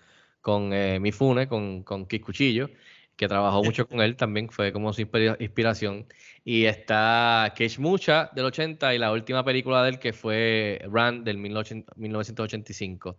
con 0.44 0.72
eh, 0.74 1.00
Mifune, 1.00 1.48
con, 1.48 1.82
con 1.84 2.06
Kid 2.06 2.22
Cuchillo, 2.22 2.70
que 3.16 3.28
trabajó 3.28 3.64
mucho 3.64 3.88
con 3.88 4.02
él, 4.02 4.16
también 4.18 4.50
fue 4.50 4.72
como 4.74 4.92
su 4.92 5.02
inspira- 5.02 5.38
inspiración. 5.40 6.06
Y 6.44 6.66
está 6.66 7.54
Cage 7.58 7.80
Mucha 7.80 8.30
del 8.36 8.46
80 8.46 8.94
y 8.94 9.00
la 9.00 9.12
última 9.14 9.46
película 9.46 9.82
de 9.84 9.92
él 9.92 10.00
que 10.00 10.12
fue 10.12 10.82
Run 10.86 11.24
del 11.24 11.38
18- 11.38 11.86
1985. 11.96 13.16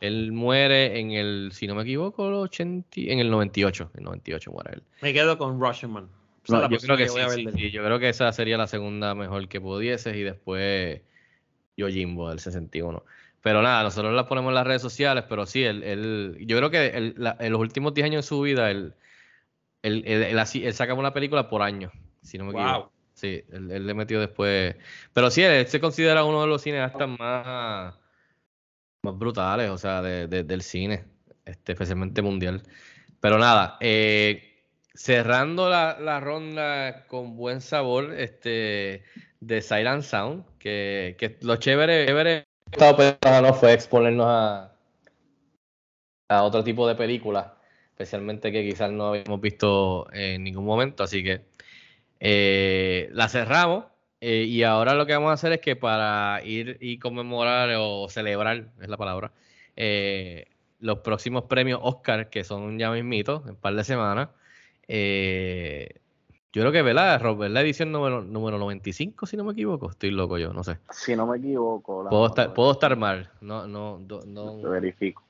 Él 0.00 0.30
muere 0.30 1.00
en 1.00 1.10
el, 1.10 1.50
si 1.52 1.66
no 1.66 1.74
me 1.74 1.82
equivoco, 1.82 2.28
el 2.28 2.34
80, 2.34 2.88
en 2.94 3.18
el 3.18 3.28
98, 3.30 3.90
el 3.96 4.04
98 4.04 4.52
muere 4.52 4.70
él. 4.74 4.82
Me 5.02 5.12
quedo 5.12 5.36
con 5.36 5.60
Rushman. 5.60 6.08
No, 6.48 6.70
yo 6.70 6.78
creo 6.78 6.96
que 6.96 7.08
sí, 7.08 7.70
yo 7.72 7.82
creo 7.84 7.98
que 7.98 8.08
esa 8.08 8.32
sería 8.32 8.56
la 8.56 8.68
segunda 8.68 9.14
mejor 9.16 9.48
que 9.48 9.60
pudieses 9.60 10.14
y 10.16 10.22
después 10.22 11.00
Yojimbo 11.76 12.30
del 12.30 12.38
61. 12.38 13.02
Pero 13.42 13.62
nada, 13.62 13.82
nosotros 13.84 14.12
la 14.14 14.26
ponemos 14.26 14.50
en 14.50 14.54
las 14.56 14.66
redes 14.66 14.82
sociales, 14.82 15.24
pero 15.28 15.46
sí, 15.46 15.62
él, 15.64 15.82
él- 15.82 16.36
yo 16.40 16.56
creo 16.56 16.70
que 16.70 16.88
él- 16.88 17.14
la- 17.16 17.36
en 17.40 17.52
los 17.52 17.60
últimos 17.60 17.94
10 17.94 18.04
años 18.06 18.24
de 18.24 18.28
su 18.28 18.40
vida, 18.40 18.70
él, 18.70 18.94
él, 19.82 20.02
él, 20.06 20.22
él 20.24 20.38
así- 20.38 20.64
él 20.66 20.74
saca 20.74 20.94
una 20.94 21.12
película 21.12 21.48
por 21.48 21.62
año, 21.62 21.92
si 22.22 22.36
no 22.38 22.44
me 22.44 22.50
equivoco. 22.52 22.92
Sí, 23.14 23.42
él, 23.52 23.70
él 23.70 23.86
le 23.86 23.94
metió 23.94 24.20
después. 24.20 24.76
Pero 25.12 25.30
sí, 25.30 25.42
él 25.42 25.66
se 25.66 25.80
considera 25.80 26.24
uno 26.24 26.42
de 26.42 26.48
los 26.48 26.62
cineastas 26.62 27.08
más, 27.18 27.94
más 29.02 29.18
brutales, 29.18 29.70
o 29.70 29.78
sea, 29.78 30.02
de- 30.02 30.26
de- 30.26 30.44
del 30.44 30.62
cine, 30.62 31.04
este, 31.44 31.72
especialmente 31.72 32.22
mundial. 32.22 32.62
Pero 33.20 33.38
nada, 33.38 33.76
eh, 33.80 34.62
cerrando 34.94 35.68
la, 35.68 35.98
la 36.00 36.20
ronda 36.20 37.06
con 37.06 37.36
buen 37.36 37.60
sabor, 37.60 38.14
este, 38.14 39.04
de 39.40 39.62
Silent 39.62 40.02
Sound, 40.02 40.44
que, 40.58 41.16
que 41.18 41.38
lo 41.42 41.56
chévere, 41.56 42.06
chévere 42.06 42.47
estaba 42.72 42.96
pensando, 42.96 43.54
fue 43.54 43.72
exponernos 43.72 44.26
a, 44.28 44.72
a 46.28 46.42
otro 46.42 46.62
tipo 46.62 46.86
de 46.86 46.94
películas, 46.94 47.46
especialmente 47.90 48.52
que 48.52 48.64
quizás 48.64 48.90
no 48.90 49.08
habíamos 49.08 49.40
visto 49.40 50.06
en 50.12 50.44
ningún 50.44 50.64
momento, 50.64 51.02
así 51.02 51.22
que 51.24 51.42
eh, 52.20 53.08
la 53.12 53.28
cerramos 53.28 53.86
eh, 54.20 54.44
y 54.44 54.62
ahora 54.64 54.94
lo 54.94 55.06
que 55.06 55.14
vamos 55.14 55.30
a 55.30 55.34
hacer 55.34 55.52
es 55.52 55.60
que 55.60 55.76
para 55.76 56.42
ir 56.44 56.78
y 56.80 56.98
conmemorar 56.98 57.70
o 57.78 58.08
celebrar, 58.08 58.68
es 58.80 58.88
la 58.88 58.96
palabra, 58.96 59.32
eh, 59.76 60.46
los 60.80 60.98
próximos 60.98 61.44
premios 61.44 61.80
Oscar, 61.82 62.30
que 62.30 62.44
son 62.44 62.78
ya 62.78 62.90
mismitos, 62.90 63.44
en 63.44 63.50
un 63.50 63.56
par 63.56 63.74
de 63.74 63.84
semanas, 63.84 64.28
yo 66.58 66.62
creo 66.64 66.72
que, 66.72 66.82
¿verdad, 66.82 67.20
Rob? 67.22 67.44
¿Es 67.44 67.50
la 67.50 67.60
edición 67.60 67.92
número, 67.92 68.22
número 68.22 68.58
95, 68.58 69.26
si 69.26 69.36
no 69.36 69.44
me 69.44 69.52
equivoco? 69.52 69.90
Estoy 69.90 70.10
loco 70.10 70.38
yo, 70.38 70.52
no 70.52 70.64
sé. 70.64 70.78
Si 70.90 71.14
no 71.14 71.26
me 71.26 71.38
equivoco. 71.38 72.02
la- 72.02 72.10
Puedo 72.10 72.26
estar, 72.26 72.52
puedo 72.52 72.72
estar 72.72 72.96
mal, 72.96 73.30
no, 73.40 73.66
no, 73.66 73.98
do- 74.00 74.22
no. 74.26 74.60
Te 74.60 74.68
verifico. 74.68 75.22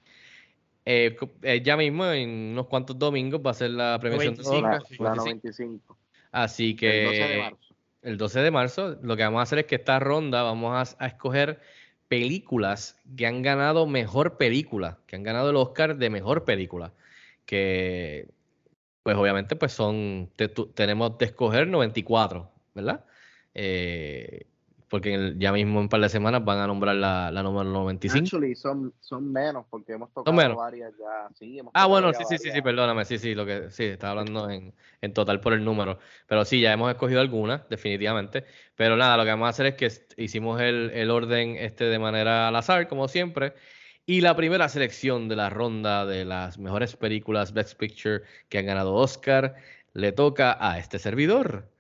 Eh, 0.85 1.17
eh, 1.43 1.61
ya 1.63 1.77
mismo, 1.77 2.07
en 2.07 2.31
unos 2.53 2.67
cuantos 2.67 2.99
domingos, 2.99 3.41
va 3.47 3.51
a 3.51 3.55
ser 3.55 3.71
la 3.73 3.99
premiación 4.01 4.35
de 4.37 4.43
95, 4.43 4.67
Oscar. 4.67 4.81
La, 4.81 4.89
sí. 4.89 5.03
la 5.03 5.15
95. 5.15 5.95
95. 5.95 5.97
Así 6.33 6.77
que 6.77 6.99
El 7.01 7.05
12 7.07 7.23
de 7.29 7.39
marzo. 7.43 7.75
el 8.03 8.17
12 8.19 8.41
de 8.41 8.51
marzo, 8.51 8.97
lo 9.03 9.17
que 9.17 9.23
vamos 9.25 9.41
a 9.41 9.43
hacer 9.43 9.59
es 9.61 9.67
que 9.67 9.75
esta 9.75 9.99
ronda 9.99 10.43
vamos 10.43 10.97
a, 10.99 11.05
a 11.05 11.07
escoger 11.09 11.61
películas 12.09 12.99
que 13.17 13.27
han 13.27 13.43
ganado 13.43 13.87
mejor 13.87 14.39
película, 14.39 14.99
que 15.07 15.17
han 15.17 15.23
ganado 15.23 15.51
el 15.51 15.57
Oscar 15.57 15.97
de 15.99 16.09
mejor 16.09 16.45
película, 16.45 16.93
que 17.45 18.29
pues 19.09 19.17
obviamente 19.17 19.57
pues 19.57 19.73
son, 19.73 20.29
te- 20.37 20.49
tu- 20.49 20.67
tenemos 20.67 21.17
de 21.17 21.25
escoger 21.25 21.67
94, 21.67 22.53
¿verdad? 22.75 23.07
Eh, 23.55 24.47
porque 24.91 25.15
en 25.15 25.21
el- 25.23 25.39
ya 25.39 25.51
mismo 25.51 25.79
en 25.79 25.85
un 25.85 25.89
par 25.89 26.03
de 26.03 26.11
semanas 26.11 26.45
van 26.45 26.59
a 26.59 26.67
nombrar 26.67 26.95
la, 26.95 27.31
la 27.31 27.43
número 27.43 27.65
95. 27.71 28.23
Actually, 28.23 28.55
son, 28.55 28.93
son 29.01 29.33
menos 29.33 29.65
porque 29.71 29.95
hemos 29.95 30.13
tocado 30.13 30.37
menos. 30.37 30.59
varias 30.59 30.93
ya. 30.99 31.35
Sí, 31.39 31.59
hemos 31.59 31.73
Ah, 31.75 31.87
bueno, 31.87 32.13
sí, 32.13 32.23
sí, 32.29 32.37
sí, 32.37 32.51
sí, 32.53 32.61
perdóname, 32.61 33.07
sí, 33.07 33.17
sí, 33.17 33.35
lo 33.35 33.47
que 33.47 33.71
sí, 33.71 33.85
estaba 33.85 34.11
hablando 34.21 34.51
en, 34.51 34.75
en 35.01 35.15
total 35.15 35.41
por 35.41 35.55
el 35.55 35.65
número. 35.65 35.99
Pero 36.27 36.45
sí, 36.45 36.61
ya 36.61 36.71
hemos 36.75 36.91
escogido 36.91 37.23
algunas, 37.23 37.67
definitivamente. 37.71 38.45
Pero 38.75 38.95
nada, 38.99 39.17
lo 39.17 39.25
que 39.25 39.31
vamos 39.31 39.47
a 39.47 39.49
hacer 39.49 39.65
es 39.69 39.75
que 39.75 40.23
hicimos 40.23 40.61
el, 40.61 40.91
el 40.93 41.11
orden 41.11 41.57
este 41.57 41.85
de 41.85 41.99
manera 41.99 42.49
al 42.49 42.57
azar, 42.57 42.89
como 42.89 43.09
siempre. 43.09 43.55
Y 44.09 44.23
la 44.23 44.35
primera 44.35 44.71
selección 44.71 45.29
de 45.29 45.37
la 45.37 45.51
ronda 45.51 46.07
de 46.07 46.25
las 46.25 46.59
mejores 46.59 46.97
películas 46.97 47.53
Best 47.53 47.79
Picture 47.79 48.23
que 48.49 48.57
han 48.57 48.65
ganado 48.65 48.95
Oscar 48.95 49.57
le 49.93 50.13
toca 50.13 50.57
a 50.59 50.79
este 50.79 50.99
servidor. 50.99 51.71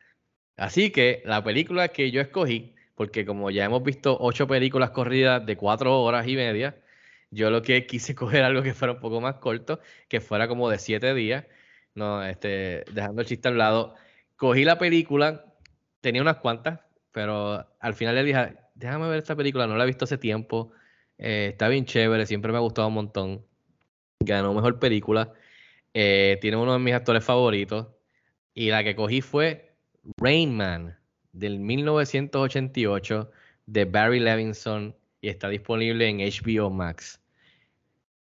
Así 0.58 0.90
que 0.90 1.22
la 1.24 1.42
película 1.42 1.88
que 1.88 2.10
yo 2.10 2.20
escogí, 2.20 2.74
porque 2.96 3.24
como 3.24 3.50
ya 3.50 3.64
hemos 3.64 3.82
visto 3.82 4.18
ocho 4.20 4.46
películas 4.46 4.90
corridas 4.90 5.46
de 5.46 5.56
cuatro 5.56 6.02
horas 6.02 6.28
y 6.28 6.36
media, 6.36 6.76
yo 7.30 7.50
lo 7.50 7.62
que 7.62 7.86
quise 7.86 8.14
coger 8.14 8.44
algo 8.44 8.62
que 8.62 8.74
fuera 8.74 8.92
un 8.92 9.00
poco 9.00 9.22
más 9.22 9.36
corto, 9.36 9.80
que 10.08 10.20
fuera 10.20 10.48
como 10.48 10.68
de 10.68 10.78
siete 10.78 11.14
días, 11.14 11.46
no, 11.94 12.22
este, 12.22 12.84
dejando 12.92 13.22
el 13.22 13.26
chiste 13.26 13.48
al 13.48 13.56
lado. 13.56 13.94
Cogí 14.36 14.64
la 14.64 14.76
película, 14.78 15.46
tenía 16.02 16.20
unas 16.20 16.36
cuantas, 16.36 16.80
pero 17.10 17.66
al 17.80 17.94
final 17.94 18.16
le 18.16 18.24
dije, 18.24 18.56
déjame 18.74 19.08
ver 19.08 19.18
esta 19.18 19.34
película, 19.34 19.66
no 19.66 19.76
la 19.76 19.84
he 19.84 19.86
visto 19.86 20.04
hace 20.04 20.18
tiempo, 20.18 20.72
eh, 21.18 21.48
está 21.52 21.68
bien 21.68 21.84
chévere, 21.84 22.26
siempre 22.26 22.52
me 22.52 22.58
ha 22.58 22.60
gustado 22.60 22.88
un 22.88 22.94
montón. 22.94 23.44
Ganó 24.20 24.54
mejor 24.54 24.78
película, 24.78 25.32
eh, 25.94 26.38
tiene 26.40 26.56
uno 26.56 26.72
de 26.72 26.78
mis 26.78 26.94
actores 26.94 27.24
favoritos, 27.24 27.88
y 28.54 28.70
la 28.70 28.82
que 28.84 28.96
cogí 28.96 29.20
fue 29.20 29.74
Rain 30.16 30.56
Man 30.56 30.98
del 31.32 31.60
1988 31.60 33.30
de 33.66 33.84
Barry 33.84 34.20
Levinson 34.20 34.96
y 35.20 35.28
está 35.28 35.48
disponible 35.48 36.08
en 36.08 36.18
HBO 36.18 36.70
Max. 36.70 37.20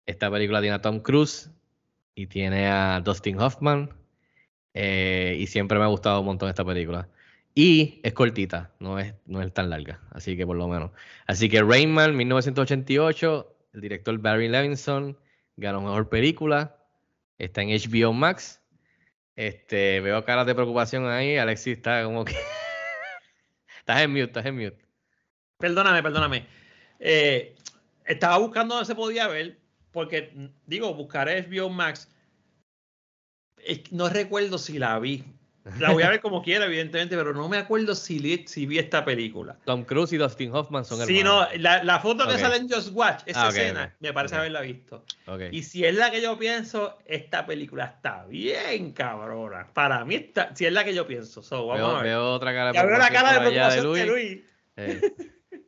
Esta 0.07 0.31
película 0.31 0.61
tiene 0.61 0.77
a 0.77 0.83
Tom 0.83 1.01
Cruise 1.01 1.51
y 2.15 2.27
tiene 2.27 2.67
a 2.67 3.01
Dustin 3.01 3.41
Hoffman 3.41 3.91
eh, 4.75 5.37
y 5.39 5.47
siempre 5.47 5.79
me 5.79 5.85
ha 5.85 5.89
gustado 5.89 6.21
un 6.21 6.27
montón 6.27 6.49
esta 6.49 6.65
película. 6.65 7.09
Y 7.55 8.01
es 8.03 8.15
cortita, 8.15 8.71
no 8.79 8.99
es, 8.99 9.15
no 9.27 9.43
es 9.43 9.53
tan 9.53 9.69
larga, 9.69 10.01
así 10.11 10.37
que 10.37 10.47
por 10.47 10.57
lo 10.57 10.69
menos. 10.69 10.91
Así 11.27 11.51
que 11.51 11.63
Rain 11.63 11.93
Man 11.93 12.17
1988, 12.17 13.57
el 13.75 13.81
director 13.81 14.17
Barry 14.19 14.49
Levinson 14.49 15.19
ganó 15.57 15.83
mejor 15.83 16.09
película, 16.09 16.79
está 17.39 17.63
en 17.63 17.69
HBO 17.69 18.13
Max. 18.15 18.61
Este, 19.37 20.01
veo 20.01 20.25
caras 20.25 20.47
de 20.47 20.55
preocupación 20.55 21.07
ahí. 21.07 21.37
Alexis 21.37 21.77
está 21.77 22.05
como 22.05 22.25
que. 22.25 22.35
estás 23.79 24.01
en 24.03 24.11
mute, 24.11 24.25
estás 24.25 24.47
en 24.47 24.57
mute. 24.57 24.79
Perdóname, 25.59 26.03
perdóname. 26.03 26.47
Eh, 26.99 27.55
estaba 28.05 28.39
buscando 28.39 28.75
dónde 28.75 28.87
se 28.87 28.95
podía 28.95 29.29
ver, 29.29 29.59
porque, 29.91 30.51
digo, 30.67 30.95
buscaré 30.95 31.47
HBO 31.49 31.69
Max. 31.69 32.09
No 33.91 34.09
recuerdo 34.09 34.59
si 34.59 34.79
la 34.79 34.99
vi. 34.99 35.25
La 35.79 35.93
voy 35.93 36.03
a 36.03 36.09
ver 36.09 36.21
como 36.21 36.43
quiera, 36.43 36.65
evidentemente, 36.65 37.17
pero 37.17 37.33
no 37.33 37.49
me 37.49 37.57
acuerdo 37.57 37.95
si, 37.95 38.19
li- 38.19 38.45
si 38.49 38.67
vi 38.67 38.79
esta 38.79 39.05
película. 39.05 39.57
Tom 39.65 39.85
Cruise 39.85 40.13
y 40.13 40.17
Dustin 40.17 40.53
Hoffman 40.53 40.85
son 40.85 41.07
Sí, 41.07 41.23
no, 41.23 41.43
hermanos. 41.43 41.61
la, 41.63 41.85
la 41.85 42.01
foto 42.01 42.27
que 42.27 42.37
sale 42.39 42.57
en 42.57 42.69
Just 42.69 42.91
Watch, 42.93 43.23
esa 43.27 43.47
Ah, 43.47 43.49
escena, 43.51 43.95
me 44.01 44.13
parece 44.13 44.35
haberla 44.35 44.61
visto. 44.61 45.05
Y 45.53 45.63
si 45.63 45.85
es 45.85 45.95
la 45.95 46.11
que 46.11 46.21
yo 46.21 46.37
pienso, 46.39 46.99
esta 47.05 47.47
película 47.47 47.85
está 47.85 48.25
bien 48.27 48.93
cabrona. 48.93 49.69
Para 49.73 50.05
mí, 50.05 50.17
está, 50.17 50.55
si 50.57 50.67
es 50.67 50.73
la 50.73 50.85
que 50.85 50.95
yo 50.95 51.07
pienso. 51.07 51.43
So, 51.43 51.67
vamos 51.69 51.79
Veo, 51.87 51.91
a 51.91 51.95
ver. 52.03 52.03
veo 52.11 52.33
otra 52.33 52.53
cara 52.53 52.67
de 52.69 52.75
Ya 52.75 52.85
veo 52.85 52.99
la 52.99 53.11
cara 53.11 53.33
de 53.33 53.39
allá 53.39 53.69
preocupación 53.69 53.95
de 53.95 54.07
Luis. 54.07 54.41
Eh, 54.77 55.15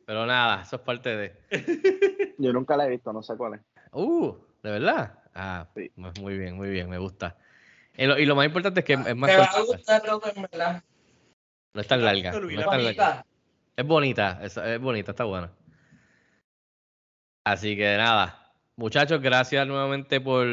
pero 0.05 0.25
nada, 0.25 0.61
eso 0.63 0.75
es 0.75 0.81
parte 0.81 1.15
de. 1.15 2.35
Yo 2.37 2.51
nunca 2.51 2.75
la 2.75 2.85
he 2.85 2.89
visto, 2.89 3.13
no 3.13 3.23
sé 3.23 3.35
cuál 3.37 3.53
es. 3.55 3.61
Uh, 3.93 4.33
¿de 4.61 4.71
verdad? 4.71 5.19
Ah, 5.33 5.67
Sí. 5.73 5.89
pues 5.95 6.19
muy 6.19 6.37
bien, 6.37 6.55
muy 6.57 6.69
bien, 6.69 6.89
me 6.89 6.97
gusta. 6.97 7.37
Y 7.97 8.05
lo, 8.05 8.19
y 8.19 8.25
lo 8.25 8.35
más 8.35 8.45
importante 8.45 8.81
es 8.81 8.85
que 8.85 8.93
es 8.93 9.15
más 9.15 9.29
Me 9.29 9.37
va 9.37 9.45
a 9.45 9.61
gustar, 9.61 10.03
Robert, 10.05 10.35
en 10.35 10.41
verdad. 10.43 10.83
no 11.73 11.81
es 11.81 11.87
tan 11.87 12.03
larga. 12.03 12.31
no 12.31 12.49
es 12.49 12.55
la 12.55 12.65
tan 12.65 12.83
larga. 12.83 13.05
Bonita. 13.05 13.25
Es 13.77 13.85
bonita, 13.85 14.39
es, 14.41 14.57
es 14.57 14.79
bonita, 14.79 15.11
está 15.11 15.23
buena. 15.25 15.51
Así 17.45 17.75
que 17.75 17.95
nada, 17.97 18.53
muchachos, 18.75 19.21
gracias 19.21 19.67
nuevamente 19.67 20.19
por, 20.19 20.47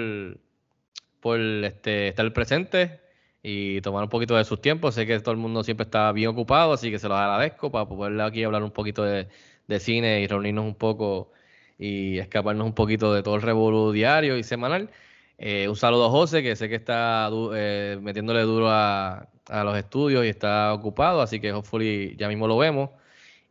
por 1.20 1.40
este, 1.40 2.08
estar 2.08 2.30
presentes 2.32 3.00
y 3.42 3.80
tomar 3.80 4.04
un 4.04 4.10
poquito 4.10 4.36
de 4.36 4.44
sus 4.44 4.60
tiempos. 4.60 4.94
Sé 4.94 5.06
que 5.06 5.18
todo 5.20 5.32
el 5.32 5.38
mundo 5.38 5.64
siempre 5.64 5.84
está 5.84 6.12
bien 6.12 6.30
ocupado, 6.30 6.72
así 6.72 6.90
que 6.90 6.98
se 6.98 7.08
los 7.08 7.16
agradezco 7.16 7.70
para 7.70 7.86
poder 7.86 8.20
aquí 8.20 8.44
hablar 8.44 8.62
un 8.62 8.72
poquito 8.72 9.04
de, 9.04 9.28
de 9.68 9.80
cine 9.80 10.20
y 10.20 10.26
reunirnos 10.26 10.64
un 10.64 10.74
poco 10.74 11.32
y 11.78 12.18
escaparnos 12.18 12.66
un 12.66 12.74
poquito 12.74 13.12
de 13.14 13.22
todo 13.22 13.36
el 13.36 13.42
revolú 13.42 13.92
diario 13.92 14.36
y 14.36 14.42
semanal. 14.44 14.90
Eh, 15.38 15.68
un 15.68 15.76
saludo 15.76 16.06
a 16.06 16.10
José, 16.10 16.42
que 16.42 16.54
sé 16.56 16.68
que 16.68 16.76
está 16.76 17.28
eh, 17.54 17.98
metiéndole 18.00 18.42
duro 18.42 18.68
a, 18.70 19.28
los 19.64 19.76
estudios 19.76 20.24
y 20.24 20.28
está 20.28 20.72
ocupado, 20.72 21.20
así 21.20 21.40
que 21.40 21.52
hopefully 21.52 22.14
ya 22.16 22.28
mismo 22.28 22.46
lo 22.46 22.56
vemos. 22.58 22.90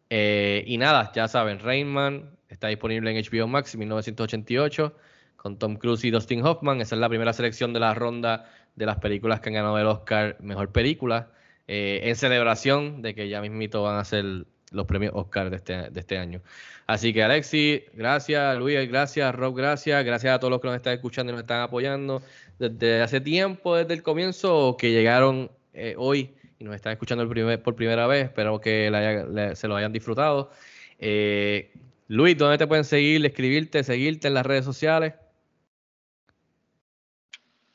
Eh, 0.09 0.63
y 0.67 0.77
nada, 0.77 1.11
ya 1.13 1.27
saben, 1.27 1.59
Rainman 1.59 2.37
está 2.49 2.67
disponible 2.67 3.11
en 3.11 3.23
HBO 3.23 3.47
Max 3.47 3.75
1988 3.75 4.95
con 5.35 5.57
Tom 5.57 5.75
Cruise 5.75 6.03
y 6.05 6.11
Dustin 6.11 6.45
Hoffman. 6.45 6.81
Esa 6.81 6.95
es 6.95 7.01
la 7.01 7.09
primera 7.09 7.33
selección 7.33 7.73
de 7.73 7.79
la 7.81 7.93
ronda 7.93 8.49
de 8.75 8.85
las 8.85 8.97
películas 8.97 9.41
que 9.41 9.49
han 9.49 9.55
ganado 9.55 9.77
el 9.77 9.87
Oscar 9.87 10.37
Mejor 10.39 10.71
Película, 10.71 11.31
en 11.67 12.15
celebración 12.15 13.01
de 13.01 13.15
que 13.15 13.29
ya 13.29 13.41
mismito 13.41 13.83
van 13.83 13.97
a 13.97 14.03
ser 14.03 14.45
los 14.71 14.85
premios 14.85 15.13
Oscar 15.15 15.49
de 15.49 15.57
este, 15.57 15.89
de 15.89 15.99
este 15.99 16.17
año. 16.17 16.41
Así 16.87 17.13
que 17.13 17.23
Alexi, 17.23 17.83
gracias, 17.93 18.57
Luis, 18.57 18.89
gracias, 18.89 19.33
Rob, 19.35 19.55
gracias, 19.55 20.03
gracias 20.03 20.33
a 20.33 20.39
todos 20.39 20.51
los 20.51 20.59
que 20.61 20.67
nos 20.67 20.75
están 20.77 20.93
escuchando 20.93 21.31
y 21.31 21.35
nos 21.35 21.41
están 21.43 21.61
apoyando 21.61 22.21
desde 22.57 23.01
hace 23.01 23.21
tiempo, 23.21 23.75
desde 23.75 23.93
el 23.93 24.03
comienzo, 24.03 24.75
que 24.77 24.91
llegaron 24.91 25.51
eh, 25.73 25.95
hoy 25.97 26.33
y 26.59 26.63
nos 26.63 26.75
están 26.75 26.93
escuchando 26.93 27.23
el 27.23 27.29
primer, 27.29 27.61
por 27.61 27.75
primera 27.75 28.07
vez. 28.07 28.25
Espero 28.25 28.59
que 28.59 28.89
la- 28.89 29.25
la- 29.25 29.55
se 29.55 29.67
lo 29.67 29.75
hayan 29.75 29.91
disfrutado. 29.93 30.51
Eh, 30.99 31.71
Luis, 32.07 32.37
¿dónde 32.37 32.57
te 32.57 32.67
pueden 32.67 32.83
seguir, 32.83 33.25
escribirte, 33.25 33.83
seguirte 33.83 34.27
en 34.27 34.33
las 34.33 34.45
redes 34.45 34.65
sociales? 34.65 35.13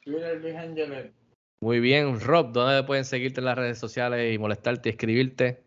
Twitter, 0.04 0.40
Luis. 0.40 1.10
Muy 1.60 1.80
bien, 1.80 2.20
Rob, 2.20 2.52
¿dónde 2.52 2.84
pueden 2.84 3.04
seguirte 3.04 3.40
en 3.40 3.46
las 3.46 3.56
redes 3.56 3.78
sociales 3.78 4.34
y 4.34 4.38
molestarte 4.38 4.88
y 4.88 4.92
escribirte? 4.92 5.65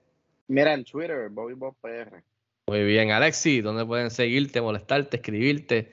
Mira, 0.49 0.73
en 0.73 0.83
Twitter, 0.83 1.29
Bobby 1.29 1.53
Bob 1.53 1.75
PR. 1.79 2.23
Muy 2.67 2.83
bien, 2.83 3.11
Alexi, 3.11 3.61
¿dónde 3.61 3.85
pueden 3.85 4.09
seguirte, 4.09 4.61
molestarte, 4.61 5.17
escribirte, 5.17 5.91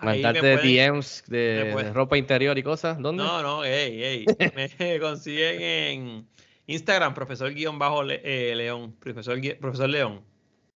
mandarte 0.00 0.40
pueden- 0.40 0.94
DMs 0.94 1.24
de, 1.26 1.90
ropa 1.92 2.16
interior 2.16 2.56
y 2.56 2.62
cosas? 2.62 2.98
¿Dónde? 3.00 3.22
No, 3.24 3.42
no, 3.42 3.64
ey, 3.64 4.02
ey. 4.02 4.26
Me 4.78 4.98
consiguen 5.00 5.60
en 5.60 6.28
Instagram, 6.68 7.14
profesor 7.14 7.52
guion 7.52 7.78
bajo 7.78 8.04
Le- 8.04 8.20
eh, 8.24 8.54
León. 8.54 8.94
Profesor, 9.00 9.38
profesor 9.58 9.88
León. 9.88 10.22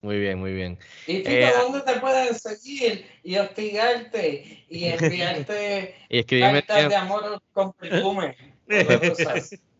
Muy 0.01 0.19
bien, 0.19 0.39
muy 0.39 0.53
bien. 0.53 0.79
¿Y 1.05 1.17
Tito, 1.17 1.29
Eh, 1.29 1.51
dónde 1.59 1.81
te 1.81 1.99
pueden 1.99 2.33
seguir 2.33 3.05
y 3.23 3.37
hostigarte 3.37 4.65
y 4.69 4.85
enviarte 4.85 5.95
Y 6.09 6.19
escribirme 6.19 6.63
cartas 6.63 6.89
de 6.89 6.95
amor 6.95 7.41
con 7.53 7.73
perfume? 7.73 8.35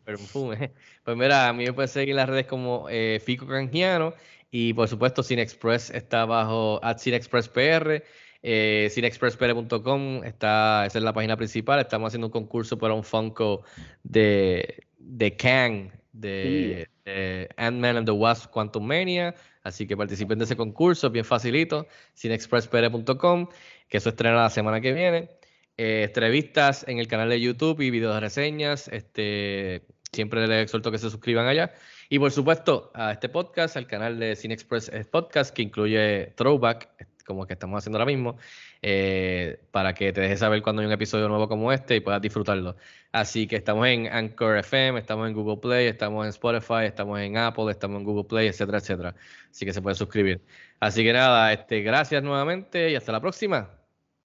Perfume. 0.06 0.72
Pues 1.08 1.16
mira, 1.16 1.48
a 1.48 1.54
mí 1.54 1.64
me 1.64 1.72
pueden 1.72 1.88
seguir 1.88 2.10
en 2.10 2.16
las 2.18 2.28
redes 2.28 2.48
como 2.48 2.88
eh, 2.90 3.22
Fico 3.24 3.48
Canjiano 3.48 4.14
y 4.52 4.74
por 4.74 4.90
supuesto 4.90 5.24
Cinexpress 5.24 5.90
está 5.92 6.26
bajo 6.26 6.82
at 6.84 6.98
CinexpressPR. 7.00 8.04
Eh, 8.44 8.90
cinexpresspr.com 8.92 10.26
está, 10.26 10.86
esa 10.86 10.98
es 10.98 11.04
la 11.06 11.14
página 11.14 11.38
principal. 11.38 11.80
Estamos 11.80 12.08
haciendo 12.10 12.28
un 12.28 12.32
concurso 12.34 12.78
para 12.78 12.94
un 12.94 13.06
Funko 13.06 13.64
de, 14.04 14.84
de 15.00 15.38
Kang, 15.38 15.92
de, 16.12 16.90
de 17.06 17.48
Ant-Man 17.56 17.96
and 17.96 18.06
the 18.06 18.12
Wasp 18.12 18.52
Quantum 18.52 18.86
Mania. 18.86 19.34
Así 19.64 19.88
que 19.88 19.96
participen 19.96 20.38
de 20.40 20.44
ese 20.44 20.58
concurso, 20.58 21.10
bien 21.10 21.24
facilito. 21.24 21.88
Cinexpresspr.com, 22.18 23.48
que 23.88 23.98
eso 23.98 24.10
estrena 24.10 24.36
la 24.36 24.50
semana 24.50 24.82
que 24.82 24.92
viene. 24.92 25.30
Eh, 25.78 26.06
entrevistas 26.06 26.84
en 26.88 26.98
el 26.98 27.08
canal 27.08 27.30
de 27.30 27.40
YouTube 27.40 27.82
y 27.82 27.92
videos 27.92 28.16
de 28.16 28.20
reseñas. 28.20 28.88
Este, 28.88 29.84
siempre 30.12 30.48
les 30.48 30.64
exhorto 30.64 30.92
que 30.92 30.98
se 30.98 31.10
suscriban 31.10 31.48
allá. 31.48 31.74
Y 32.10 32.20
por 32.20 32.32
supuesto, 32.32 32.92
a 32.94 33.12
este 33.12 33.30
podcast, 33.30 33.78
al 33.78 33.88
canal 33.88 34.20
de 34.20 34.36
Cine 34.36 34.54
Express 34.54 34.90
eh, 34.90 35.06
Podcast, 35.06 35.54
que 35.54 35.62
incluye 35.62 36.34
Throwback, 36.36 36.90
como 37.26 37.44
el 37.44 37.48
que 37.48 37.54
estamos 37.54 37.78
haciendo 37.78 37.98
ahora 37.98 38.06
mismo, 38.06 38.38
eh, 38.82 39.60
para 39.72 39.94
que 39.94 40.14
te 40.14 40.22
dejes 40.22 40.40
saber 40.40 40.62
cuando 40.62 40.82
hay 40.82 40.86
un 40.86 40.94
episodio 40.94 41.28
nuevo 41.28 41.50
como 41.50 41.72
este 41.74 41.98
y 41.98 42.00
puedas 42.00 42.22
disfrutarlo. 42.22 42.78
Así 43.12 43.48
que 43.48 43.58
estamos 43.58 43.86
en 43.88 44.08
Anchor 44.08 44.58
FM, 44.58 45.00
estamos 45.00 45.28
en 45.28 45.34
Google 45.34 45.58
Play, 45.58 45.88
estamos 45.88 46.26
en 46.26 46.30
Spotify, 46.30 46.86
estamos 46.86 47.20
en 47.20 47.38
Apple, 47.38 47.70
estamos 47.70 48.00
en 48.00 48.06
Google 48.06 48.24
Play, 48.24 48.48
etcétera, 48.48 48.78
etcétera. 48.78 49.16
Así 49.52 49.66
que 49.66 49.74
se 49.74 49.82
puede 49.82 49.96
suscribir. 49.96 50.42
Así 50.80 51.04
que 51.04 51.12
nada, 51.14 51.52
este, 51.52 51.82
gracias 51.82 52.24
nuevamente 52.24 52.92
y 52.92 52.96
hasta 52.96 53.12
la 53.12 53.20
próxima. 53.20 53.70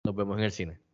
Nos 0.05 0.15
vemos 0.15 0.39
en 0.39 0.45
el 0.45 0.53
cine. 0.53 0.92